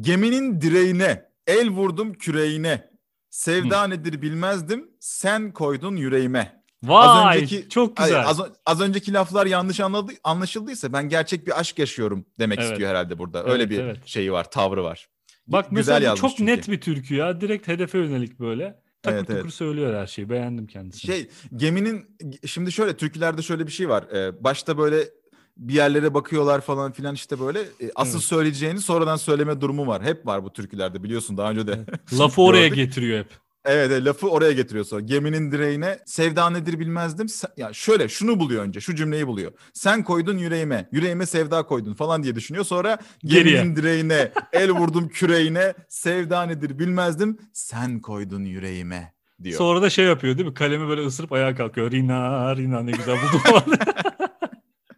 Geminin 0.00 0.60
direğine 0.60 1.24
el 1.46 1.68
vurdum 1.70 2.12
küreğine. 2.14 2.90
Sevda 3.30 3.86
nedir 3.86 4.22
bilmezdim 4.22 4.90
sen 5.00 5.52
koydun 5.52 5.96
yüreğime. 5.96 6.60
Vay 6.82 7.06
Az 7.08 7.36
önceki- 7.36 7.68
çok 7.68 7.96
güzel. 7.96 8.26
az, 8.28 8.40
az 8.66 8.80
önceki 8.80 9.12
laflar 9.12 9.46
yanlış 9.46 9.80
anladı, 9.80 10.12
anlaşıldıysa 10.24 10.92
ben 10.92 11.08
gerçek 11.08 11.46
bir 11.46 11.60
aşk 11.60 11.78
yaşıyorum 11.78 12.26
demek 12.38 12.58
Evet. 12.58 12.70
istiyor 12.70 12.90
herhalde 12.90 13.18
burada. 13.18 13.44
Öyle 13.44 13.62
Evet, 13.62 13.70
bir 13.70 13.78
evet. 13.80 13.96
şeyi 14.06 14.32
var, 14.32 14.50
tavrı 14.50 14.84
var. 14.84 15.08
Bak 15.46 15.66
Güzel 15.70 15.92
mesela 15.94 16.16
çok 16.16 16.30
çünkü. 16.36 16.46
net 16.52 16.68
bir 16.68 16.80
türkü 16.80 17.14
ya. 17.14 17.40
Direkt 17.40 17.68
hedefe 17.68 17.98
yönelik 17.98 18.40
böyle. 18.40 18.80
Takır 19.02 19.16
Evet, 19.16 19.26
tukur 19.26 19.40
evet. 19.40 19.52
söylüyor 19.54 19.94
her 20.00 20.06
şeyi. 20.06 20.30
Beğendim 20.30 20.66
kendisini. 20.66 21.12
Şey 21.14 21.28
geminin 21.56 22.16
şimdi 22.46 22.72
şöyle 22.72 22.96
türkülerde 22.96 23.42
şöyle 23.42 23.66
bir 23.66 23.72
şey 23.72 23.88
var. 23.88 24.02
Ee, 24.02 24.44
başta 24.44 24.78
böyle 24.78 25.04
bir 25.60 25.74
yerlere 25.74 26.14
bakıyorlar 26.14 26.60
falan 26.60 26.92
filan 26.92 27.14
işte 27.14 27.40
böyle 27.40 27.60
e, 27.60 27.90
asıl 27.94 28.20
söyleyeceğini 28.20 28.80
sonradan 28.80 29.16
söyleme 29.16 29.60
durumu 29.60 29.86
var. 29.86 30.02
Hep 30.02 30.26
var 30.26 30.44
bu 30.44 30.52
türkülerde 30.52 31.02
biliyorsun 31.02 31.36
daha 31.36 31.50
önce 31.50 31.66
de. 31.66 31.78
Lafı 32.18 32.42
oraya 32.42 32.68
getiriyor 32.68 33.18
hep. 33.18 33.28
Evet, 33.64 33.90
evet, 33.92 34.04
lafı 34.04 34.28
oraya 34.28 34.52
getiriyor 34.52 34.84
sonra. 34.84 35.00
Geminin 35.00 35.52
direğine 35.52 35.98
sevda 36.06 36.50
nedir 36.50 36.80
bilmezdim. 36.80 37.28
Sen- 37.28 37.50
ya 37.56 37.72
şöyle 37.72 38.08
şunu 38.08 38.40
buluyor 38.40 38.62
önce. 38.64 38.80
Şu 38.80 38.94
cümleyi 38.94 39.26
buluyor. 39.26 39.52
Sen 39.72 40.04
koydun 40.04 40.38
yüreğime. 40.38 40.88
Yüreğime 40.92 41.26
sevda 41.26 41.62
koydun 41.62 41.94
falan 41.94 42.22
diye 42.22 42.34
düşünüyor. 42.34 42.64
Sonra 42.64 42.98
Geriye. 43.24 43.54
geminin 43.56 43.76
direğine 43.76 44.32
el 44.52 44.70
vurdum 44.70 45.08
küreğine. 45.08 45.74
Sevda 45.88 46.42
nedir 46.42 46.78
bilmezdim. 46.78 47.38
Sen 47.52 48.00
koydun 48.00 48.44
yüreğime 48.44 49.14
diyor. 49.42 49.58
Sonra 49.58 49.82
da 49.82 49.90
şey 49.90 50.04
yapıyor 50.04 50.38
değil 50.38 50.48
mi? 50.48 50.54
Kalemi 50.54 50.88
böyle 50.88 51.06
ısırıp 51.06 51.32
ayağa 51.32 51.54
kalkıyor. 51.54 51.90
Rina 51.90 52.56
Rina 52.56 52.82
ne 52.82 52.90
güzel 52.90 53.16
buldum 53.22 53.38
falan. 53.38 53.78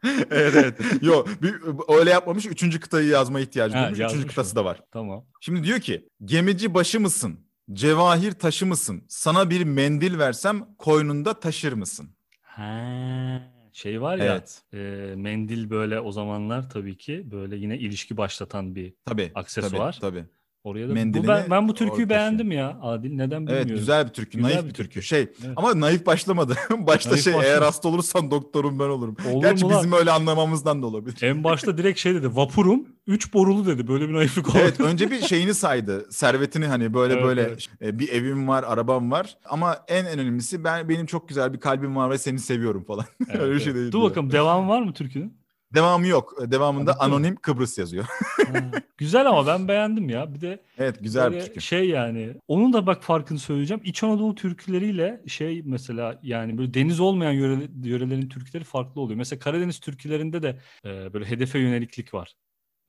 evet 0.31 0.55
evet. 0.57 1.03
Yok 1.03 1.29
bir, 1.43 1.55
öyle 1.99 2.11
yapmamış. 2.11 2.47
Üçüncü 2.47 2.81
kıtayı 2.81 3.09
yazma 3.09 3.41
ihtiyacı 3.41 3.75
duymuş. 3.75 3.99
Üçüncü 3.99 4.27
kıtası 4.27 4.57
da 4.57 4.65
var. 4.65 4.81
tamam. 4.93 5.25
Şimdi 5.41 5.65
diyor 5.65 5.81
ki 5.81 6.09
gemici 6.25 6.75
başı 6.75 7.01
mısın? 7.01 7.41
Cevahir 7.73 8.33
taşı 8.33 8.67
mısın? 8.67 9.05
Sana 9.09 9.51
bir 9.51 9.65
mendil 9.65 10.19
versem 10.19 10.75
koynunda 10.79 11.41
taşır 11.41 11.73
mısın? 11.73 12.11
Ha, 12.43 13.43
şey 13.73 14.03
var 14.03 14.17
ya 14.19 14.25
Evet. 14.25 14.63
e, 14.73 14.77
mendil 15.17 15.71
böyle 15.71 16.01
o 16.01 16.13
zamanlar 16.13 16.71
tabii 16.71 16.97
ki 16.97 17.23
böyle 17.31 17.57
yine 17.57 17.79
ilişki 17.79 18.17
başlatan 18.17 18.75
bir 18.75 18.95
Tabii. 19.05 19.33
Aksesuar. 19.35 19.99
Tabii. 20.01 20.01
tabii. 20.01 20.29
Oraya 20.65 20.89
da 20.89 20.93
bu 20.93 21.29
ben, 21.29 21.51
ben 21.51 21.69
bu 21.69 21.75
türküyü 21.75 22.09
beğendim 22.09 22.53
ya 22.53 22.79
Adil 22.83 23.13
neden 23.15 23.41
bilmiyorum. 23.43 23.67
Evet 23.69 23.79
güzel 23.79 24.07
bir 24.07 24.13
türkü. 24.13 24.39
Güzel 24.39 24.55
naif 24.55 24.65
bir 24.65 24.71
türkü. 24.75 24.91
türkü. 24.91 25.03
Şey 25.03 25.21
Evet. 25.21 25.53
ama 25.57 25.81
naif 25.81 26.07
başlamadı. 26.07 26.55
Başta 26.79 27.11
Naif 27.11 27.25
şey 27.25 27.33
eğer 27.33 27.43
başlamadı. 27.43 27.65
hasta 27.65 27.89
olursan 27.89 28.31
doktorum 28.31 28.79
ben 28.79 28.85
olurum. 28.89 29.17
Olur 29.33 29.43
Gerçi 29.43 29.65
mu 29.65 29.71
lan? 29.71 29.79
bizim 29.79 29.93
öyle 29.93 30.11
anlamamızdan 30.11 30.83
da 30.83 30.87
olabilir. 30.87 31.19
En 31.23 31.45
başta 31.45 31.79
direkt 31.79 31.99
şey 31.99 32.15
dedi 32.15 32.37
vapurum 32.37 32.87
3 33.07 33.35
borulu 33.35 33.67
dedi 33.67 33.89
böyle 33.89 34.09
bir 34.09 34.15
naiflik 34.15 34.49
oldu. 34.49 34.59
Evet 34.61 34.81
önce 34.81 35.11
bir 35.11 35.21
şeyini 35.21 35.55
saydı. 35.55 36.07
Servetini 36.11 36.67
hani 36.67 36.95
böyle 36.95 37.13
Evet, 37.15 37.25
böyle 37.25 37.41
evet. 37.43 37.67
e, 37.83 37.99
bir 37.99 38.09
evim 38.09 38.49
var, 38.49 38.65
arabam 38.67 39.11
var. 39.11 39.37
Ama 39.45 39.77
en 39.89 40.05
en 40.05 40.19
önemlisi 40.19 40.65
ben 40.65 40.89
benim 40.89 41.07
çok 41.07 41.29
güzel 41.29 41.53
bir 41.53 41.61
kalbim 41.61 41.97
var 41.97 42.11
ve 42.11 42.19
seni 42.19 42.39
seviyorum 42.39 42.85
falan. 42.85 43.05
Evet, 43.31 43.41
öyle 43.43 43.55
bir 43.55 43.61
şey 43.61 43.75
değil. 43.75 43.93
Dur 43.93 44.03
bakalım 44.03 44.31
devamı 44.33 44.69
var 44.69 44.83
mı 44.83 44.93
türkünün? 44.93 45.42
Devamı 45.75 46.07
yok. 46.07 46.51
Devamında 46.51 46.91
Bitti 46.91 47.07
mi? 47.07 47.13
anonim 47.13 47.37
Kıbrıs 47.37 47.79
yazıyor. 47.79 48.05
Güzel 48.99 49.27
ama 49.29 49.47
ben 49.47 49.69
beğendim 49.69 50.09
ya. 50.09 50.35
Bir 50.35 50.41
de 50.41 50.63
evet 50.79 50.97
güzel 51.01 51.33
bir 51.33 51.41
türkü. 51.41 51.61
Şey 51.61 51.89
yani 51.89 52.35
onun 52.49 52.73
da 52.73 52.87
bak 52.87 53.03
farkını 53.03 53.39
söyleyeceğim. 53.39 53.83
İç 53.85 54.03
Anadolu 54.03 54.35
türküleriyle 54.35 55.23
şey 55.27 55.63
mesela 55.65 56.21
yani 56.23 56.59
böyle 56.59 56.75
deniz 56.75 57.01
olmayan 57.01 57.33
yöre, 57.33 57.59
yörelerin 57.85 58.29
türküleri 58.29 58.65
farklı 58.65 59.01
oluyor. 59.01 59.19
Mesela 59.19 59.41
Karadeniz 59.41 59.81
türkülerinde 59.81 60.43
de 60.43 60.59
e, 60.85 61.13
böyle 61.13 61.25
hedefe 61.31 61.59
yöneliklik 61.59 62.15
var. 62.15 62.35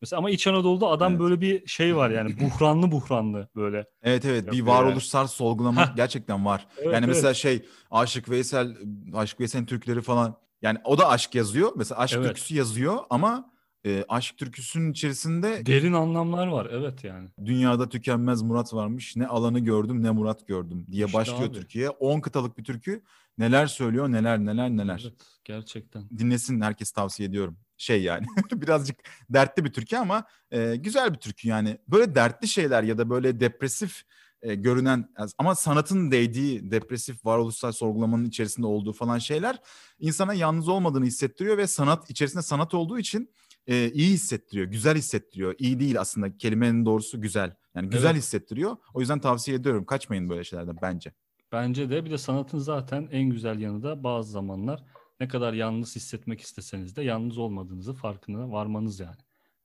Mesela 0.01 0.17
ama 0.17 0.29
İç 0.29 0.47
Anadolu'da 0.47 0.87
adam 0.87 1.11
Evet. 1.11 1.21
böyle 1.21 1.41
bir 1.41 1.67
şey 1.67 1.95
var 1.95 2.09
yani 2.09 2.35
buhranlı 2.39 2.91
buhranlı 2.91 3.47
böyle. 3.55 3.85
Evet 4.03 4.25
evet 4.25 4.51
bir 4.51 4.57
yani. 4.57 4.67
varoluşsal 4.67 5.27
sorgulama 5.27 5.81
Hah. 5.81 5.95
gerçekten 5.95 6.45
var. 6.45 6.67
Evet, 6.77 6.85
yani 6.93 7.05
evet. 7.05 7.07
mesela 7.07 7.33
şey 7.33 7.65
Aşık 7.91 8.29
Veysel, 8.29 8.77
Aşık 9.13 9.39
Veysel'in 9.39 9.65
türküleri 9.65 10.01
falan. 10.01 10.42
Yani 10.63 10.77
o 10.83 10.97
da 10.97 11.09
aşk 11.09 11.35
yazıyor. 11.35 11.71
Mesela 11.75 11.99
aşk 11.99 12.15
Evet. 12.15 12.25
türküsü 12.27 12.55
yazıyor 12.55 12.97
ama 13.09 13.53
e, 13.85 14.05
aşk 14.09 14.37
türküsünün 14.37 14.91
içerisinde 14.91 15.65
Derin 15.65 15.93
anlamlar 15.93 16.47
var 16.47 16.67
evet 16.71 17.03
yani. 17.03 17.29
dünyada 17.45 17.89
tükenmez 17.89 18.41
murat 18.41 18.73
varmış. 18.73 19.15
Ne 19.15 19.27
alanı 19.27 19.59
gördüm 19.59 20.03
ne 20.03 20.11
murat 20.11 20.47
gördüm 20.47 20.85
diye 20.91 21.05
İşte 21.05 21.17
başlıyor 21.17 21.49
abi. 21.49 21.53
Türkiye. 21.53 21.89
10 21.89 22.19
kıtalık 22.21 22.57
bir 22.57 22.63
türkü. 22.63 23.01
Neler 23.37 23.67
söylüyor 23.67 24.11
neler 24.11 24.39
neler 24.39 24.69
neler. 24.69 25.01
Evet 25.03 25.21
gerçekten. 25.43 26.09
Dinlesin 26.17 26.61
herkes 26.61 26.91
tavsiye 26.91 27.29
ediyorum. 27.29 27.57
Şey 27.77 28.03
yani 28.03 28.25
birazcık 28.51 28.97
dertli 29.29 29.65
bir 29.65 29.73
türkü 29.73 29.97
ama 29.97 30.23
e, 30.51 30.75
güzel 30.75 31.13
bir 31.13 31.19
türkü 31.19 31.47
yani. 31.47 31.77
Böyle 31.87 32.15
dertli 32.15 32.47
şeyler 32.47 32.83
ya 32.83 32.97
da 32.97 33.09
böyle 33.09 33.39
depresif 33.39 34.03
e, 34.43 34.55
görünen 34.55 35.09
ama 35.37 35.55
sanatın 35.55 36.11
değdiği 36.11 36.71
depresif 36.71 37.25
varoluşsal 37.25 37.71
sorgulamanın 37.71 38.25
içerisinde 38.25 38.67
olduğu 38.67 38.93
falan 38.93 39.17
şeyler 39.17 39.61
insana 39.99 40.33
yalnız 40.33 40.67
olmadığını 40.67 41.05
hissettiriyor 41.05 41.57
ve 41.57 41.67
sanat 41.67 42.09
içerisinde 42.09 42.43
sanat 42.43 42.73
olduğu 42.73 42.99
için 42.99 43.29
e, 43.67 43.91
iyi 43.91 44.09
hissettiriyor, 44.13 44.67
güzel 44.67 44.97
hissettiriyor. 44.97 45.55
İyi 45.57 45.79
değil 45.79 45.99
aslında 45.99 46.37
kelimenin 46.37 46.85
doğrusu 46.85 47.21
güzel. 47.21 47.55
Yani 47.75 47.89
güzel 47.89 48.09
Evet. 48.11 48.17
hissettiriyor. 48.17 48.77
O 48.93 48.99
yüzden 48.99 49.19
tavsiye 49.19 49.57
ediyorum. 49.57 49.85
Kaçmayın 49.85 50.29
böyle 50.29 50.43
şeylerden 50.43 50.77
bence. 50.81 51.11
Bence 51.51 51.89
de 51.89 52.05
bir 52.05 52.11
de 52.11 52.17
sanatın 52.17 52.59
zaten 52.59 53.09
en 53.11 53.29
güzel 53.29 53.59
yanı 53.59 53.83
da 53.83 54.03
bazı 54.03 54.31
zamanlar 54.31 54.83
ne 55.19 55.27
kadar 55.27 55.53
yalnız 55.53 55.95
hissetmek 55.95 56.41
isteseniz 56.41 56.95
de 56.95 57.03
yalnız 57.03 57.37
olmadığınızı 57.37 57.93
farkına 57.93 58.51
varmanız 58.51 58.99
yani. 58.99 59.17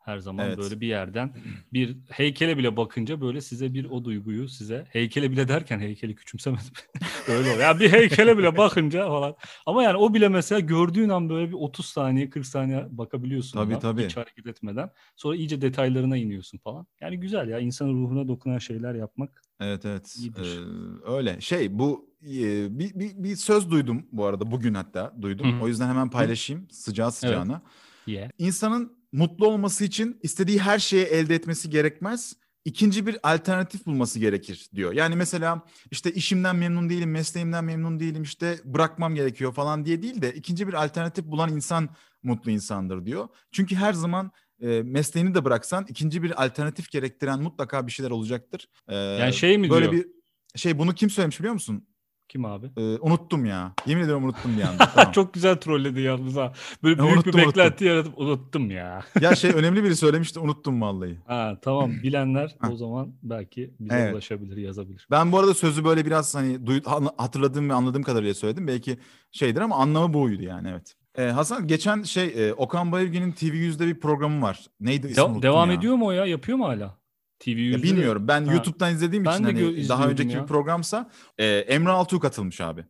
Her 0.08 0.18
zaman 0.18 0.46
Evet. 0.46 0.58
böyle 0.58 0.80
bir 0.80 0.86
yerden 0.86 1.34
bir 1.72 1.96
heykele 2.08 2.58
bile 2.58 2.76
bakınca 2.76 3.20
böyle 3.20 3.40
size 3.40 3.74
bir 3.74 3.84
o 3.84 4.04
duyguyu 4.04 4.48
size 4.48 4.86
heykele 4.90 5.30
bile 5.30 5.48
derken 5.48 5.78
heykeli 5.78 6.14
küçümsemedim. 6.14 6.72
Öyle 7.28 7.40
oluyor. 7.40 7.58
Yani 7.58 7.80
bir 7.80 7.92
heykele 7.92 8.38
bile 8.38 8.56
bakınca 8.56 9.06
falan. 9.06 9.36
Ama 9.66 9.82
yani 9.82 9.96
o 9.96 10.14
bile 10.14 10.28
mesela 10.28 10.60
gördüğün 10.60 11.08
an 11.08 11.30
böyle 11.30 11.48
bir 11.48 11.54
30 11.54 11.86
saniye 11.86 12.30
40 12.30 12.46
saniye 12.46 12.86
bakabiliyorsun 12.90 13.58
Tabii, 13.58 13.72
ona, 13.72 13.78
tabii. 13.80 14.04
hiç 14.04 14.16
hareket 14.16 14.46
etmeden. 14.46 14.90
Sonra 15.16 15.36
iyice 15.36 15.60
detaylarına 15.60 16.16
iniyorsun 16.16 16.58
falan. 16.58 16.86
Yani 17.00 17.20
güzel 17.20 17.48
ya 17.48 17.58
insanın 17.58 18.04
ruhuna 18.04 18.28
dokunan 18.28 18.58
şeyler 18.58 18.94
yapmak. 18.94 19.42
Evet 19.60 19.84
evet 19.84 20.16
İyidir. 20.18 20.60
Ee, 20.60 21.12
öyle 21.12 21.40
şey 21.40 21.78
bu 21.78 22.10
e, 22.22 22.78
bir, 22.78 22.94
bir, 22.94 23.12
bir 23.16 23.36
söz 23.36 23.70
duydum 23.70 24.06
bu 24.12 24.24
arada 24.24 24.50
bugün 24.50 24.74
hatta 24.74 25.14
duydum 25.22 25.52
Hı 25.52 25.56
hı. 25.56 25.64
o 25.64 25.68
yüzden 25.68 25.88
hemen 25.88 26.10
paylaşayım 26.10 26.66
sıcağı 26.70 27.12
sıcağına. 27.12 27.62
Yeah. 28.06 28.30
İnsanın 28.38 28.97
mutlu 29.12 29.46
olması 29.46 29.84
için 29.84 30.20
istediği 30.22 30.58
her 30.58 30.78
şeyi 30.78 31.04
elde 31.04 31.34
etmesi 31.34 31.70
gerekmez. 31.70 32.36
İkinci 32.64 33.06
bir 33.06 33.16
alternatif 33.22 33.86
bulması 33.86 34.18
gerekir 34.18 34.68
diyor. 34.74 34.92
Yani 34.92 35.16
mesela 35.16 35.62
işte 35.90 36.12
işimden 36.12 36.56
memnun 36.56 36.90
değilim, 36.90 37.10
mesleğimden 37.10 37.64
memnun 37.64 38.00
değilim, 38.00 38.22
işte 38.22 38.58
bırakmam 38.64 39.14
gerekiyor 39.14 39.52
falan 39.52 39.84
diye 39.84 40.02
değil 40.02 40.22
de 40.22 40.34
ikinci 40.34 40.68
bir 40.68 40.72
alternatif 40.84 41.24
bulan 41.24 41.54
insan 41.54 41.88
mutlu 42.22 42.50
insandır 42.50 43.06
diyor. 43.06 43.28
Çünkü 43.52 43.76
her 43.76 43.92
zaman 43.92 44.30
e, 44.60 44.82
mesleğini 44.82 45.34
de 45.34 45.44
bıraksan 45.44 45.86
ikinci 45.88 46.22
bir 46.22 46.44
alternatif 46.44 46.90
gerektiren 46.90 47.42
mutlaka 47.42 47.86
bir 47.86 47.92
şeyler 47.92 48.10
olacaktır. 48.10 48.68
Ee, 48.88 48.96
Yani 48.96 49.32
şey 49.32 49.58
mi 49.58 49.70
böyle 49.70 49.90
diyor? 49.90 50.04
bir 50.04 50.08
şey 50.58 50.78
bunu 50.78 50.94
kim 50.94 51.10
söylemiş 51.10 51.38
biliyor 51.38 51.54
musun? 51.54 51.87
Kim 52.28 52.44
abi? 52.44 52.66
Ee, 52.76 52.80
unuttum 53.00 53.44
ya. 53.46 53.72
Yemin 53.86 54.02
ediyorum 54.02 54.24
unuttum 54.24 54.56
bir 54.58 54.62
anda. 54.62 54.86
Tamam. 54.94 55.12
Çok 55.12 55.34
güzel 55.34 55.56
trolledi 55.56 56.00
yalnız 56.00 56.36
ha. 56.36 56.52
Böyle 56.82 56.98
büyük 56.98 57.12
unuttum, 57.12 57.32
bir 57.32 57.38
unuttum. 57.38 57.48
beklenti 57.48 57.84
yaratıp 57.84 58.18
unuttum 58.18 58.70
ya. 58.70 59.02
ya 59.20 59.34
şey 59.34 59.50
önemli 59.54 59.84
biri 59.84 59.96
söylemişti 59.96 60.38
unuttum 60.40 60.80
vallahi. 60.80 61.18
Ha 61.26 61.58
tamam 61.62 61.90
bilenler 62.02 62.56
o 62.72 62.76
zaman 62.76 63.12
belki 63.22 63.74
bize 63.80 63.94
Evet. 63.96 64.14
ulaşabilir, 64.14 64.56
yazabilir. 64.56 65.06
Ben 65.10 65.32
bu 65.32 65.38
arada 65.38 65.54
sözü 65.54 65.84
böyle 65.84 66.06
biraz 66.06 66.34
hani 66.34 66.66
duy- 66.66 66.84
ha- 66.84 67.12
hatırladığım 67.18 67.68
ve 67.70 67.74
anladığım 67.74 68.02
kadarıyla 68.02 68.34
söyledim. 68.34 68.66
Belki 68.66 68.98
şeydir 69.32 69.60
ama 69.60 69.76
anlamı 69.76 70.14
buydu 70.14 70.42
yani 70.42 70.68
evet. 70.70 70.94
Ee, 71.18 71.22
Hasan 71.24 71.66
geçen 71.66 72.02
şey 72.02 72.48
e, 72.48 72.52
Okan 72.54 72.92
Bayülgen'in 72.92 73.32
TV100'de 73.32 73.86
bir 73.86 74.00
programı 74.00 74.42
var. 74.42 74.66
Neydi 74.80 75.06
ismi 75.06 75.16
De- 75.16 75.22
unuttum 75.22 75.42
devam 75.42 75.70
ya. 75.70 75.76
ediyor 75.76 75.94
mu 75.94 76.06
o 76.06 76.10
ya? 76.10 76.26
Yapıyor 76.26 76.58
mu 76.58 76.64
hala? 76.68 76.97
TV 77.38 77.48
Ya 77.48 77.54
100'de 77.56 77.82
bilmiyorum. 77.82 78.28
Ben 78.28 78.44
Ha. 78.46 78.52
YouTube'dan 78.52 78.92
izlediğim 78.92 79.24
Ben 79.24 79.32
için 79.34 79.44
hani 79.44 79.88
daha 79.88 80.08
önceki 80.08 80.34
ya. 80.34 80.42
bir 80.42 80.46
programsa 80.46 81.10
e, 81.38 81.46
Emre 81.46 81.90
Altuğ 81.90 82.20
katılmış 82.20 82.60
abi. 82.60 82.84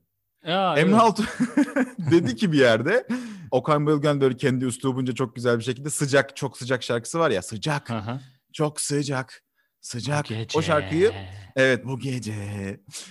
Ya, 0.46 0.74
Emre 0.76 0.90
evet. 0.90 1.00
Altuğ 1.00 1.24
dedi 2.10 2.36
ki 2.36 2.52
bir 2.52 2.58
yerde 2.58 3.06
Okan 3.50 3.86
Bayülgen 3.86 4.20
böyle 4.20 4.36
kendi 4.36 4.64
üslubunca 4.64 5.14
çok 5.14 5.34
güzel 5.36 5.58
bir 5.58 5.64
şekilde 5.64 5.90
sıcak 5.90 6.36
çok 6.36 6.58
sıcak 6.58 6.82
şarkısı 6.82 7.18
var 7.18 7.30
ya 7.30 7.42
sıcak 7.42 7.90
Aha. 7.90 8.20
çok 8.52 8.80
sıcak 8.80 9.42
sıcak 9.80 10.26
Gece. 10.26 10.58
o 10.58 10.62
şarkıyı 10.62 11.12
evet 11.56 11.84
bu 11.84 11.98
gece 11.98 12.34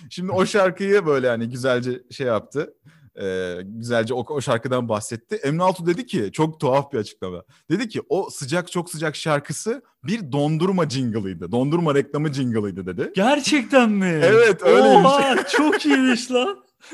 şimdi 0.09 0.31
o 0.31 0.45
şarkıyı 0.45 1.05
böyle 1.05 1.29
hani 1.29 1.49
güzelce 1.49 2.01
şey 2.11 2.27
yaptı 2.27 2.73
Ee, 3.21 3.57
güzelce 3.63 4.13
o, 4.13 4.33
o 4.33 4.41
şarkıdan 4.41 4.89
bahsetti. 4.89 5.35
Emre 5.35 5.63
Altuğ 5.63 5.85
dedi 5.85 6.05
ki 6.05 6.29
çok 6.33 6.59
tuhaf 6.59 6.93
bir 6.93 6.97
açıklama. 6.97 7.43
Dedi 7.69 7.89
ki 7.89 8.01
o 8.09 8.29
sıcak 8.29 8.71
çok 8.71 8.89
sıcak 8.89 9.15
şarkısı 9.15 9.81
bir 10.03 10.31
dondurma 10.31 10.89
jingle'ıydı. 10.89 11.51
Dondurma 11.51 11.95
reklamı 11.95 12.33
jingle'ıydı 12.33 12.85
dedi. 12.85 13.11
Gerçekten 13.15 13.89
mi? 13.89 14.19
Evet, 14.23 14.63
öyleymiş. 14.63 15.05
Oha 15.05 15.47
çok 15.47 15.85
iyiymiş 15.85 16.31
lan. 16.31 16.63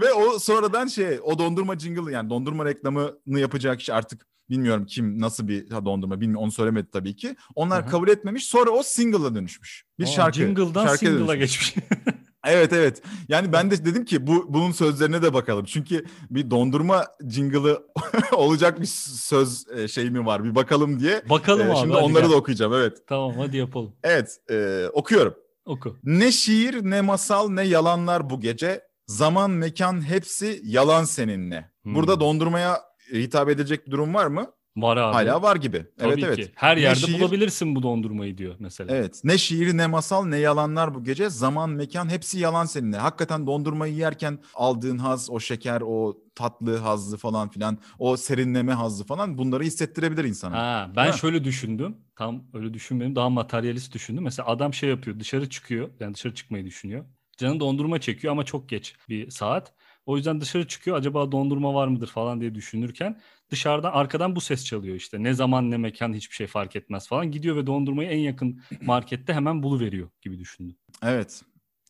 Ve 0.00 0.12
o 0.12 0.38
sonradan 0.38 0.86
şey 0.86 1.20
o 1.22 1.38
dondurma 1.38 1.78
jingle 1.78 2.12
yani 2.12 2.30
dondurma 2.30 2.64
reklamını 2.64 3.40
yapacak 3.40 3.78
kişi 3.78 3.92
artık 3.94 4.26
bilmiyorum 4.50 4.86
kim 4.86 5.20
nasıl 5.20 5.48
bir 5.48 5.70
ha, 5.70 5.84
dondurma 5.84 6.20
bilmiyorum 6.20 6.44
onu 6.44 6.52
söylemedi 6.52 6.90
tabii 6.90 7.16
ki. 7.16 7.36
Onlar 7.54 7.80
Aha. 7.80 7.88
kabul 7.90 8.08
etmemiş 8.08 8.44
sonra 8.46 8.70
o 8.70 8.82
single'a 8.82 9.34
dönüşmüş. 9.34 9.84
Bir 9.98 10.04
Aa, 10.04 10.06
şarkı. 10.06 10.38
Jingle'dan 10.38 10.86
şarkıya 10.86 11.12
single'a 11.12 11.28
dönüşmüş. 11.28 11.74
geçmiş. 11.74 11.86
Evet 12.46 12.72
evet. 12.72 13.02
Yani 13.28 13.52
ben 13.52 13.70
de 13.70 13.84
dedim 13.84 14.04
ki 14.04 14.26
bu 14.26 14.46
bunun 14.48 14.72
sözlerine 14.72 15.22
de 15.22 15.34
bakalım. 15.34 15.64
Çünkü 15.64 16.04
bir 16.30 16.50
dondurma 16.50 17.06
jingle'ı 17.28 17.82
olacak 18.32 18.80
bir 18.80 18.86
söz 18.86 19.66
e, 19.76 19.88
şey 19.88 20.10
mi 20.10 20.26
var 20.26 20.44
bir 20.44 20.54
bakalım 20.54 21.00
diye. 21.00 21.22
Bakalım 21.30 21.66
Ee, 21.66 21.70
abi. 21.70 21.78
Şimdi 21.78 21.96
onları 21.96 22.22
gel. 22.24 22.30
da 22.32 22.36
okuyacağım 22.36 22.72
evet. 22.74 22.98
Tamam 23.06 23.32
hadi 23.36 23.56
yapalım. 23.56 23.92
Evet 24.02 24.36
e, 24.50 24.86
okuyorum. 24.92 25.34
Oku. 25.66 25.96
Ne 26.04 26.32
şiir 26.32 26.90
ne 26.90 27.00
masal 27.00 27.48
ne 27.48 27.62
yalanlar 27.62 28.30
bu 28.30 28.40
gece. 28.40 28.80
Zaman 29.06 29.50
mekan 29.50 30.08
hepsi 30.08 30.60
yalan 30.64 31.04
seninle. 31.04 31.70
Hmm. 31.82 31.94
Burada 31.94 32.20
dondurmaya 32.20 32.80
hitap 33.12 33.48
edecek 33.48 33.86
bir 33.86 33.90
durum 33.90 34.14
var 34.14 34.26
mı? 34.26 34.46
Var 34.76 34.96
abi. 34.96 35.12
Hala 35.14 35.42
var 35.42 35.56
gibi. 35.56 35.86
Tabii 35.98 36.12
evet 36.12 36.24
evet. 36.24 36.36
ki. 36.36 36.52
Her 36.54 36.76
Ne 36.76 36.80
yerde 36.80 37.00
şiir- 37.00 37.20
bulabilirsin 37.20 37.74
bu 37.76 37.82
dondurmayı 37.82 38.38
diyor 38.38 38.54
mesela. 38.58 38.96
Evet. 38.96 39.20
Ne 39.24 39.38
şiir 39.38 39.76
ne 39.76 39.86
masal 39.86 40.24
ne 40.24 40.36
yalanlar 40.38 40.94
bu 40.94 41.04
gece. 41.04 41.30
Zaman 41.30 41.70
mekan 41.70 42.08
hepsi 42.08 42.38
yalan 42.38 42.64
seninle. 42.64 42.96
Hakikaten 42.96 43.46
dondurmayı 43.46 43.94
yerken 43.94 44.38
aldığın 44.54 44.98
haz, 44.98 45.30
o 45.30 45.40
şeker, 45.40 45.80
o 45.86 46.16
tatlı 46.34 46.76
hazzı 46.76 47.16
falan 47.16 47.48
filan, 47.48 47.78
o 47.98 48.16
serinleme 48.16 48.72
hazzı 48.72 49.04
falan 49.04 49.38
bunları 49.38 49.62
hissettirebilir 49.62 50.24
insana. 50.24 50.56
Ha, 50.58 50.90
ben 50.96 51.06
Ha. 51.06 51.12
şöyle 51.12 51.44
düşündüm. 51.44 51.96
Tam 52.16 52.44
öyle 52.54 52.74
düşünmedim. 52.74 53.16
Daha 53.16 53.30
materyalist 53.30 53.94
düşündüm. 53.94 54.24
Mesela 54.24 54.48
adam 54.48 54.74
şey 54.74 54.90
yapıyor. 54.90 55.20
Dışarı 55.20 55.48
çıkıyor. 55.50 55.90
Yani 56.00 56.14
dışarı 56.14 56.34
çıkmayı 56.34 56.64
düşünüyor. 56.66 57.04
Canı 57.38 57.60
dondurma 57.60 58.00
çekiyor 58.00 58.32
ama 58.32 58.44
çok 58.44 58.68
geç 58.68 58.94
bir 59.08 59.30
saat. 59.30 59.72
O 60.06 60.16
yüzden 60.16 60.40
dışarı 60.40 60.68
çıkıyor. 60.68 60.96
Acaba 60.96 61.32
dondurma 61.32 61.74
var 61.74 61.88
mıdır 61.88 62.06
falan 62.06 62.40
diye 62.40 62.54
düşünürken 62.54 63.20
dışarıdan 63.50 63.92
arkadan 63.92 64.36
bu 64.36 64.40
ses 64.40 64.64
çalıyor 64.64 64.96
işte. 64.96 65.22
Ne 65.22 65.34
zaman 65.34 65.70
ne 65.70 65.76
mekan 65.76 66.14
hiçbir 66.14 66.36
şey 66.36 66.46
fark 66.46 66.76
etmez 66.76 67.08
falan. 67.08 67.30
Gidiyor 67.30 67.56
ve 67.56 67.66
dondurmayı 67.66 68.08
en 68.08 68.18
yakın 68.18 68.60
markette 68.82 69.32
hemen 69.32 69.62
buluveriyor 69.62 70.08
gibi 70.20 70.38
düşündüm. 70.38 70.76
Evet. 71.02 71.42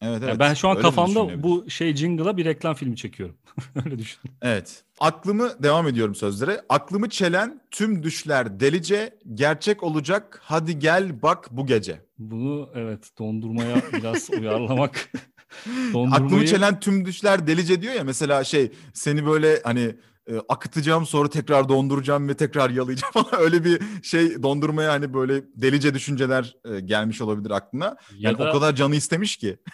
Evet 0.03 0.23
Yani 0.23 0.25
evet. 0.25 0.39
ben 0.39 0.55
şu 0.55 0.69
an 0.69 0.77
Öyle 0.77 0.83
kafamda 0.83 1.43
bu 1.43 1.71
şey 1.71 1.95
jingle'a 1.95 2.37
bir 2.37 2.45
reklam 2.45 2.75
filmi 2.75 2.97
çekiyorum. 2.97 3.37
öyle 3.85 3.99
düşün. 3.99 4.21
Evet. 4.43 4.85
Aklımı 5.01 5.63
devam 5.63 5.89
ediyorum 5.89 6.15
sözlere. 6.15 6.61
Aklımı 6.69 7.09
çelen 7.09 7.61
tüm 7.71 8.03
düşler 8.03 8.61
delice 8.61 9.19
gerçek 9.35 9.83
olacak. 9.83 10.41
Hadi 10.43 10.79
gel 10.79 11.23
bak 11.23 11.49
bu 11.51 11.67
gece. 11.67 12.01
Bunu 12.19 12.71
evet 12.75 13.11
dondurmaya 13.19 13.77
biraz 13.93 14.31
uyarlamak. 14.31 15.11
Aklımı 15.67 15.93
Dondurmayı 15.95 16.47
çelen 16.47 16.81
tüm 16.81 17.05
düşler 17.05 17.47
delice 17.47 17.83
diyor 17.83 17.95
ya 17.95 18.05
mesela 18.05 18.45
şey 18.45 18.73
seni 18.93 19.27
böyle 19.27 19.61
hani 19.65 19.97
e, 20.27 20.33
akıtacağım 20.49 21.07
sonra 21.07 21.29
tekrar 21.29 21.69
donduracağım 21.69 22.29
ve 22.29 22.35
tekrar 22.35 22.71
yalayacağım 22.71 23.13
falan 23.13 23.41
öyle 23.43 23.65
bir 23.65 23.81
şey 24.03 24.43
dondurmaya 24.43 24.93
hani 24.93 25.15
böyle 25.15 25.43
delice 25.57 25.95
düşünceler 25.95 26.57
e, 26.65 26.81
gelmiş 26.81 27.21
olabilir 27.21 27.51
aklına. 27.51 27.85
ya 27.85 27.97
Yani 28.19 28.39
da 28.39 28.49
o 28.49 28.53
kadar 28.53 28.75
canı 28.75 28.97
istemiş 28.97 29.37
ki. 29.37 29.57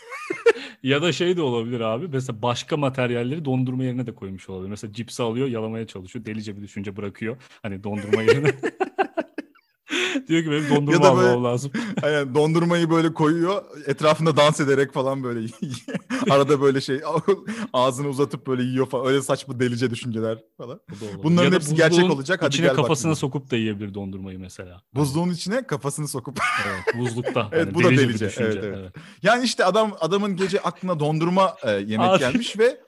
Ya 0.83 1.03
da 1.03 1.13
şey 1.13 1.37
de 1.37 1.43
olabilir 1.43 1.81
abi. 1.81 2.09
Mesela 2.13 2.43
başka 2.43 2.77
materyalleri 2.77 3.45
dondurma 3.45 3.85
yerine 3.85 4.07
de 4.07 4.15
koymuş 4.15 4.49
olabilir. 4.49 4.71
Mesela 4.71 4.93
cipsi 4.93 5.23
alıyor, 5.23 5.49
yalamaya 5.49 5.87
çalışıyor. 5.87 6.25
Delice 6.25 6.57
bir 6.57 6.63
düşünce 6.63 6.97
bırakıyor. 6.97 7.37
Hani 7.63 7.85
dondurma 7.85 8.23
yerine. 8.23 8.55
Diyor 10.29 10.43
ki 10.43 10.51
benim 10.51 10.69
dondurma 10.77 10.93
Ya 10.93 11.03
da 11.03 11.09
almam 11.11 11.25
böyle- 11.25 11.43
lazım. 11.43 11.71
Yani 12.03 12.35
dondurmayı 12.35 12.91
böyle 12.91 13.15
koyuyor 13.15 13.63
etrafında 13.87 14.37
dans 14.37 14.61
ederek 14.61 14.93
falan 14.93 15.23
böyle 15.25 15.47
arada 16.31 16.61
böyle 16.61 16.81
şey 16.81 17.01
ağzını 17.73 18.09
uzatıp 18.09 18.47
böyle 18.47 18.63
yiyor 18.63 18.87
falan 18.87 19.07
öyle 19.07 19.23
saçma 19.23 19.61
delice 19.61 19.91
düşünceler 19.91 20.39
falan. 20.59 20.81
Bunların 21.23 21.49
Ya 21.49 21.55
hepsi 21.55 21.75
gerçek 21.75 22.11
olacak. 22.11 22.43
Hadi 22.43 22.49
İçine 22.49 22.67
gel 22.67 22.77
bak 22.77 22.83
kafasına 22.83 23.09
bunu. 23.09 23.17
sokup 23.17 23.51
da 23.51 23.57
yiyebilir 23.57 23.95
dondurmayı 23.95 24.39
mesela. 24.39 24.83
Buzluğun 24.95 25.31
içine 25.31 25.67
kafasını 25.67 26.09
sokup 26.09 26.39
Evet, 26.67 26.99
buzlukta. 26.99 27.49
Evet, 27.53 27.67
Hani 27.67 27.75
bu 27.75 27.85
da 27.85 27.89
delice 27.91 28.03
delice. 28.09 28.27
düşünce, 28.27 28.59
Evet, 28.63 28.75
evet. 28.79 28.93
Yani 29.23 29.45
işte 29.45 29.65
adam 29.65 29.93
adamın 30.01 30.37
gece 30.37 30.61
aklına 30.61 31.01
dondurma 31.01 31.55
e, 31.65 31.71
yemek 31.71 32.09
Abi. 32.11 32.19
gelmiş 32.19 32.59
ve 32.59 32.81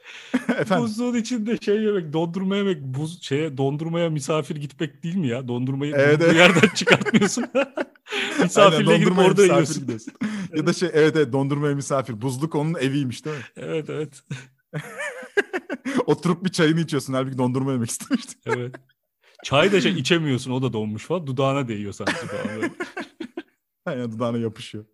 efendim 0.59 0.85
Buzluğun 0.85 1.15
içinde 1.15 1.57
şey 1.57 1.77
yemek, 1.83 2.13
dondurma 2.13 2.57
yemek, 2.57 2.83
buz 2.83 3.23
şeye 3.23 3.57
dondurmaya 3.59 4.11
misafir 4.11 4.57
gitmek 4.57 5.03
değil 5.03 5.17
mi 5.17 5.29
ya? 5.29 5.49
Dondurmayı 5.49 5.93
Evet, 5.97 6.21
evet. 6.25 6.37
yerden 6.37 6.69
çıkartmıyorsun. 7.11 7.45
Misafirle 8.43 8.87
dondurmaya 8.87 9.29
orada 9.29 9.43
yiyorsun. 9.43 9.83
gidiyorsun. 9.83 10.13
ya 10.57 10.67
da 10.67 10.73
şey 10.73 10.91
evet 10.93 11.17
evet 11.17 11.33
dondurmaya 11.33 11.75
misafir. 11.75 12.21
Buzluk 12.21 12.55
onun 12.55 12.75
eviymiş 12.75 13.25
değil 13.25 13.37
mi? 13.37 13.43
Evet 13.57 13.91
evet. 13.91 14.23
Oturup 16.07 16.45
bir 16.45 16.51
çayını 16.51 16.81
içiyorsun. 16.81 17.13
Halbuki 17.13 17.39
dondurma 17.39 17.73
yemek 17.73 17.91
istemiştin. 17.91 18.41
Evet. 18.47 18.75
Çay 19.45 19.73
da 19.73 19.81
şey 19.81 19.93
içemiyorsun 19.93 20.51
o 20.51 20.63
da 20.63 20.73
donmuş 20.73 21.05
falan. 21.05 21.27
Dudağına 21.27 21.69
değiyor 21.69 21.93
sanki 21.93 22.13
falan. 22.13 22.71
Aynen 23.87 24.13
dudağına 24.13 24.39
yapışıyor. 24.39 24.85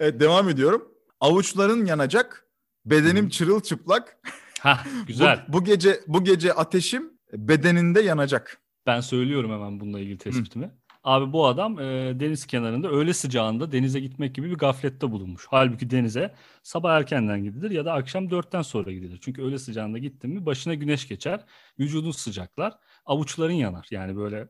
Evet 0.00 0.20
devam 0.20 0.48
ediyorum. 0.48 0.88
Avuçların 1.20 1.84
yanacak. 1.86 2.46
Bedenim 2.86 3.26
Hı. 3.26 3.30
çırılçıplak. 3.30 4.18
Hah 4.60 4.86
güzel. 5.06 5.44
Bu, 5.48 5.52
bu 5.52 5.64
gece 5.64 6.00
bu 6.06 6.24
gece 6.24 6.52
ateşim 6.52 7.12
bedeninde 7.32 8.00
yanacak. 8.00 8.60
Ben 8.86 9.00
söylüyorum 9.00 9.52
hemen 9.52 9.80
bununla 9.80 10.00
ilgili 10.00 10.18
tespitimi. 10.18 10.70
Abi 11.04 11.32
bu 11.32 11.46
adam 11.46 11.78
e, 11.80 12.20
deniz 12.20 12.46
kenarında 12.46 12.88
öğle 12.90 13.14
sıcağında 13.14 13.72
denize 13.72 14.00
gitmek 14.00 14.34
gibi 14.34 14.50
bir 14.50 14.54
gaflette 14.58 15.10
bulunmuş. 15.12 15.46
Halbuki 15.50 15.90
denize 15.90 16.34
sabah 16.62 16.92
erkenden 16.96 17.44
gidilir 17.44 17.70
ya 17.70 17.84
da 17.84 17.92
akşam 17.92 18.30
dörtten 18.30 18.62
sonra 18.62 18.92
gidilir. 18.92 19.18
Çünkü 19.22 19.42
öğle 19.42 19.58
sıcağında 19.58 19.98
gittin 19.98 20.30
mi 20.30 20.46
başına 20.46 20.74
güneş 20.74 21.08
geçer, 21.08 21.44
vücudun 21.78 22.10
sıcaklar, 22.10 22.74
avuçların 23.06 23.52
yanar. 23.52 23.86
Yani 23.90 24.16
böyle 24.16 24.48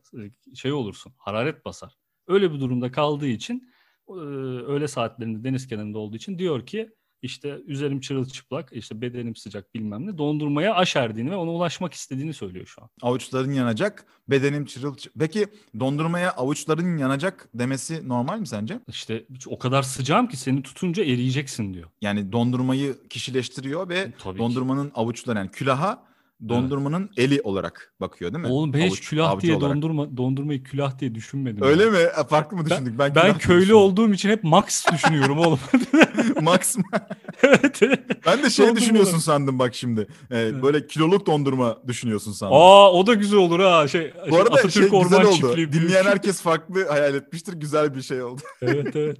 şey 0.55 0.71
olursun, 0.71 1.13
hararet 1.17 1.65
basar. 1.65 1.93
Öyle 2.27 2.53
bir 2.53 2.59
durumda 2.59 2.91
kaldığı 2.91 3.27
için 3.27 3.69
e, 4.09 4.11
öğle 4.13 4.87
saatlerinde 4.87 5.43
deniz 5.43 5.67
kenarında 5.67 5.97
olduğu 5.99 6.15
için 6.15 6.39
diyor 6.39 6.65
ki 6.65 6.89
işte 7.21 7.57
üzerim 7.65 7.99
çırılçıplak, 7.99 8.69
işte 8.73 9.01
bedenim 9.01 9.35
sıcak 9.35 9.73
bilmem 9.75 10.07
ne 10.07 10.17
dondurmaya 10.17 10.75
aşerdiğini 10.75 11.31
ve 11.31 11.35
ona 11.35 11.51
ulaşmak 11.51 11.93
istediğini 11.93 12.33
söylüyor 12.33 12.65
şu 12.65 12.81
an. 12.81 12.89
Avuçların 13.01 13.51
yanacak. 13.51 14.05
Bedenim 14.29 14.65
çırılçıplak. 14.65 15.19
Peki 15.19 15.47
dondurmaya 15.79 16.31
avuçların 16.31 16.97
yanacak 16.97 17.49
demesi 17.53 18.07
normal 18.09 18.39
mi 18.39 18.47
sence? 18.47 18.79
İşte 18.87 19.25
o 19.47 19.59
kadar 19.59 19.83
sıcağım 19.83 20.27
ki 20.27 20.37
seni 20.37 20.63
tutunca 20.63 21.03
eriyeceksin 21.03 21.73
diyor. 21.73 21.89
Yani 22.01 22.31
dondurmayı 22.31 22.95
kişileştiriyor 23.09 23.89
ve 23.89 24.11
Tabii 24.19 24.33
ki. 24.33 24.39
dondurmanın 24.39 24.91
avuçları 24.95 25.37
yani 25.37 25.51
külaha 25.51 26.10
dondurmanın 26.49 27.09
eli 27.17 27.41
olarak 27.41 27.93
bakıyor 28.01 28.33
değil 28.33 28.45
mi? 28.45 28.51
Oğlum 28.51 28.73
ben 28.73 28.79
hiç 28.79 28.99
külah 28.99 29.39
diye 29.39 29.55
olarak. 29.55 29.75
dondurma 29.75 30.17
dondurmayı 30.17 30.63
külah 30.63 30.99
diye 30.99 31.15
düşünmedim. 31.15 31.63
Öyle 31.63 31.83
ya. 31.83 31.91
mi? 31.91 31.97
E, 31.97 32.23
Farklı 32.29 32.57
mı 32.57 32.65
düşündük? 32.65 32.99
Ben, 32.99 33.15
Ben 33.15 33.23
diye 33.23 33.33
köylü 33.33 33.73
olduğum 33.73 34.13
için 34.13 34.29
hep 34.29 34.43
Max 34.43 34.85
düşünüyorum 34.93 35.39
oğlum. 35.39 35.59
Max 36.41 36.77
mı? 36.77 36.83
evet. 37.43 37.81
Ben 38.25 38.43
de 38.43 38.49
şey 38.49 38.65
Dondurma. 38.65 38.81
düşünüyorsun 38.81 39.17
sandım 39.17 39.59
bak 39.59 39.75
şimdi. 39.75 40.07
Ee, 40.31 40.63
böyle 40.63 40.87
kiloluk 40.87 41.25
dondurma 41.25 41.77
düşünüyorsun 41.87 42.31
sandım. 42.31 42.57
Aa 42.57 42.91
o 42.91 43.07
da 43.07 43.13
güzel 43.13 43.39
olur 43.39 43.59
ha. 43.59 43.87
Şey, 43.87 44.13
Bu 44.31 44.37
arada 44.37 44.49
Atatürk 44.49 44.71
şey 44.73 44.83
güzel 44.83 44.99
Orman 44.99 45.25
oldu. 45.25 45.35
Çiftliği. 45.35 45.71
Dinleyen 45.73 46.03
herkes 46.03 46.41
farklı 46.41 46.87
hayal 46.89 47.15
etmiştir. 47.15 47.53
Güzel 47.53 47.95
bir 47.95 48.01
şey 48.01 48.23
oldu. 48.23 48.41
evet 48.61 48.95
evet. 48.95 49.17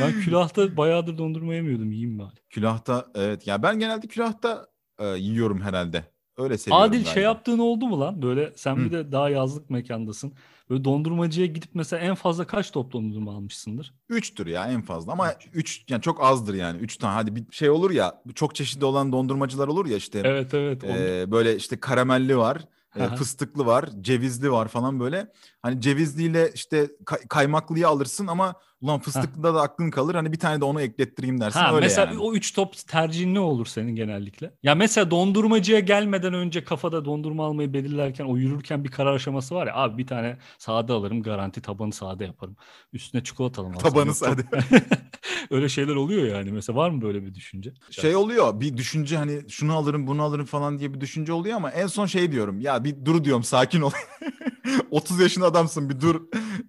Ben 0.00 0.20
külahta 0.20 0.76
bayağıdır 0.76 1.18
dondurma 1.18 1.54
yemiyordum. 1.54 1.92
Yiyeyim 1.92 2.18
bari. 2.18 2.34
Külahta 2.50 3.06
evet. 3.14 3.46
Ya 3.46 3.62
ben 3.62 3.78
genelde 3.78 4.06
külahta 4.06 4.66
e, 4.98 5.06
yiyorum 5.06 5.60
herhalde. 5.62 6.04
Öyle 6.38 6.58
seviyorum 6.58 6.82
Adil 6.84 6.92
galiba. 6.98 7.10
şey 7.10 7.22
yaptığın 7.22 7.58
oldu 7.58 7.86
mu 7.86 8.00
lan? 8.00 8.22
Böyle 8.22 8.52
sen 8.56 8.76
Hı. 8.76 8.84
bir 8.84 8.92
de 8.92 9.12
daha 9.12 9.28
yazlık 9.30 9.70
mekandasın. 9.70 10.32
Böyle 10.70 10.84
dondurmacıya 10.84 11.46
gidip 11.46 11.70
mesela 11.74 12.02
en 12.02 12.14
fazla 12.14 12.46
kaç 12.46 12.70
top 12.70 12.92
dondurma 12.92 13.32
almışsındır? 13.34 13.94
Üçtür 14.08 14.46
ya 14.46 14.66
en 14.68 14.82
fazla 14.82 15.12
ama 15.12 15.34
üç 15.52 15.84
yani 15.88 16.02
çok 16.02 16.24
azdır 16.24 16.54
yani. 16.54 16.78
Üç 16.80 16.96
tane 16.96 17.14
hadi 17.14 17.36
bir 17.36 17.44
şey 17.50 17.70
olur 17.70 17.90
ya 17.90 18.22
çok 18.34 18.54
çeşitli 18.54 18.84
olan 18.84 19.12
dondurmacılar 19.12 19.68
olur 19.68 19.86
ya 19.86 19.96
işte. 19.96 20.22
Evet 20.24 20.54
evet. 20.54 20.84
e, 20.84 21.24
böyle 21.30 21.56
işte 21.56 21.80
karamelli 21.80 22.36
var. 22.38 22.64
e, 22.96 23.06
fıstıklı 23.16 23.66
var, 23.66 23.90
cevizli 24.00 24.52
var 24.52 24.68
falan 24.68 25.00
böyle. 25.00 25.32
Hani 25.62 25.80
cevizliyle 25.80 26.50
işte 26.54 26.90
kay- 27.04 27.28
kaymaklıyı 27.28 27.88
alırsın 27.88 28.26
ama 28.26 28.54
ulan 28.86 29.00
fıstıklıda 29.00 29.54
da 29.54 29.60
aklın 29.62 29.90
kalır. 29.90 30.14
Hani 30.14 30.32
bir 30.32 30.38
tane 30.38 30.60
de 30.60 30.64
onu 30.64 30.80
eklettireyim 30.80 31.40
dersin 31.40 31.60
Ha, 31.60 31.74
öyle 31.74 31.80
mesela 31.86 32.06
yani. 32.06 32.18
o 32.18 32.32
üç 32.32 32.54
top 32.54 32.74
tercihin 32.88 33.34
ne 33.34 33.40
olur 33.40 33.66
senin 33.66 33.96
genellikle? 33.96 34.50
Ya 34.62 34.74
mesela 34.74 35.10
dondurmacıya 35.10 35.80
gelmeden 35.80 36.34
önce 36.34 36.64
kafada 36.64 37.04
dondurma 37.04 37.46
almayı 37.46 37.72
belirlerken 37.72 38.24
o 38.24 38.36
yürürken 38.36 38.84
bir 38.84 38.90
karar 38.90 39.14
aşaması 39.14 39.54
var 39.54 39.66
ya 39.66 39.74
abi 39.74 39.98
bir 39.98 40.06
tane 40.06 40.38
sade 40.58 40.92
alırım 40.92 41.22
garanti 41.22 41.62
tabanı 41.62 41.92
sade 41.92 42.24
yaparım. 42.24 42.56
Üstüne 42.92 43.24
çikolata 43.24 43.62
almam. 43.62 43.78
Tabanı 43.78 44.14
sade. 44.14 44.42
Öyle 45.50 45.68
şeyler 45.68 45.94
oluyor 45.94 46.36
yani 46.36 46.52
mesela 46.52 46.76
var 46.76 46.90
mı 46.90 47.02
böyle 47.02 47.22
bir 47.22 47.34
düşünce? 47.34 47.72
Şey 47.90 48.16
oluyor 48.16 48.60
bir 48.60 48.76
düşünce 48.76 49.16
hani 49.16 49.40
şunu 49.48 49.76
alırım 49.76 50.06
bunu 50.06 50.22
alırım 50.22 50.46
falan 50.46 50.78
diye 50.78 50.94
bir 50.94 51.00
düşünce 51.00 51.32
oluyor 51.32 51.56
ama 51.56 51.70
en 51.70 51.86
son 51.86 52.06
şey 52.06 52.32
diyorum 52.32 52.60
ya 52.60 52.84
bir 52.84 53.04
dur 53.04 53.24
diyorum 53.24 53.42
sakin 53.44 53.80
ol. 53.80 53.90
30 54.90 55.20
yaşında 55.20 55.46
adamsın 55.46 55.90
bir 55.90 56.00
dur 56.00 56.20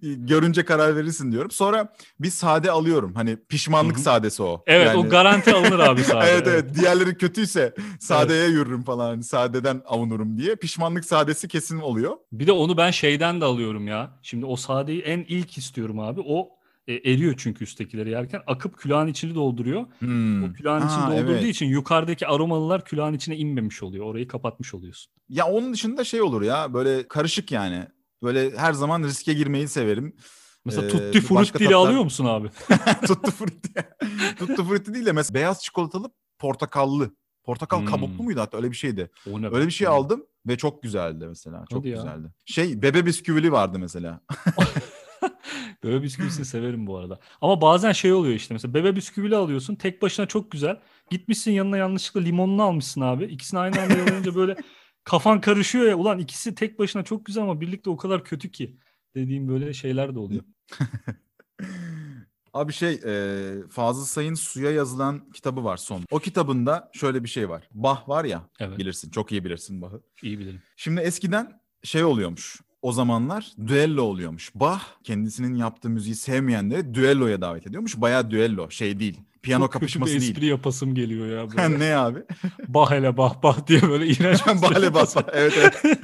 görünce 0.02 0.64
karar 0.64 0.96
verirsin 0.96 1.32
diyorum. 1.32 1.50
Sonra 1.50 1.92
bir 2.20 2.30
sade 2.30 2.70
alıyorum 2.70 3.14
hani 3.14 3.36
pişmanlık 3.48 3.94
Hı 3.96 4.00
hı. 4.00 4.02
sadesi 4.02 4.42
o. 4.42 4.62
Evet 4.66 4.86
Yani- 4.86 4.98
o 4.98 5.08
garanti 5.08 5.54
alınır 5.54 5.78
abi 5.78 6.00
sade. 6.04 6.26
evet 6.30 6.46
evet 6.46 6.74
diğerleri 6.74 7.16
kötüyse 7.18 7.74
sadeye 8.00 8.48
yürürüm 8.48 8.82
falan 8.82 9.08
hani 9.08 9.22
sadeden 9.24 9.82
avunurum 9.86 10.38
diye. 10.38 10.56
Pişmanlık 10.56 11.04
sadesi 11.04 11.48
kesin 11.48 11.78
oluyor. 11.78 12.16
Bir 12.32 12.46
de 12.46 12.52
onu 12.52 12.76
ben 12.76 12.90
şeyden 12.90 13.40
de 13.40 13.44
alıyorum 13.44 13.86
ya. 13.88 14.10
Şimdi 14.22 14.46
o 14.46 14.56
sadeyi 14.56 15.00
en 15.02 15.18
ilk 15.28 15.58
istiyorum 15.58 16.00
abi. 16.00 16.20
O 16.26 16.48
E, 16.88 17.12
eriyor 17.12 17.34
çünkü 17.36 17.64
üsttekileri 17.64 18.10
yerken. 18.10 18.42
Akıp 18.46 18.78
külahın 18.78 19.06
içini 19.06 19.34
dolduruyor. 19.34 19.86
Hmm. 19.98 20.44
O 20.44 20.52
külahın 20.52 20.80
Ha, 20.80 20.86
içini 21.08 21.16
doldurduğu 21.18 21.32
evet. 21.38 21.44
için 21.54 21.66
yukarıdaki 21.66 22.26
aromalılar 22.26 22.84
külahın 22.84 23.14
içine 23.14 23.36
inmemiş 23.36 23.82
oluyor. 23.82 24.06
Orayı 24.06 24.28
kapatmış 24.28 24.74
oluyorsun. 24.74 25.12
Ya 25.28 25.46
onun 25.46 25.72
dışında 25.72 26.04
şey 26.04 26.22
olur 26.22 26.42
ya 26.42 26.74
böyle 26.74 27.08
karışık 27.08 27.52
yani. 27.52 27.86
Böyle 28.22 28.56
her 28.56 28.72
zaman 28.72 29.02
riske 29.02 29.34
girmeyi 29.34 29.68
severim. 29.68 30.16
Mesela 30.64 30.86
Ee, 30.86 30.90
tutti 30.90 31.20
frutti 31.20 31.52
tatlar- 31.52 31.72
alıyor 31.74 32.02
musun 32.04 32.24
abi? 32.24 32.48
Tutti 33.06 33.30
frutti. 33.30 33.70
Tutti 34.38 34.64
frutti 34.64 34.94
değil 34.94 35.06
de 35.06 35.12
mesela 35.12 35.34
beyaz 35.34 35.62
çikolatalı 35.62 36.10
portakallı. 36.38 37.10
Portakal 37.44 37.78
Hmm. 37.80 37.86
kabuklu 37.86 38.22
muydu 38.22 38.40
hatta 38.40 38.56
öyle 38.56 38.70
bir 38.70 38.76
şeydi. 38.76 39.10
Öyle 39.26 39.66
bir 39.66 39.70
şey 39.70 39.86
aldım 39.86 40.26
ve 40.46 40.56
çok 40.56 40.82
güzeldi 40.82 41.26
mesela. 41.28 41.64
Çok 41.70 41.80
Hadi 41.80 41.88
ya. 41.88 41.96
güzeldi. 41.96 42.28
Şey 42.44 42.82
bebe 42.82 43.06
bisküvili 43.06 43.52
vardı 43.52 43.78
mesela. 43.78 44.20
Bebe 45.84 46.02
bisküvisini 46.02 46.44
severim 46.44 46.86
bu 46.86 46.96
arada. 46.98 47.20
Ama 47.40 47.60
bazen 47.60 47.92
şey 47.92 48.12
oluyor 48.12 48.34
işte 48.34 48.54
mesela 48.54 48.74
bebe 48.74 48.96
bisküvili 48.96 49.36
alıyorsun 49.36 49.74
tek 49.74 50.02
başına 50.02 50.26
çok 50.26 50.50
güzel. 50.50 50.80
Gitmişsin 51.10 51.52
yanına 51.52 51.76
yanlışlıkla 51.76 52.20
limonunu 52.20 52.62
almışsın 52.62 53.00
abi. 53.00 53.24
İkisini 53.24 53.60
aynı 53.60 53.80
anda 53.80 53.94
yalayınca 53.94 54.34
böyle 54.34 54.56
kafan 55.04 55.40
karışıyor 55.40 55.86
ya. 55.86 55.96
Ulan 55.96 56.18
ikisi 56.18 56.54
tek 56.54 56.78
başına 56.78 57.04
çok 57.04 57.26
güzel 57.26 57.42
ama 57.42 57.60
birlikte 57.60 57.90
o 57.90 57.96
kadar 57.96 58.24
kötü 58.24 58.50
ki. 58.50 58.76
Dediğim 59.14 59.48
böyle 59.48 59.72
şeyler 59.72 60.14
de 60.14 60.18
oluyor. 60.18 60.44
Abi 62.52 62.72
şey 62.72 63.00
e, 63.04 63.52
Fazıl 63.70 64.04
Say'ın 64.04 64.34
Suya 64.34 64.70
yazılan 64.70 65.30
kitabı 65.30 65.64
var 65.64 65.76
son. 65.76 66.04
O 66.10 66.18
kitabında 66.18 66.90
şöyle 66.92 67.24
bir 67.24 67.28
şey 67.28 67.48
var. 67.48 67.68
Bach 67.70 68.08
var 68.08 68.24
ya 68.24 68.50
Evet 68.60 68.78
bilirsin 68.78 69.10
çok 69.10 69.32
iyi 69.32 69.44
bilirsin 69.44 69.82
Bach'ı. 69.82 70.00
iyi 70.22 70.38
bilirim. 70.38 70.62
Şimdi 70.76 71.00
eskiden 71.00 71.60
şey 71.82 72.04
oluyormuş. 72.04 72.60
O 72.82 72.92
zamanlar 72.92 73.52
düello 73.66 74.02
oluyormuş. 74.02 74.50
Bach 74.54 74.82
kendisinin 75.04 75.54
yaptığı 75.54 75.88
müziği 75.90 76.14
sevmeyenleri 76.14 76.94
düelloya 76.94 77.40
davet 77.40 77.66
ediyormuş. 77.66 77.96
Bayağı 78.00 78.30
düello 78.30 78.70
şey 78.70 79.00
değil. 79.00 79.20
Piyano 79.42 79.64
Çok 79.64 79.72
kötü 79.72 79.80
kapışması 79.80 80.14
bir 80.14 80.20
değil. 80.20 80.32
espri 80.32 80.46
yapasım 80.46 80.94
geliyor 80.94 81.26
ya. 81.26 81.50
Böyle. 81.56 81.78
ne 81.78 81.96
abi? 81.96 82.18
bah 82.68 82.90
hele 82.90 83.16
bah 83.16 83.42
bah 83.42 83.66
diye 83.66 83.82
böyle 83.82 84.06
iğrenç 84.06 84.40
bir 84.46 84.62
Bale 84.62 84.80
şey. 84.80 84.94
Bach. 84.94 85.16
Evet 85.32 85.54
evet. 85.58 85.82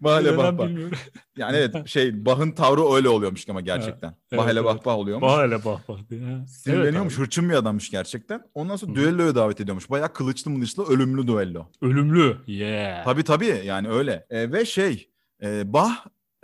Bale 0.00 0.32
Neden 0.32 0.38
Bach. 0.38 0.58
Bach. 0.58 0.68
bilmiyorum. 0.68 0.98
Yani 1.36 1.56
evet 1.56 1.88
şey 1.88 2.26
Bach'ın 2.26 2.50
tavrı 2.50 2.94
öyle 2.94 3.08
oluyormuş 3.08 3.48
ama 3.48 3.60
gerçekten. 3.60 4.14
evet, 4.32 4.42
Bahele 4.44 4.58
evet. 4.58 4.68
Bach 4.68 4.84
Bach 4.86 4.96
oluyormuş. 4.98 5.22
Bah 5.28 5.42
hele 5.42 5.64
bah 5.64 5.80
bah 5.88 5.98
diye. 6.10 6.20
Sinirleniyormuş. 6.48 7.14
Evet 7.14 7.26
hırçın 7.26 7.48
bir 7.50 7.54
adammış 7.54 7.90
gerçekten. 7.90 8.40
Ondan 8.54 8.76
sonra 8.76 8.92
Hı. 8.92 8.96
düelloya 8.96 9.34
davet 9.34 9.60
ediyormuş. 9.60 9.90
Bayağı 9.90 10.12
kılıçlı 10.12 10.50
mılıçlı 10.50 10.84
ölümlü 10.86 11.26
düello. 11.26 11.66
Ölümlü. 11.82 12.36
Yeah. 12.46 13.04
Tabii 13.04 13.24
tabii 13.24 13.62
yani 13.64 13.88
öyle. 13.88 14.26
E, 14.30 14.52
ve 14.52 14.64
şey 14.64 15.10
e, 15.44 15.72
Bach 15.72 15.92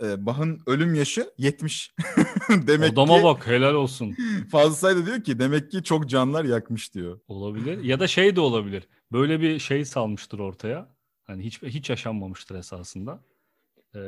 e, 0.03 0.25
Bach'ın 0.25 0.61
ölüm 0.67 0.95
yaşı 0.95 1.33
70. 1.37 1.95
demek 2.49 2.91
Adama 2.93 3.17
ki 3.17 3.23
bak 3.23 3.47
helal 3.47 3.73
olsun. 3.73 4.15
Da 4.53 5.05
diyor 5.05 5.23
ki 5.23 5.39
demek 5.39 5.71
ki 5.71 5.83
çok 5.83 6.09
canlar 6.09 6.45
yakmış 6.45 6.93
diyor. 6.93 7.19
Olabilir. 7.27 7.83
Ya 7.83 7.99
da 7.99 8.07
şey 8.07 8.35
de 8.35 8.41
olabilir. 8.41 8.87
Böyle 9.11 9.41
bir 9.41 9.59
şey 9.59 9.85
salmıştır 9.85 10.39
ortaya. 10.39 10.95
Hani 11.23 11.45
hiç 11.45 11.61
hiç 11.63 11.89
yaşanmamıştır 11.89 12.55
esasında. 12.55 13.23
Ee, 13.95 13.99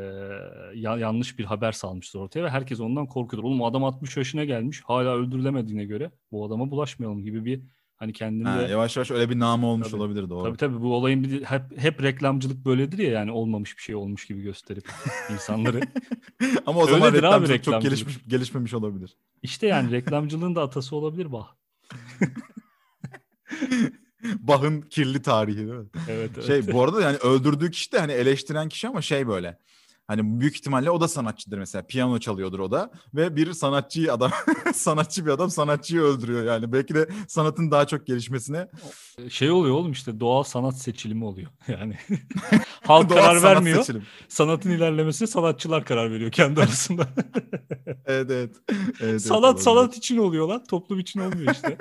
ya- 0.75 0.97
yanlış 0.97 1.39
bir 1.39 1.45
haber 1.45 1.71
salmıştır 1.71 2.19
ortaya 2.19 2.43
ve 2.43 2.49
herkes 2.49 2.79
ondan 2.79 3.07
korkuyordur. 3.07 3.47
Oğlum 3.47 3.63
adam 3.63 3.83
60 3.83 4.17
yaşına 4.17 4.45
gelmiş 4.45 4.81
hala 4.85 5.15
öldürülemediğine 5.15 5.85
göre 5.85 6.11
bu 6.31 6.45
adama 6.45 6.71
bulaşmayalım 6.71 7.23
gibi 7.23 7.45
bir 7.45 7.61
hani 8.03 8.13
kendinde 8.13 8.49
Ha, 8.49 8.61
yavaş 8.61 8.97
yavaş 8.97 9.11
öyle 9.11 9.29
bir 9.29 9.39
namı 9.39 9.67
olmuş 9.67 9.87
Tabii. 9.87 10.01
olabilir 10.01 10.29
doğru. 10.29 10.43
Tabii 10.43 10.57
tabii 10.57 10.81
bu 10.81 10.95
olayın 10.95 11.23
bir 11.23 11.43
hep, 11.43 11.61
hep 11.77 12.03
reklamcılık 12.03 12.65
böyledir 12.65 12.97
ya 12.97 13.11
yani 13.11 13.31
olmamış 13.31 13.77
bir 13.77 13.81
şey 13.81 13.95
olmuş 13.95 14.25
gibi 14.25 14.41
gösterip 14.41 14.85
insanları. 15.33 15.79
Ama 16.65 16.79
o 16.79 16.85
zaman 16.87 17.01
Öyledir 17.07 17.23
abi 17.23 17.33
reklamcılık 17.33 17.63
çok 17.63 17.73
reklamcılık. 17.73 17.81
gelişmiş 17.83 18.27
gelişmemiş 18.27 18.73
olabilir. 18.73 19.17
İşte 19.43 19.67
yani 19.67 19.91
reklamcılığın 19.91 20.55
da 20.55 20.61
atası 20.61 20.95
olabilir 20.95 21.31
bah. 21.31 21.47
Bach'ın 24.39 24.81
kirli 24.81 25.21
tarihi 25.21 25.57
değil 25.57 25.67
mi? 25.69 25.85
Evet, 26.09 26.31
evet. 26.35 26.45
Şey 26.47 26.73
bu 26.73 26.83
arada 26.83 27.01
yani 27.01 27.17
öldürdüğü 27.17 27.71
kişi 27.71 27.91
de 27.91 27.99
hani 27.99 28.11
eleştiren 28.11 28.69
kişi 28.69 28.87
ama 28.87 29.01
şey 29.01 29.27
böyle. 29.27 29.57
Hani 30.07 30.39
büyük 30.39 30.55
ihtimalle 30.55 30.89
o 30.91 31.01
da 31.01 31.07
sanatçıdır 31.07 31.57
mesela. 31.57 31.85
Piyano 31.87 32.19
çalıyordur 32.19 32.59
o 32.59 32.71
da 32.71 32.91
ve 33.13 33.35
bir 33.35 33.53
sanatçıyı 33.53 34.13
adam 34.13 34.31
sanatçı 34.73 35.25
bir 35.25 35.31
adam 35.31 35.49
sanatçıyı 35.49 36.01
öldürüyor 36.01 36.43
yani. 36.43 36.73
Belki 36.73 36.95
de 36.95 37.07
sanatın 37.27 37.71
daha 37.71 37.87
çok 37.87 38.07
gelişmesine 38.07 38.67
şey 39.29 39.51
oluyor 39.51 39.75
oğlum 39.75 39.91
işte 39.91 40.19
doğal 40.19 40.43
sanat 40.43 40.77
seçilimi 40.77 41.25
oluyor. 41.25 41.49
Yani 41.67 41.97
halk 42.83 43.09
doğal 43.09 43.17
karar 43.19 43.35
sanat 43.39 43.43
vermiyor. 43.55 43.77
seçilim. 43.79 44.03
Sanatın 44.27 44.69
ilerlemesine 44.69 45.27
sanatçılar 45.27 45.85
karar 45.85 46.11
veriyor 46.11 46.31
kendi 46.31 46.59
arasında. 46.61 47.07
Evet 48.05 48.31
evet. 48.31 48.55
evet, 48.69 48.95
evet 49.01 49.21
sanat 49.21 49.43
olabilir. 49.43 49.63
sanat 49.63 49.97
için 49.97 50.17
oluyor 50.17 50.47
lan. 50.47 50.63
Toplum 50.69 50.99
için 50.99 51.19
olmuyor 51.19 51.51
işte. 51.53 51.77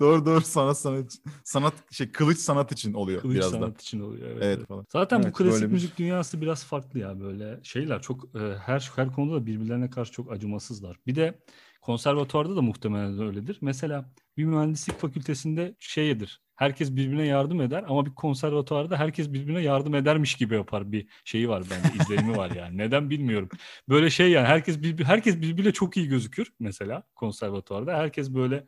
doğru 0.00 0.26
doğru 0.26 0.40
sanat 0.40 0.78
sanat 0.78 1.12
sanat 1.44 1.74
şey 1.90 2.12
kılıç 2.12 2.38
sanat 2.38 2.72
için 2.72 2.92
oluyor 2.92 3.22
Kılıç 3.22 3.36
biraz 3.36 3.52
da. 3.52 3.56
sanat 3.58 3.82
için 3.82 4.00
oluyor. 4.00 4.26
Evet, 4.26 4.38
Evet 4.42 4.56
evet. 4.58 4.68
falan. 4.68 4.86
Zaten 4.92 5.16
Evet, 5.20 5.28
bu 5.28 5.32
klasik 5.38 5.52
böyle 5.54 5.66
bir- 5.66 5.72
müzik 5.72 5.98
dünyası 5.98 6.40
biraz 6.40 6.64
farklı 6.64 6.98
ya 7.00 7.20
böyle 7.20 7.49
şeyler 7.62 8.02
çok 8.02 8.24
e, 8.36 8.38
her 8.58 8.90
her 8.96 9.12
konuda 9.12 9.34
da 9.34 9.46
birbirlerine 9.46 9.90
karşı 9.90 10.12
çok 10.12 10.32
acımasızlar. 10.32 10.96
Bir 11.06 11.14
de 11.14 11.38
konservatuvarda 11.80 12.56
da 12.56 12.62
muhtemelen 12.62 13.20
öyledir. 13.20 13.58
Mesela 13.60 14.12
bir 14.36 14.44
mühendislik 14.44 14.98
fakültesinde 14.98 15.74
şeydir. 15.78 16.42
Herkes 16.54 16.90
birbirine 16.90 17.26
yardım 17.26 17.60
eder 17.60 17.84
ama 17.88 18.06
bir 18.06 18.14
konservatuvarda 18.14 18.98
herkes 18.98 19.32
birbirine 19.32 19.60
yardım 19.60 19.94
edermiş 19.94 20.34
gibi 20.34 20.54
yapar 20.54 20.92
bir 20.92 21.08
şeyi 21.24 21.48
var 21.48 21.62
bende 21.70 22.02
izlenimi 22.02 22.36
var 22.36 22.50
yani. 22.50 22.78
Neden 22.78 23.10
bilmiyorum. 23.10 23.48
Böyle 23.88 24.10
şey 24.10 24.30
yani 24.30 24.46
herkes 24.46 24.82
bir, 24.82 25.04
herkes 25.04 25.36
birbiriyle 25.40 25.72
çok 25.72 25.96
iyi 25.96 26.08
gözükür 26.08 26.52
mesela 26.60 27.02
konservatuvarda. 27.14 27.96
Herkes 27.96 28.30
böyle 28.34 28.66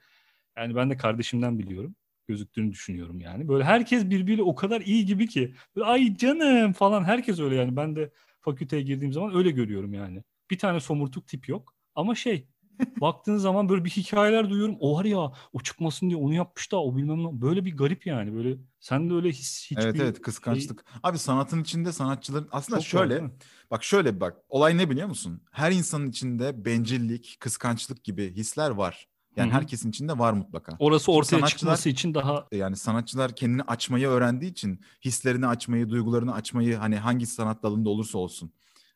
yani 0.57 0.77
ben 0.77 0.91
de 0.91 0.97
kardeşimden 0.97 1.59
biliyorum 1.59 1.95
gözüktüğünü 2.29 2.73
düşünüyorum 2.73 3.21
yani. 3.21 3.49
Böyle 3.49 3.65
herkes 3.65 4.11
birbiriyle 4.11 4.43
o 4.43 4.55
kadar 4.55 4.81
iyi 4.81 5.07
gibi 5.07 5.27
ki. 5.27 5.55
Böyle, 5.77 5.87
Ay 5.87 6.17
canım 6.17 6.73
falan 6.73 7.05
herkes 7.05 7.41
öyle 7.41 7.55
yani. 7.55 7.77
Ben 7.77 7.97
de 7.97 8.11
fakülteye 8.43 8.83
girdiğim 8.83 9.13
zaman 9.13 9.37
öyle 9.37 9.51
görüyorum 9.51 9.95
yani. 9.95 10.23
Bir 10.51 10.59
tane 10.59 10.81
somurtuk 10.81 11.27
tip 11.29 11.49
yok 11.49 11.75
ama 11.95 12.15
şey 12.15 12.49
baktığın 13.01 13.37
zaman 13.37 13.69
böyle 13.69 13.85
bir 13.85 13.91
hikayeler 13.91 14.51
duyuyorum. 14.51 14.77
O 14.81 14.99
var 14.99 15.05
ya 15.05 15.33
o 15.53 15.61
çıkmasın 15.63 16.11
diye 16.11 16.17
onu 16.21 16.35
yapmış 16.35 16.73
da 16.73 16.83
o 16.83 16.97
bilmem 16.97 17.25
ne. 17.25 17.41
Böyle 17.43 17.65
bir 17.65 17.77
garip 17.77 18.07
yani. 18.07 18.35
Böyle 18.35 18.57
sen 18.81 19.11
de 19.11 19.15
öyle 19.15 19.29
his 19.29 19.71
hiçbir 19.71 19.83
Evet 19.83 20.01
evet 20.01 20.21
kıskançlık. 20.21 20.85
Abi 21.03 21.19
sanatın 21.19 21.63
içinde 21.63 21.93
sanatçıların 21.93 22.49
aslında 22.53 22.81
Çok 22.81 23.01
var, 23.01 23.09
şöyle 23.09 23.21
mi? 23.21 23.31
bak 23.71 23.85
şöyle 23.85 24.15
bir 24.15 24.21
bak 24.21 24.37
olay 24.49 24.79
ne 24.79 24.91
biliyor 24.91 25.09
musun? 25.09 25.43
Her 25.51 25.73
insanın 25.73 26.09
içinde 26.11 26.65
bencillik, 26.65 27.37
kıskançlık 27.41 28.05
gibi 28.05 28.35
hisler 28.35 28.71
var. 28.71 29.09
Yani 29.37 29.51
Hı 29.51 29.55
hı. 29.55 29.59
herkesin 29.59 29.89
içinde 29.91 30.19
var 30.19 30.33
mutlaka. 30.33 30.77
Orası 30.79 31.13
ortaya 31.13 31.37
sanatçılar- 31.37 31.49
çıkması 31.59 31.89
için 31.89 32.15
daha 32.15 32.47
Yani 32.53 32.77
sanatçılar 32.77 33.37
kendini 33.37 33.63
açmayı 33.63 34.09
öğrendiği 34.09 34.51
için 34.51 34.81
hislerini 35.05 35.47
açmayı, 35.47 35.89
duygularını 35.89 36.35
açmayı 36.35 36.77
hani 36.77 36.97
hangi 36.97 37.27
sanat 37.27 37.63
dalında 37.63 37.89
olursa 37.91 38.19
olsun. 38.19 38.53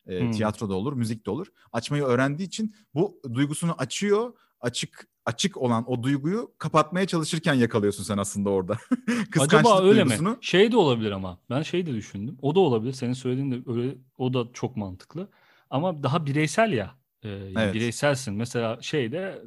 e, 0.07 0.21
Hmm. 0.21 0.31
Tiyatroda 0.31 0.75
olur, 0.75 0.93
müzik 0.93 1.27
de 1.27 1.31
olur. 1.31 1.47
Açmayı 1.73 2.03
öğrendiği 2.03 2.47
için 2.49 2.75
bu 2.95 3.21
duygusunu 3.35 3.73
açıyor. 3.79 4.33
Açık 4.61 5.09
açık 5.27 5.57
olan 5.57 5.85
o 5.91 6.03
duyguyu 6.03 6.55
kapatmaya 6.59 7.07
çalışırken 7.07 7.55
yakalıyorsun 7.55 8.03
sen 8.05 8.19
aslında 8.19 8.51
orada. 8.51 8.77
Acaba 9.41 9.83
öyle 9.83 10.01
duygusunu. 10.05 10.31
mi? 10.31 10.37
Şey 10.41 10.73
de 10.73 10.77
olabilir 10.77 11.11
ama. 11.11 11.39
Ben 11.51 11.63
şey 11.63 11.87
de 11.87 11.95
düşündüm. 11.95 12.39
O 12.43 12.55
da 12.55 12.61
olabilir. 12.61 12.93
Senin 12.93 13.13
söylediğin 13.13 13.51
de 13.51 13.71
öyle 13.71 13.97
o 14.19 14.35
da 14.35 14.45
çok 14.53 14.77
mantıklı. 14.77 15.29
Ama 15.71 16.03
daha 16.03 16.27
bireysel 16.27 16.73
ya. 16.73 16.95
Yani 17.25 17.53
Evet. 17.57 17.75
bireyselsin. 17.75 18.35
Mesela 18.35 18.79
şeyde 18.83 19.43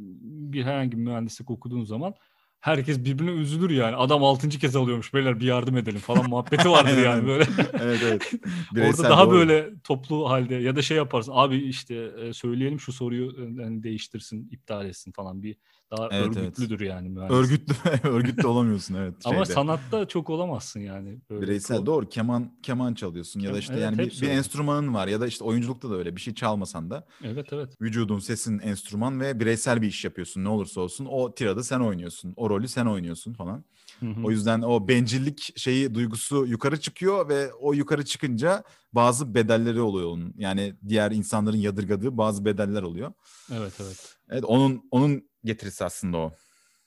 bir 0.51 0.63
herhangi 0.63 0.91
bir 0.91 1.03
mühendislik 1.03 1.49
okuduğun 1.49 1.83
zaman 1.83 2.13
herkes 2.59 2.99
birbirine 2.99 3.31
üzülür 3.31 3.69
yani. 3.69 3.95
Adam 3.95 4.23
altıncı 4.23 4.59
kez 4.59 4.75
alıyormuş 4.75 5.13
beyler 5.13 5.39
bir 5.39 5.45
yardım 5.45 5.77
edelim 5.77 5.99
falan 5.99 6.29
muhabbeti 6.29 6.69
vardır 6.69 7.03
yani 7.03 7.15
öyle. 7.15 7.27
böyle. 7.27 7.45
evet 7.83 7.99
evet. 8.03 8.33
Orada 8.43 8.75
Bireysel, 8.75 9.09
daha 9.09 9.25
doğru. 9.25 9.35
böyle 9.35 9.69
toplu 9.83 10.29
halde 10.29 10.55
ya 10.55 10.75
da 10.75 10.81
şey 10.81 10.97
yaparsın. 10.97 11.31
Abi 11.35 11.57
işte 11.57 11.95
e, 11.95 12.33
söyleyelim 12.33 12.79
şu 12.79 12.93
soruyu 12.93 13.31
e, 13.31 13.63
hani 13.63 13.83
değiştirsin, 13.83 14.49
iptal 14.51 14.85
etsin 14.85 15.11
falan. 15.11 15.43
Bir 15.43 15.55
daha 15.91 16.09
Evet, 16.11 16.25
evet. 16.25 16.37
örgütlüdür 16.37 16.79
yani 16.79 17.09
mühendis. 17.09 17.35
Örgütlü 17.35 17.73
örgütlü 18.09 18.47
olamıyorsun 18.47 18.95
evet. 18.95 19.13
Ama 19.25 19.45
şeyde. 19.45 19.53
sanatta 19.53 20.07
çok 20.07 20.29
olamazsın 20.29 20.79
yani. 20.79 21.19
Böyle 21.29 21.41
Bireysel 21.41 21.85
doğru 21.85 22.09
keman 22.09 22.51
keman 22.63 22.93
çalıyorsun 22.93 23.39
ya 23.39 23.53
da 23.53 23.59
işte 23.59 23.73
evet, 23.73 23.83
yani 23.83 23.97
bir, 23.97 24.11
bir 24.11 24.21
öyle. 24.21 24.33
enstrümanın 24.33 24.93
var 24.93 25.07
ya 25.07 25.21
da 25.21 25.27
işte 25.27 25.43
oyunculukta 25.43 25.89
da 25.89 25.95
öyle 25.95 26.15
bir 26.15 26.21
şey 26.21 26.33
çalmasan 26.33 26.89
da 26.89 27.07
Evet 27.23 27.53
evet. 27.53 27.81
vücudun 27.81 28.19
sesin 28.19 28.59
enstrüman 28.59 29.19
ve 29.19 29.39
bireysel 29.39 29.81
bir 29.81 29.87
iş 29.87 30.05
yapıyorsun 30.05 30.43
ne 30.43 30.49
olursa 30.49 30.81
olsun 30.81 31.07
o 31.09 31.35
tiradı 31.35 31.63
sen 31.63 31.79
oynuyorsun 31.79 32.33
o 32.35 32.49
rolü 32.49 32.67
sen 32.67 32.85
oynuyorsun 32.85 33.33
falan. 33.33 33.63
Hı 33.99 34.05
hı. 34.05 34.23
O 34.23 34.31
yüzden 34.31 34.61
o 34.61 34.87
bencillik 34.87 35.59
şeyi 35.59 35.95
duygusu 35.95 36.45
yukarı 36.45 36.79
çıkıyor 36.79 37.29
ve 37.29 37.53
o 37.53 37.73
yukarı 37.73 38.05
çıkınca 38.05 38.63
bazı 38.93 39.35
bedelleri 39.35 39.81
oluyor 39.81 40.09
onun. 40.09 40.33
Yani 40.37 40.73
diğer 40.87 41.11
insanların 41.11 41.57
yadırgadığı 41.57 42.17
bazı 42.17 42.45
bedeller 42.45 42.83
oluyor. 42.83 43.13
Evet 43.51 43.73
evet. 43.81 44.15
Evet 44.29 44.43
onun 44.45 44.87
onun 44.91 45.28
getirisi 45.43 45.85
aslında 45.85 46.17
o. 46.17 46.31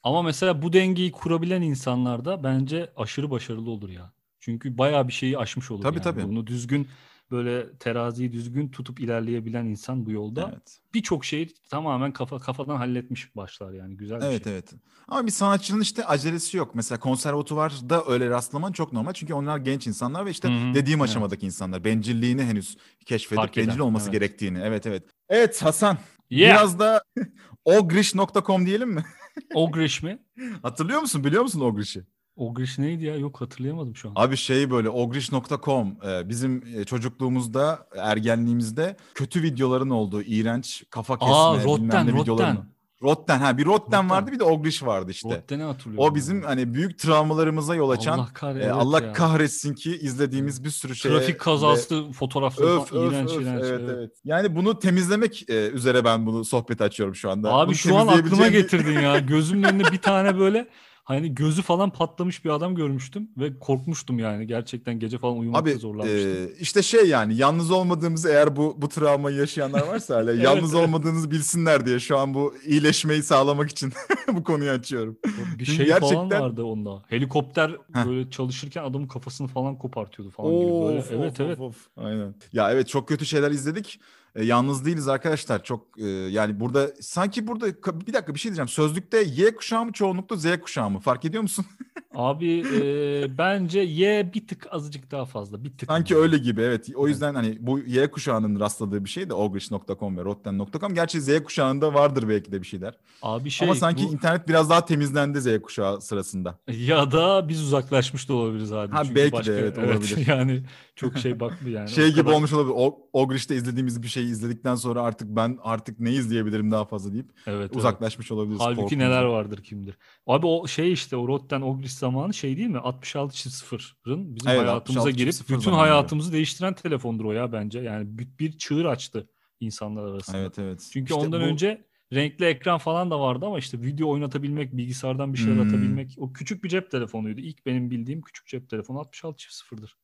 Ama 0.02 0.22
mesela 0.22 0.62
bu 0.62 0.72
dengeyi 0.72 1.12
kurabilen 1.12 1.62
insanlar 1.62 2.24
da 2.24 2.44
bence 2.44 2.92
aşırı 2.96 3.30
başarılı 3.30 3.70
olur 3.70 3.88
ya. 3.88 4.12
Çünkü 4.40 4.78
bayağı 4.78 5.08
bir 5.08 5.12
şeyi 5.12 5.38
aşmış 5.38 5.70
olur 5.70 5.82
Tabii, 5.82 5.96
yani. 5.96 6.04
tabii. 6.04 6.24
Bunu 6.28 6.46
düzgün 6.46 6.88
böyle 7.30 7.72
teraziyi 7.78 8.32
düzgün 8.32 8.68
tutup 8.68 9.00
ilerleyebilen 9.00 9.64
insan 9.64 10.06
bu 10.06 10.10
yolda. 10.10 10.50
Evet. 10.52 10.78
Birçok 10.94 11.24
şeyi 11.24 11.54
tamamen 11.70 12.12
kafa 12.12 12.38
kafadan 12.38 12.76
halletmiş 12.76 13.36
başlar 13.36 13.72
yani 13.72 13.96
güzel 13.96 14.20
bir 14.20 14.26
Evet 14.26 14.44
şey. 14.44 14.52
evet. 14.52 14.72
Ama 15.08 15.26
bir 15.26 15.30
sanatçının 15.30 15.80
işte 15.80 16.06
acelesi 16.06 16.56
yok. 16.56 16.74
Mesela 16.74 17.00
konservatuvarda 17.00 18.04
öyle 18.06 18.30
rastlaman 18.30 18.72
çok 18.72 18.92
normal. 18.92 19.12
Çünkü 19.12 19.34
onlar 19.34 19.58
genç 19.58 19.86
insanlar 19.86 20.26
ve 20.26 20.30
işte 20.30 20.48
Hı 20.48 20.52
hı, 20.52 20.74
dediğim 20.74 21.00
evet. 21.00 21.10
aşamadaki 21.10 21.46
insanlar. 21.46 21.84
Bencilliğini 21.84 22.42
henüz 22.42 22.76
keşfedip 23.06 23.56
bencil 23.56 23.78
olması 23.78 24.04
evet. 24.04 24.20
gerektiğini. 24.20 24.58
Evet 24.58 24.86
evet. 24.86 25.02
Evet 25.28 25.62
Hasan. 25.62 25.98
Yeah. 26.32 26.58
Biraz 26.58 26.78
da 26.78 27.02
ogrish.com 27.64 28.66
diyelim 28.66 28.90
mi? 28.90 29.04
Ogrish 29.54 30.02
mi? 30.02 30.18
Hatırlıyor 30.62 31.00
musun? 31.00 31.24
Biliyor 31.24 31.42
musun 31.42 31.60
Ogrish'i? 31.60 32.06
Ogrish 32.36 32.78
neydi 32.78 33.04
ya? 33.04 33.16
Yok 33.16 33.40
hatırlayamadım 33.40 33.96
şu 33.96 34.08
an. 34.08 34.12
Abi 34.16 34.36
şey 34.36 34.70
böyle 34.70 34.88
ogrish.com 34.88 35.96
e, 36.08 36.28
bizim 36.28 36.64
e, 36.76 36.84
çocukluğumuzda, 36.84 37.86
ergenliğimizde 37.96 38.96
kötü 39.14 39.42
videoların 39.42 39.90
olduğu 39.90 40.22
iğrenç 40.22 40.84
kafa 40.90 41.18
kesme 41.18 41.34
Aa, 41.34 41.54
bilmem 41.58 41.88
Rotten, 41.88 42.06
ne 42.06 42.20
videoların. 42.20 42.71
Rotten. 43.02 43.38
Ha 43.38 43.58
bir 43.58 43.64
Rotten, 43.64 43.84
Rotten. 43.84 44.10
vardı 44.10 44.32
bir 44.32 44.38
de 44.38 44.44
Ogrish 44.44 44.82
vardı 44.82 45.10
işte. 45.10 45.28
Rotten'i 45.36 45.62
hatırlıyorum. 45.62 46.10
O 46.10 46.14
bizim 46.14 46.42
hani 46.42 46.74
büyük 46.74 46.98
travmalarımıza 46.98 47.74
yol 47.74 47.90
açan 47.90 48.18
Allah, 48.18 48.28
kahre, 48.34 48.64
e, 48.64 48.70
Allah 48.70 49.00
ya. 49.02 49.12
kahretsin 49.12 49.74
ki 49.74 49.96
izlediğimiz 49.98 50.64
bir 50.64 50.70
sürü 50.70 50.96
şeye 50.96 51.08
Trafik 51.08 51.34
ve- 51.34 51.38
kazası 51.38 52.10
fotoğrafları 52.12 52.68
Öf, 52.68 52.82
öf, 52.82 53.12
iğrenç 53.12 53.30
öf. 53.30 53.42
iğrenç. 53.42 53.64
evet, 53.64 53.80
evet. 53.80 53.90
evet. 53.98 54.10
Yani 54.24 54.56
bunu 54.56 54.78
temizlemek 54.78 55.50
e, 55.50 55.68
üzere 55.70 56.04
ben 56.04 56.26
bunu 56.26 56.44
sohbet 56.44 56.80
açıyorum 56.80 57.14
şu 57.14 57.30
anda. 57.30 57.52
Abi 57.52 57.66
Bunu 57.68 57.74
şu 57.74 57.96
an 57.96 58.06
aklıma 58.06 58.48
getirdin 58.48 59.00
ya. 59.00 59.18
Gözümün 59.18 59.62
önünde 59.62 59.92
bir 59.92 59.98
tane 59.98 60.38
böyle 60.38 60.68
hani 61.14 61.34
gözü 61.34 61.62
falan 61.62 61.90
patlamış 61.90 62.44
bir 62.44 62.50
adam 62.50 62.74
görmüştüm 62.74 63.28
ve 63.36 63.58
korkmuştum 63.58 64.18
yani. 64.18 64.46
Gerçekten 64.46 64.98
gece 64.98 65.18
falan 65.18 65.38
uyumakta 65.38 65.70
Abi 65.70 65.78
zorlanmıştım. 65.78 66.30
e, 66.30 66.48
işte 66.60 66.82
şey 66.82 67.08
yani 67.08 67.36
yalnız 67.36 67.70
olmadığımızı 67.70 68.28
eğer 68.28 68.56
bu 68.56 68.74
bu 68.78 68.88
travmayı 68.88 69.36
yaşayanlar 69.36 69.86
varsa 69.86 70.16
hala 70.16 70.32
yalnız 70.42 70.74
evet. 70.74 70.84
olmadığınızı 70.84 71.30
bilsinler 71.30 71.86
diye 71.86 72.00
şu 72.00 72.18
an 72.18 72.34
bu 72.34 72.54
iyileşmeyi 72.66 73.22
sağlamak 73.22 73.70
için 73.70 73.92
bu 74.32 74.44
konuyu 74.44 74.70
açıyorum. 74.70 75.18
bir 75.58 75.64
çünkü 75.64 75.86
şey 75.86 75.86
falan 75.86 76.00
gerçekten- 76.00 76.40
vardı 76.42 76.62
onda. 76.64 77.02
Helikopter 77.08 77.70
Heh. 77.94 78.06
böyle 78.06 78.30
çalışırken 78.30 78.82
adamın 78.84 79.06
kafasını 79.08 79.48
falan 79.48 79.78
kopartıyordu 79.78 80.30
falan 80.32 80.50
gibi 80.52 80.70
böyle. 80.70 80.98
Of, 80.98 81.12
Evet 81.12 81.32
of, 81.32 81.40
evet. 81.40 81.60
of, 81.60 81.76
of. 81.76 81.86
Aynen. 81.96 82.34
Ya 82.52 82.72
evet 82.72 82.88
çok 82.88 83.08
kötü 83.08 83.26
şeyler 83.26 83.50
izledik. 83.50 84.00
E, 84.36 84.44
yalnız 84.44 84.84
değiliz 84.84 85.08
arkadaşlar. 85.08 85.64
Çok 85.64 85.86
e, 85.98 86.06
yani 86.08 86.60
burada 86.60 86.90
sanki 87.00 87.46
burada 87.46 87.66
bir 88.06 88.12
dakika 88.12 88.34
bir 88.34 88.38
şey 88.40 88.50
diyeceğim. 88.50 88.68
Sözlükte 88.68 89.22
Y 89.22 89.54
kuşağı 89.54 89.84
mı 89.84 89.92
çoğunlukla 89.92 90.36
Z 90.36 90.46
kuşağı 90.60 90.90
mı? 90.90 91.00
Fark 91.00 91.24
ediyor 91.24 91.42
musun? 91.42 91.64
Abi 92.14 92.60
e, 92.60 93.38
bence 93.38 93.80
Y 93.80 94.32
bir 94.34 94.46
tık 94.46 94.66
azıcık 94.70 95.10
daha 95.10 95.24
fazla. 95.24 95.64
Bir 95.64 95.70
tık. 95.78 95.88
Sanki 95.88 96.16
öyle 96.16 96.38
gibi 96.38 96.60
evet. 96.62 96.86
O 96.94 97.08
yüzden 97.08 97.34
hani 97.34 97.56
bu 97.60 97.78
Y 97.78 98.10
kuşağının 98.10 98.60
rastladığı 98.60 99.04
bir 99.04 99.08
şey 99.10 99.28
de 99.30 99.34
ogrish.com 99.34 100.16
ve 100.18 100.24
rotten.com. 100.24 100.94
Gerçi 100.94 101.20
Z 101.20 101.42
kuşağında 101.44 101.94
vardır 101.94 102.28
belki 102.28 102.52
de 102.52 102.62
bir 102.62 102.66
şeyler. 102.66 102.94
Abi 103.22 103.50
şey 103.50 103.68
Ama 103.68 103.74
sanki 103.74 104.04
bu- 104.08 104.12
internet 104.12 104.48
biraz 104.48 104.70
daha 104.70 104.84
temizlendi 104.84 105.40
Z 105.40 105.62
kuşağı 105.62 106.00
sırasında. 106.00 106.58
ya 106.68 107.12
da 107.12 107.48
biz 107.48 107.62
uzaklaşmış 107.62 108.28
da 108.28 108.34
olabiliriz 108.34 108.72
abi. 108.72 108.92
Ha, 108.92 109.02
Çünkü 109.04 109.14
belki 109.16 109.46
de 109.50 109.58
evet, 109.58 109.78
olabilir. 109.78 110.26
yani 110.26 110.62
çok 110.96 111.18
şey 111.18 111.40
bakmıyor 111.40 111.78
yani. 111.80 111.90
şey 111.90 112.04
O 112.04 112.08
gibi 112.08 112.20
kadar- 112.20 112.32
olmuş 112.32 112.52
olabilir. 112.52 112.74
O, 112.76 113.08
Ogrish'te 113.12 113.56
izlediğimiz 113.56 114.02
bir 114.02 114.08
şeyi 114.08 114.26
izledikten 114.30 114.74
sonra 114.74 115.02
artık 115.02 115.28
ben 115.28 115.58
artık 115.62 116.00
ne 116.00 116.10
izleyebilirim 116.12 116.70
daha 116.70 116.84
fazla 116.84 117.12
deyip 117.12 117.30
Evet, 117.46 117.58
evet. 117.60 117.76
uzaklaşmış 117.76 118.32
olabiliriz. 118.32 118.60
Halbuki 118.60 118.80
korkumuzdan. 118.82 119.10
neler 119.10 119.22
vardır 119.24 119.62
kimdir. 119.62 119.98
Abi 120.26 120.46
o 120.46 120.66
şey 120.66 120.92
işte 120.92 121.16
o 121.16 121.28
Rotten 121.28 121.60
Ogris 121.60 121.98
zamanı 121.98 122.34
şey 122.34 122.56
değil 122.56 122.68
mi? 122.68 122.78
66.0'ın 122.78 124.36
bizim 124.36 124.50
Evet, 124.50 124.60
hayatımıza 124.60 125.10
66.0 125.10 125.16
girip 125.16 125.34
bütün 125.60 125.70
hayatımızı 125.72 126.32
değiştiren 126.32 126.74
telefondur 126.74 127.24
o 127.24 127.32
ya 127.32 127.52
bence. 127.52 127.78
Yani 127.80 128.18
bir, 128.18 128.28
bir 128.38 128.58
çığır 128.58 128.84
açtı 128.84 129.28
insanlar 129.60 130.04
arasında. 130.04 130.38
Evet 130.38 130.58
evet. 130.58 130.88
Çünkü 130.92 131.12
İşte 131.14 131.26
ondan 131.26 131.40
bu- 131.40 131.44
önce 131.44 131.86
renkli 132.12 132.44
ekran 132.44 132.78
falan 132.78 133.10
da 133.10 133.20
vardı 133.20 133.46
ama 133.46 133.58
işte 133.58 133.82
video 133.82 134.08
oynatabilmek, 134.10 134.76
bilgisayardan 134.76 135.32
bir 135.32 135.38
şeyler 135.38 135.54
Hmm. 135.54 135.62
atabilmek 135.62 136.14
o 136.18 136.32
küçük 136.32 136.64
bir 136.64 136.68
cep 136.68 136.90
telefonuydu. 136.90 137.40
İlk 137.40 137.66
benim 137.66 137.90
bildiğim 137.90 138.22
küçük 138.22 138.46
cep 138.46 138.70
telefonu 138.70 138.98
66.0'dır. 138.98 139.96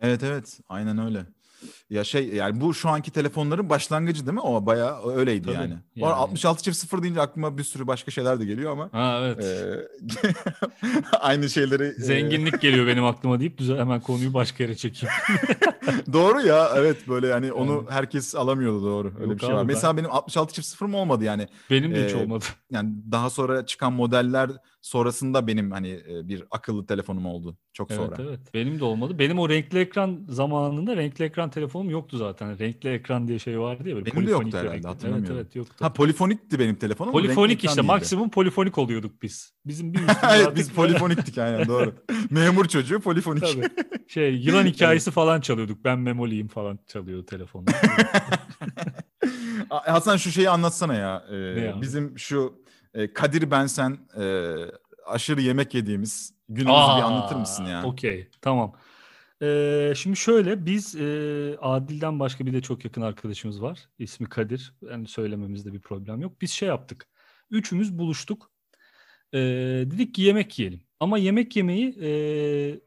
Evet 0.00 0.22
evet 0.22 0.60
aynen 0.68 0.98
öyle. 1.06 1.26
Ya 1.90 2.04
şey 2.04 2.28
yani 2.28 2.60
bu 2.60 2.74
şu 2.74 2.88
anki 2.88 3.10
telefonların 3.10 3.70
başlangıcı 3.70 4.26
değil 4.26 4.34
mi? 4.34 4.40
O 4.40 4.66
bayağı 4.66 5.08
öyleydi 5.16 5.44
Tabii, 5.46 5.54
yani. 5.54 5.76
Yani. 5.96 6.06
arada 6.08 6.16
66 6.20 6.62
çift 6.62 6.76
sıfır 6.76 7.02
deyince 7.02 7.20
aklıma 7.20 7.58
bir 7.58 7.62
sürü 7.64 7.86
başka 7.86 8.10
şeyler 8.10 8.40
de 8.40 8.44
geliyor 8.44 8.72
ama 8.72 8.88
Ha 8.92 9.20
evet. 9.24 9.44
eee, 9.44 9.88
aynı 11.20 11.48
şeyleri 11.50 11.92
Zenginlik 11.92 12.60
geliyor 12.60 12.86
benim 12.86 13.04
aklıma 13.04 13.40
deyip 13.40 13.58
düze 13.58 13.76
hemen 13.76 14.00
konuyu 14.00 14.34
başka 14.34 14.64
yere 14.64 14.76
çekeyim. 14.76 15.14
doğru 16.12 16.40
ya 16.40 16.70
evet 16.76 17.08
böyle 17.08 17.26
yani 17.26 17.52
onu 17.52 17.72
Yani. 17.72 17.86
herkes 17.90 18.34
alamıyordu 18.34 18.82
doğru. 18.82 19.12
Öyle 19.20 19.24
Yok 19.30 19.34
bir 19.34 19.46
şey 19.46 19.48
var. 19.54 19.58
ben- 19.58 19.66
Mesela 19.66 19.96
benim 19.96 20.10
66 20.10 20.54
çift 20.54 20.66
sıfırım 20.68 20.94
olmadı 20.94 21.24
yani. 21.24 21.48
Benim 21.70 21.94
de 21.94 22.04
hiç 22.08 22.12
Ee, 22.14 22.16
olmadı. 22.16 22.44
Yani 22.70 22.90
daha 23.12 23.30
sonra 23.30 23.66
çıkan 23.66 23.92
modeller 23.92 24.50
sonrasında 24.80 25.46
benim 25.46 25.70
hani 25.70 25.88
e, 25.88 26.28
bir 26.28 26.44
akıllı 26.50 26.86
telefonum 26.86 27.26
oldu 27.26 27.56
çok 27.72 27.92
sonra. 27.92 28.16
Evet 28.18 28.28
evet. 28.28 28.54
Benim 28.54 28.80
de 28.80 28.84
olmadı. 28.84 29.18
Benim 29.18 29.38
o 29.38 29.48
renkli 29.48 29.78
ekran 29.78 30.24
zamanında 30.28 30.96
renkli 30.96 31.24
ekran 31.24 31.50
telefonum 31.50 31.90
yoktu 31.90 32.16
zaten. 32.16 32.58
Renkli 32.58 32.88
ekran 32.88 33.28
diye 33.28 33.38
şey 33.38 33.60
vardı 33.60 33.88
ya 33.88 33.96
böyle. 33.96 34.06
Benim 34.06 34.26
de 34.26 34.30
yoktu 34.30 34.48
bir 34.48 34.52
herhalde, 34.52 34.74
renkli. 34.74 34.88
hatırlamıyorum. 34.88 35.36
Evet 35.36 35.46
evet 35.46 35.56
yoktu. 35.56 35.84
Ha 35.84 35.92
polifonikti 35.92 36.58
benim 36.58 36.74
telefonum. 36.74 37.12
renkli 37.14 37.26
polifonik 37.26 37.64
işte 37.64 37.80
maksimum 37.80 38.30
polifonik 38.30 38.78
oluyorduk 38.78 39.22
biz. 39.22 39.52
Bizim 39.66 39.94
bir 39.94 40.00
evet 40.32 40.56
biz 40.56 40.72
polifoniktik 40.72 41.38
aynen 41.38 41.68
doğru. 41.68 41.94
Memur 42.30 42.64
çocuğu 42.64 43.00
polifonik. 43.00 43.42
Tabii. 43.42 43.68
Şey 44.08 44.34
yılan 44.34 44.66
hikayesi 44.66 45.10
falan 45.10 45.40
çalıyorduk. 45.40 45.84
Ben 45.84 45.98
memoliyim 45.98 46.48
falan 46.48 46.78
çalıyordu 46.86 47.26
telefonu. 47.26 47.64
Hasan 49.68 50.16
şu 50.16 50.30
şeyi 50.30 50.50
anlatsana 50.50 50.94
ya. 50.94 51.24
Ee, 51.32 51.80
bizim 51.80 52.18
şu 52.18 52.54
e, 52.94 53.12
Kadir 53.12 53.50
ben 53.50 53.66
sen 53.66 53.98
e, 54.20 54.54
aşırı 55.06 55.40
yemek 55.40 55.74
yediğimiz 55.74 56.34
günümüzü 56.48 56.96
bir 56.96 57.02
anlatır 57.02 57.36
mısın 57.36 57.64
ya? 57.64 57.84
Okey 57.84 58.28
tamam. 58.40 58.74
Ee, 59.42 59.92
şimdi 59.96 60.16
şöyle 60.16 60.66
biz 60.66 60.96
e, 60.96 61.56
Adil'den 61.60 62.20
başka 62.20 62.46
bir 62.46 62.52
de 62.52 62.60
çok 62.62 62.84
yakın 62.84 63.02
arkadaşımız 63.02 63.62
var. 63.62 63.88
İsmi 63.98 64.28
Kadir. 64.28 64.74
Yani 64.90 65.08
söylememizde 65.08 65.72
bir 65.72 65.80
problem 65.80 66.20
yok. 66.20 66.40
Biz 66.40 66.50
şey 66.50 66.68
yaptık. 66.68 67.08
Üçümüz 67.50 67.98
buluştuk. 67.98 68.50
Ee, 69.32 69.38
dedik 69.86 70.14
ki 70.14 70.22
yemek 70.22 70.58
yiyelim. 70.58 70.80
Ama 71.00 71.18
yemek 71.18 71.56
yemeyi 71.56 71.88
e, 72.02 72.10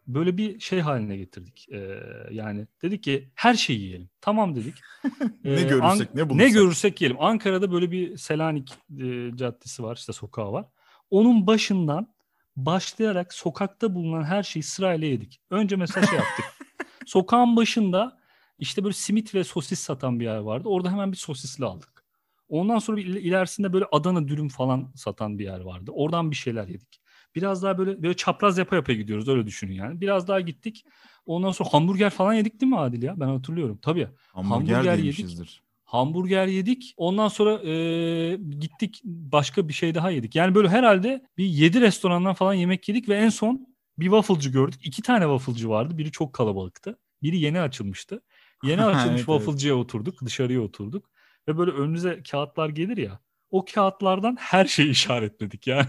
böyle 0.08 0.38
bir 0.38 0.60
şey 0.60 0.80
haline 0.80 1.18
getirdik. 1.18 1.68
Ee, 1.72 2.00
yani 2.32 2.68
dedik 2.82 3.04
ki 3.04 3.30
her 3.36 3.54
şeyi 3.54 3.80
yiyelim. 3.82 4.10
Tamam 4.22 4.56
dedik. 4.56 4.76
Ne 5.44 5.62
görürsek, 5.62 5.84
An- 5.84 6.08
ne 6.16 6.30
bulursak. 6.30 6.48
Ne 6.48 6.50
görürsek 6.50 7.02
yiyelim. 7.02 7.18
Ankara'da 7.24 7.72
böyle 7.72 7.92
bir 7.92 8.18
Selanik 8.18 8.74
e, 9.00 9.32
caddesi 9.36 9.84
var, 9.84 9.96
işte 9.96 10.14
sokağı 10.14 10.52
var. 10.52 10.66
Onun 11.10 11.48
başından 11.48 12.14
başlayarak 12.56 13.34
sokakta 13.34 13.96
bulunan 13.96 14.24
her 14.24 14.44
şeyi 14.44 14.64
sırayla 14.64 15.08
yedik. 15.08 15.42
Önce 15.50 15.76
mesela 15.76 16.08
şey 16.08 16.18
yaptık. 16.18 16.46
Sokağın 17.06 17.56
başında 17.56 18.20
işte 18.60 18.84
böyle 18.84 18.94
simit 18.94 19.36
ve 19.36 19.44
sosis 19.44 19.80
satan 19.80 20.20
bir 20.20 20.26
yer 20.26 20.38
vardı. 20.38 20.70
Orada 20.70 20.92
hemen 20.92 21.12
bir 21.12 21.18
sosisli 21.18 21.66
aldık. 21.66 22.04
Ondan 22.50 22.80
sonra 22.80 22.98
bir 22.98 23.06
il- 23.06 23.16
ilerisinde 23.26 23.74
böyle 23.74 23.86
Adana 23.92 24.28
dürüm 24.28 24.50
falan 24.50 24.92
satan 24.96 25.40
bir 25.40 25.44
yer 25.44 25.60
vardı. 25.60 25.92
Oradan 25.94 26.32
bir 26.32 26.36
şeyler 26.36 26.68
yedik. 26.68 27.01
Biraz 27.36 27.64
daha 27.64 27.78
böyle 27.78 28.04
böyle 28.04 28.14
çapraz 28.14 28.58
yapa 28.58 28.76
yapa 28.76 28.94
gidiyoruz 28.94 29.28
öyle 29.28 29.46
düşünün 29.46 29.74
yani. 29.74 30.02
Biraz 30.02 30.28
daha 30.28 30.40
gittik. 30.40 30.86
Ondan 31.26 31.52
sonra 31.52 31.70
hamburger 31.74 32.10
falan 32.10 32.34
yedik 32.34 32.62
değil 32.62 32.72
mi 32.72 32.80
Adil 32.80 33.04
ya? 33.04 33.20
Ben 33.20 33.28
hatırlıyorum. 33.28 33.80
Tabii. 33.82 34.08
Hamburger, 34.34 34.74
hamburger 34.74 34.98
yedik. 34.98 35.62
Hamburger 35.84 36.48
yedik. 36.48 36.94
Ondan 36.98 37.28
sonra 37.28 37.70
e, 37.70 38.36
gittik 38.60 39.02
başka 39.04 39.68
bir 39.68 39.74
şey 39.74 39.96
daha 39.96 40.12
yedik. 40.12 40.36
Yani 40.36 40.56
böyle 40.56 40.70
herhalde 40.70 41.26
bir 41.38 41.46
7 41.46 41.82
restorandan 41.82 42.34
falan 42.34 42.54
yemek 42.54 42.90
yedik 42.90 43.10
ve 43.10 43.16
en 43.16 43.30
son 43.30 43.68
bir 43.98 44.06
wafflecı 44.06 44.50
gördük. 44.50 44.80
İki 44.84 45.02
tane 45.02 45.24
wafflecı 45.24 45.70
vardı. 45.70 45.98
Biri 45.98 46.12
çok 46.12 46.34
kalabalıktı. 46.34 47.00
Biri 47.24 47.40
yeni 47.40 47.62
açılmıştı. 47.62 48.22
Yeni 48.64 48.82
açılmış 48.86 49.06
Evet, 49.06 49.08
evet. 49.08 49.26
wafflecıya 49.26 49.76
oturduk. 49.76 50.22
Dışarıya 50.26 50.62
oturduk. 50.62 51.10
Ve 51.48 51.58
böyle 51.58 51.72
önünüze 51.72 52.24
kağıtlar 52.32 52.70
gelir 52.70 52.98
ya. 52.98 53.20
O 53.50 53.66
kağıtlardan 53.66 54.36
her 54.40 54.66
şeyi 54.66 54.90
işaretledik 54.92 55.68
yani. 55.68 55.88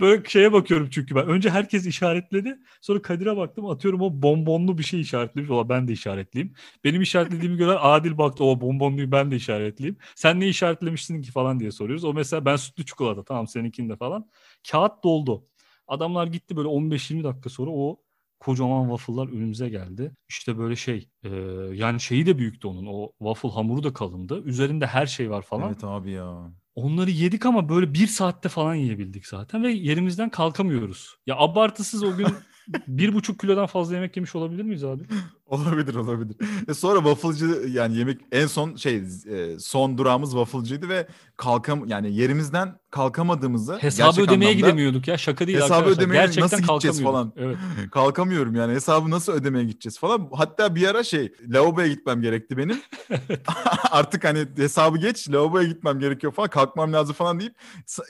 Böyle 0.00 0.28
şeye 0.28 0.52
bakıyorum 0.52 0.88
çünkü 0.90 1.14
ben. 1.14 1.26
Önce 1.26 1.50
herkes 1.50 1.86
işaretledi. 1.86 2.58
Sonra 2.80 3.02
Kadir'e 3.02 3.36
baktım 3.36 3.66
atıyorum 3.66 4.00
o 4.00 4.22
bonbonlu 4.22 4.78
bir 4.78 4.82
şey 4.82 5.00
işaretlemiş. 5.00 5.50
Ola 5.50 5.68
ben 5.68 5.88
de 5.88 5.92
işaretleyeyim. 5.92 6.54
Benim 6.84 7.02
işaretlediğimi 7.02 7.56
gören 7.56 7.78
Adil 7.80 8.18
baktı 8.18 8.44
o 8.44 8.60
bonbonluyu 8.60 9.12
ben 9.12 9.30
de 9.30 9.36
işaretleyeyim. 9.36 9.98
Sen 10.14 10.40
ne 10.40 10.48
işaretlemiştin 10.48 11.22
ki 11.22 11.32
falan 11.32 11.60
diye 11.60 11.70
soruyoruz. 11.70 12.04
O 12.04 12.14
mesela 12.14 12.44
ben 12.44 12.56
sütlü 12.56 12.86
çikolata 12.86 13.24
tamam 13.24 13.46
seninkinde 13.46 13.96
falan. 13.96 14.30
Kağıt 14.70 15.04
doldu. 15.04 15.46
Adamlar 15.88 16.26
gitti 16.26 16.56
böyle 16.56 16.68
15-20 16.68 17.24
dakika 17.24 17.50
sonra 17.50 17.70
o 17.70 18.00
kocaman 18.40 18.82
waffle'lar 18.88 19.28
önümüze 19.28 19.68
geldi. 19.68 20.12
İşte 20.28 20.58
böyle 20.58 20.76
şey 20.76 21.08
e, 21.22 21.28
yani 21.74 22.00
şeyi 22.00 22.26
de 22.26 22.38
büyüktü 22.38 22.68
onun. 22.68 22.86
O 22.86 23.12
waffle 23.18 23.48
hamuru 23.48 23.82
da 23.82 23.92
kalındı. 23.92 24.42
Üzerinde 24.44 24.86
her 24.86 25.06
şey 25.06 25.30
var 25.30 25.42
falan. 25.42 25.68
Evet 25.68 25.84
abi 25.84 26.10
ya. 26.10 26.52
Onları 26.78 27.10
yedik 27.10 27.46
ama 27.46 27.68
böyle 27.68 27.94
bir 27.94 28.06
saatte 28.06 28.48
falan 28.48 28.74
yiyebildik 28.74 29.26
zaten 29.26 29.62
ve 29.62 29.72
yerimizden 29.72 30.30
kalkamıyoruz. 30.30 31.16
Ya 31.26 31.36
abartısız 31.36 32.02
o 32.02 32.16
gün 32.16 32.26
bir 32.88 33.14
buçuk 33.14 33.40
kilodan 33.40 33.66
fazla 33.66 33.94
yemek 33.94 34.16
yemiş 34.16 34.34
olabilir 34.34 34.62
miyiz 34.62 34.84
abi? 34.84 35.04
Olabilir 35.48 35.94
olabilir. 35.94 36.36
E 36.68 36.74
sonra 36.74 36.98
wafflecı 36.98 37.68
yani 37.68 37.96
yemek 37.96 38.20
en 38.32 38.46
son 38.46 38.76
şey 38.76 38.96
e, 38.96 39.58
son 39.58 39.98
durağımız 39.98 40.30
wafflecıydı 40.30 40.88
ve 40.88 41.06
kalkam 41.36 41.88
yani 41.88 42.14
yerimizden 42.14 42.78
kalkamadığımızı 42.90 43.76
Hesabı 43.78 44.22
ödemeye 44.22 44.52
gidemiyorduk 44.52 45.08
ya 45.08 45.18
şaka 45.18 45.46
değil 45.46 45.58
Hesabı 45.58 45.74
arkadaşlar. 45.74 46.02
ödemeye 46.02 46.22
Gerçekten 46.22 46.44
nasıl 46.44 46.72
gideceğiz 46.72 47.02
falan. 47.02 47.32
Evet. 47.36 47.56
kalkamıyorum 47.92 48.54
yani 48.54 48.72
hesabı 48.74 49.10
nasıl 49.10 49.32
ödemeye 49.32 49.64
gideceğiz 49.64 49.98
falan. 49.98 50.28
Hatta 50.32 50.74
bir 50.74 50.88
ara 50.88 51.04
şey 51.04 51.32
lavaboya 51.48 51.86
gitmem 51.88 52.22
gerekti 52.22 52.56
benim. 52.56 52.80
Artık 53.90 54.24
hani 54.24 54.46
hesabı 54.56 54.98
geç 54.98 55.30
lavaboya 55.30 55.68
gitmem 55.68 55.98
gerekiyor 55.98 56.32
falan 56.32 56.48
kalkmam 56.50 56.92
lazım 56.92 57.14
falan 57.14 57.40
deyip 57.40 57.54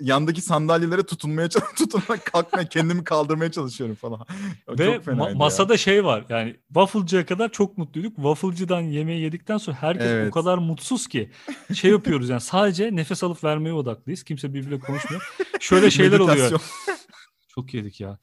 yandaki 0.01 0.41
sandalyelere 0.41 1.03
tutunmaya 1.03 1.49
tutunarak 1.49 2.25
kalkmaya 2.25 2.69
kendimi 2.69 3.05
kaldırmaya 3.05 3.51
çalışıyorum 3.51 3.97
falan. 3.97 4.21
Ve 4.69 4.87
çok 4.87 4.95
ma- 4.95 5.03
fenaydı 5.03 5.31
ya. 5.31 5.37
masada 5.37 5.77
şey 5.77 6.05
var 6.05 6.25
yani 6.29 6.57
wafflecıya 6.69 7.27
kadar 7.29 7.53
çok 7.53 7.79
mutluyduk. 7.79 8.17
Wafflecıdan 8.17 8.81
yemeği 8.81 9.21
yedikten 9.23 9.59
sonra 9.59 9.77
herkes 9.77 10.07
Evet. 10.07 10.29
o 10.29 10.31
kadar 10.31 10.59
mutsuz 10.59 11.07
ki 11.09 11.31
şey 11.75 11.91
yapıyoruz 11.91 12.29
yani 12.29 12.41
sadece 12.41 12.97
nefes 12.97 13.25
alıp 13.25 13.45
vermeye 13.45 13.73
odaklıyız. 13.73 14.23
Kimse 14.23 14.55
birbiriyle 14.55 14.81
konuşmuyor. 14.81 15.35
Şöyle 15.61 15.91
şeyler 15.91 16.19
oluyor. 16.19 16.61
Çok 17.49 17.75
yedik 17.75 18.01
ya 18.01 18.19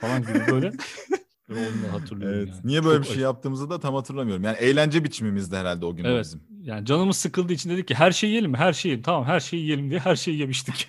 falan 0.00 0.22
gibi 0.22 0.40
böyle. 0.50 0.72
Onu 1.50 1.92
hatırlıyorum 1.92 2.38
Evet. 2.38 2.48
yani. 2.48 2.60
Niye 2.64 2.84
böyle 2.84 2.98
Çok 3.02 3.08
bir 3.10 3.14
şey 3.14 3.22
yaptığımızı 3.22 3.70
da 3.70 3.80
tam 3.80 3.94
hatırlamıyorum. 3.94 4.44
Yani 4.44 4.56
eğlence 4.56 5.04
biçimimizdi 5.04 5.56
herhalde 5.56 5.86
o 5.86 5.96
gün 5.96 6.04
Evet. 6.04 6.24
bizim. 6.24 6.42
Yani 6.62 6.86
canımız 6.86 7.16
sıkıldığı 7.16 7.52
için 7.52 7.70
dedik 7.70 7.88
ki 7.88 7.94
her 7.94 8.12
şeyi 8.12 8.30
yiyelim 8.30 8.50
mi? 8.50 8.56
Her 8.56 8.72
şeyi 8.72 8.90
yiyelim. 8.90 9.02
Tamam 9.02 9.24
her 9.24 9.40
şeyi 9.40 9.62
yiyelim 9.62 9.90
diye 9.90 10.00
her 10.00 10.16
şeyi 10.16 10.38
yemiştik. 10.38 10.88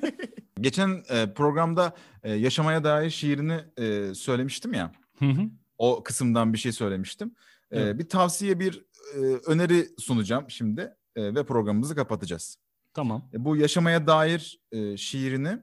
Geçen 0.60 1.02
e, 1.08 1.32
programda 1.34 1.94
e, 2.22 2.32
yaşamaya 2.32 2.84
dair 2.84 3.10
şiirini 3.10 3.60
e, 3.76 4.14
söylemiştim 4.14 4.72
ya. 4.72 4.92
Hı 5.18 5.24
hı. 5.24 5.42
O 5.82 6.02
kısımdan 6.02 6.52
bir 6.52 6.58
şey 6.58 6.72
söylemiştim. 6.72 7.34
E, 7.70 7.80
Evet. 7.80 7.98
Bir 7.98 8.08
tavsiye, 8.08 8.60
bir 8.60 8.84
e, 9.14 9.18
öneri 9.46 9.86
sunacağım 9.98 10.50
şimdi 10.50 10.94
e, 11.16 11.34
ve 11.34 11.44
programımızı 11.46 11.94
kapatacağız. 11.94 12.56
Tamam. 12.94 13.30
E, 13.34 13.44
bu 13.44 13.56
yaşamaya 13.56 14.06
dair 14.06 14.60
e, 14.72 14.96
şiirini 14.96 15.58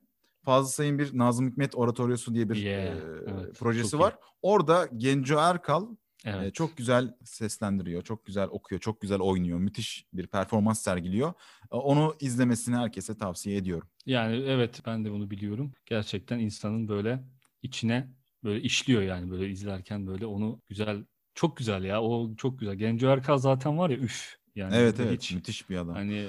Fazıl 0.45 0.70
Say'ın 0.70 0.99
bir 0.99 1.17
Nazım 1.17 1.49
Hikmet 1.49 1.76
Oratoryosu 1.76 2.34
diye 2.34 2.49
bir 2.49 2.55
Yeah, 2.55 2.95
e, 2.97 2.99
evet, 3.28 3.59
projesi 3.59 3.91
çok 3.91 3.99
iyi. 3.99 4.03
var. 4.03 4.17
Orada 4.41 4.89
Genco 4.97 5.38
Erkal 5.39 5.88
Evet. 6.26 6.47
e, 6.47 6.51
çok 6.51 6.78
güzel 6.78 7.13
seslendiriyor, 7.24 8.01
çok 8.01 8.26
güzel 8.26 8.47
okuyor, 8.51 8.82
çok 8.82 9.01
güzel 9.01 9.20
oynuyor, 9.20 9.59
müthiş 9.59 10.05
bir 10.13 10.28
performans 10.28 10.82
sergiliyor. 10.82 11.34
E, 11.72 11.76
onu 11.76 12.15
izlemesini 12.20 12.76
herkese 12.76 13.17
tavsiye 13.17 13.57
ediyorum. 13.57 13.88
Yani 14.05 14.36
evet 14.36 14.82
ben 14.86 15.05
de 15.05 15.11
bunu 15.11 15.30
biliyorum. 15.30 15.74
Gerçekten 15.86 16.39
insanın 16.39 16.88
böyle 16.88 17.24
içine 17.61 18.18
böyle 18.43 18.61
işliyor 18.61 19.01
yani 19.01 19.31
böyle 19.31 19.49
izlerken 19.49 20.07
böyle 20.07 20.25
onu 20.25 20.61
güzel 20.69 21.05
çok 21.33 21.57
güzel 21.57 21.83
ya 21.83 22.01
o 22.01 22.35
çok 22.35 22.59
güzel. 22.59 22.75
Genco 22.75 23.07
Erkal 23.07 23.37
zaten 23.37 23.77
var 23.77 23.89
ya 23.89 23.97
üf 23.97 24.35
yani 24.55 24.75
evet 24.75 24.99
evet, 24.99 25.21
hiç 25.21 25.31
müthiş 25.31 25.69
bir 25.69 25.77
adam. 25.77 25.95
hani 25.95 26.27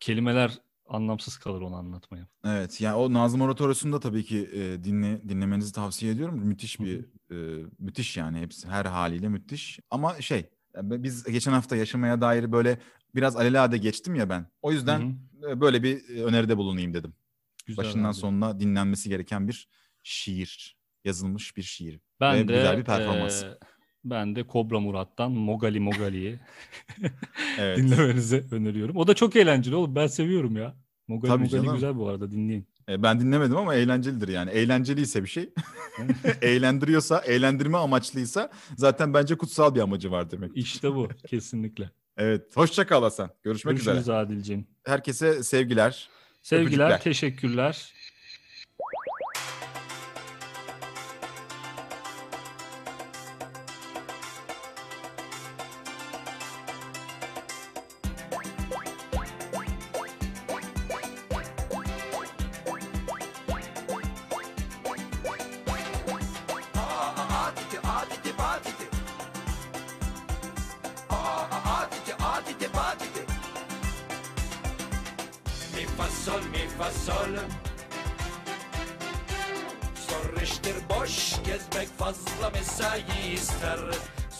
kelimeler 0.00 0.58
anlamsız 0.88 1.36
kalır 1.38 1.60
onu 1.60 1.76
anlatmaya. 1.76 2.26
Evet 2.44 2.80
yani 2.80 2.94
o 2.94 3.12
Nazım 3.12 3.40
Oratoryosu'nu 3.40 3.92
da 3.92 4.00
tabii 4.00 4.24
ki 4.24 4.50
e, 4.52 4.84
dinle 4.84 5.28
dinlemenizi 5.28 5.72
tavsiye 5.72 6.12
ediyorum. 6.12 6.38
Müthiş 6.38 6.80
bir 6.80 7.04
e, 7.30 7.66
müthiş 7.78 8.16
yani 8.16 8.40
hepsi 8.40 8.68
her 8.68 8.84
haliyle 8.84 9.28
müthiş. 9.28 9.80
Ama 9.90 10.20
şey 10.20 10.38
e, 10.74 11.02
biz 11.02 11.24
geçen 11.24 11.52
hafta 11.52 11.76
yaşamaya 11.76 12.20
dair 12.20 12.52
böyle 12.52 12.78
biraz 13.14 13.36
alelade 13.36 13.78
geçtim 13.78 14.14
ya 14.14 14.28
ben. 14.28 14.46
O 14.62 14.72
yüzden 14.72 15.00
Hı 15.40 15.50
e, 15.50 15.60
böyle 15.60 15.82
bir 15.82 16.08
e, 16.08 16.24
öneride 16.24 16.56
bulunayım 16.56 16.94
dedim. 16.94 17.14
Güzel 17.66 17.84
Başından 17.84 18.08
abi. 18.08 18.14
sonuna 18.14 18.60
dinlenmesi 18.60 19.08
gereken 19.08 19.48
bir 19.48 19.68
şiir. 20.02 20.75
Yazılmış 21.06 21.56
bir 21.56 21.62
şiir. 21.62 22.00
Ben 22.20 22.34
Ve 22.34 22.38
de 22.48 22.52
güzel 22.54 22.78
bir 22.78 22.84
performans. 22.84 23.42
eee, 23.42 23.48
ben 24.04 24.36
de 24.36 24.46
Kobra 24.46 24.80
Murat'tan 24.80 25.32
Mogali 25.32 25.80
Mogali'yi 25.80 26.38
Evet. 27.58 27.78
dinlemenizi 27.78 28.44
öneriyorum. 28.50 28.96
O 28.96 29.06
da 29.06 29.14
çok 29.14 29.36
eğlenceli 29.36 29.74
oğlum. 29.74 29.94
Ben 29.94 30.06
seviyorum 30.06 30.56
ya. 30.56 30.74
Mogali 31.08 31.30
Tabii 31.32 31.44
Mogali 31.44 31.62
canım. 31.62 31.74
güzel 31.74 31.96
bu 31.96 32.08
arada 32.08 32.30
dinleyin. 32.30 32.68
E, 32.88 33.02
ben 33.02 33.20
dinlemedim 33.20 33.56
ama 33.56 33.74
eğlencelidir 33.74 34.28
yani. 34.28 34.50
Eğlenceliyse 34.50 35.22
bir 35.22 35.28
şey. 35.28 35.50
Eğlendiriyorsa, 36.42 37.18
eğlendirme 37.18 37.78
amaçlıysa 37.78 38.50
zaten 38.76 39.14
bence 39.14 39.36
kutsal 39.38 39.74
bir 39.74 39.80
amacı 39.80 40.10
var 40.10 40.30
demek. 40.30 40.50
İşte 40.54 40.94
bu 40.94 41.08
kesinlikle. 41.26 41.90
Evet. 42.16 42.56
Hoşça 42.56 42.86
kal 42.86 43.02
Hasan. 43.02 43.30
Görüşmek 43.42 43.78
üzere. 43.78 43.94
Görüşürüz 43.94 44.16
Adilciğim. 44.16 44.66
Herkese 44.84 45.42
sevgiler. 45.42 46.08
Sevgiler, 46.42 46.66
Öpücükler. 46.66 47.00
teşekkürler. 47.00 47.92
Zor 80.16 80.42
iştir 80.42 80.76
boş 80.90 81.32
gezmek 81.44 81.88
fazla 81.98 82.50
mesai 82.52 83.04
ister. 83.34 83.78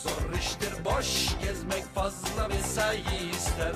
Zor 0.03 0.33
iştir 0.39 0.85
boş 0.85 1.27
gezmek 1.41 1.85
fazla 1.95 2.47
mesai 2.47 3.01
ister. 3.31 3.73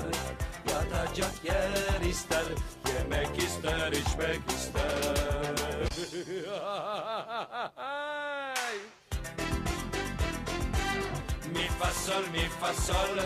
Yatacak 0.70 1.44
yer 1.44 2.00
ister 2.10 2.44
Yemek 2.88 3.38
ister, 3.38 3.92
içmek 3.92 4.40
ister. 4.48 5.92
Mi 11.54 11.66
fa 11.78 11.90
sol, 11.90 12.22
mi 12.32 12.48
fa 12.60 12.72
sol. 12.74 13.16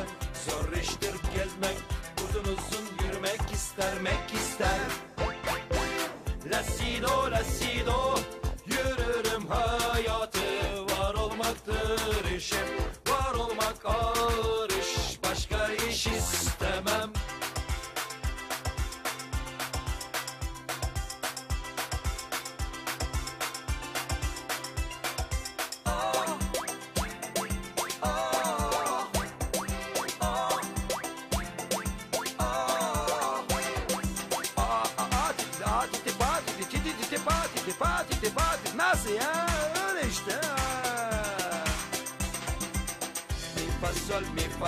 Zor 0.47 0.73
iştir 0.73 1.15
gezmek 1.35 1.77
Uzun 2.25 2.45
uzun 2.45 2.87
yürümek 3.05 3.41
ister, 3.53 4.01
mek 4.03 4.35
ister. 4.35 4.81
Lasido, 6.51 7.31
lasido 7.31 8.19
Yürürüm 8.71 9.47
hayatı 9.49 10.41
Var 10.91 11.15
olmaktır 11.15 12.37
işim. 12.37 12.59
Var 13.09 13.35
olmak 13.35 13.85
ağır 13.85 14.71
iş 14.71 15.19
Başka 15.23 15.69
iş 15.73 16.07
istemem 16.07 16.56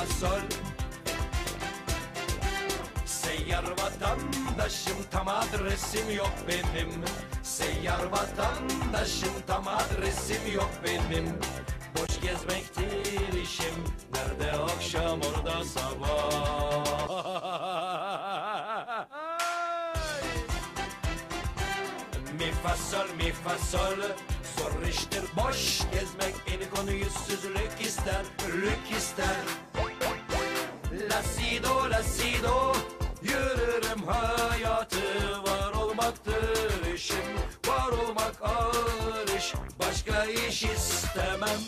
sol. 0.06 0.40
Seyyar 3.06 3.64
vatandaşım 3.70 4.96
tam 5.10 5.28
adresim 5.28 6.10
yok 6.16 6.32
benim. 6.48 6.90
Seyyar 7.42 8.04
vatandaşım 8.04 9.32
tam 9.46 9.68
adresim 9.68 10.52
yok 10.54 10.70
benim. 10.84 11.26
Boş 11.96 12.20
gezmektir 12.20 13.42
işim. 13.42 13.84
Nerede 14.14 14.52
akşam 14.52 15.20
orada 15.20 15.64
sabah. 15.64 17.08
Mi 22.38 22.52
fa 22.62 22.76
sol 22.76 23.08
mi 23.16 23.32
fa 23.32 23.58
sol 23.58 24.00
Zor 24.58 24.86
iştir 24.88 25.22
boş 25.36 25.80
gezmek 25.92 26.34
Eni 26.46 26.70
konu 26.70 26.92
yüzsüzlük 26.92 27.80
ister 27.80 28.24
Lük 28.62 28.98
ister 28.98 29.36
Lasido 30.92 31.90
lasido 31.90 32.72
Yürürüm. 33.22 34.02
Hayatı 34.06 34.98
Var 35.46 35.72
olmaktır 35.72 36.94
işim 36.94 37.16
Var 37.66 37.88
olmak 37.88 38.42
ağır 38.42 39.38
iş. 39.38 39.54
Başka 39.78 40.24
iş 40.24 40.62
istemem 40.62 41.60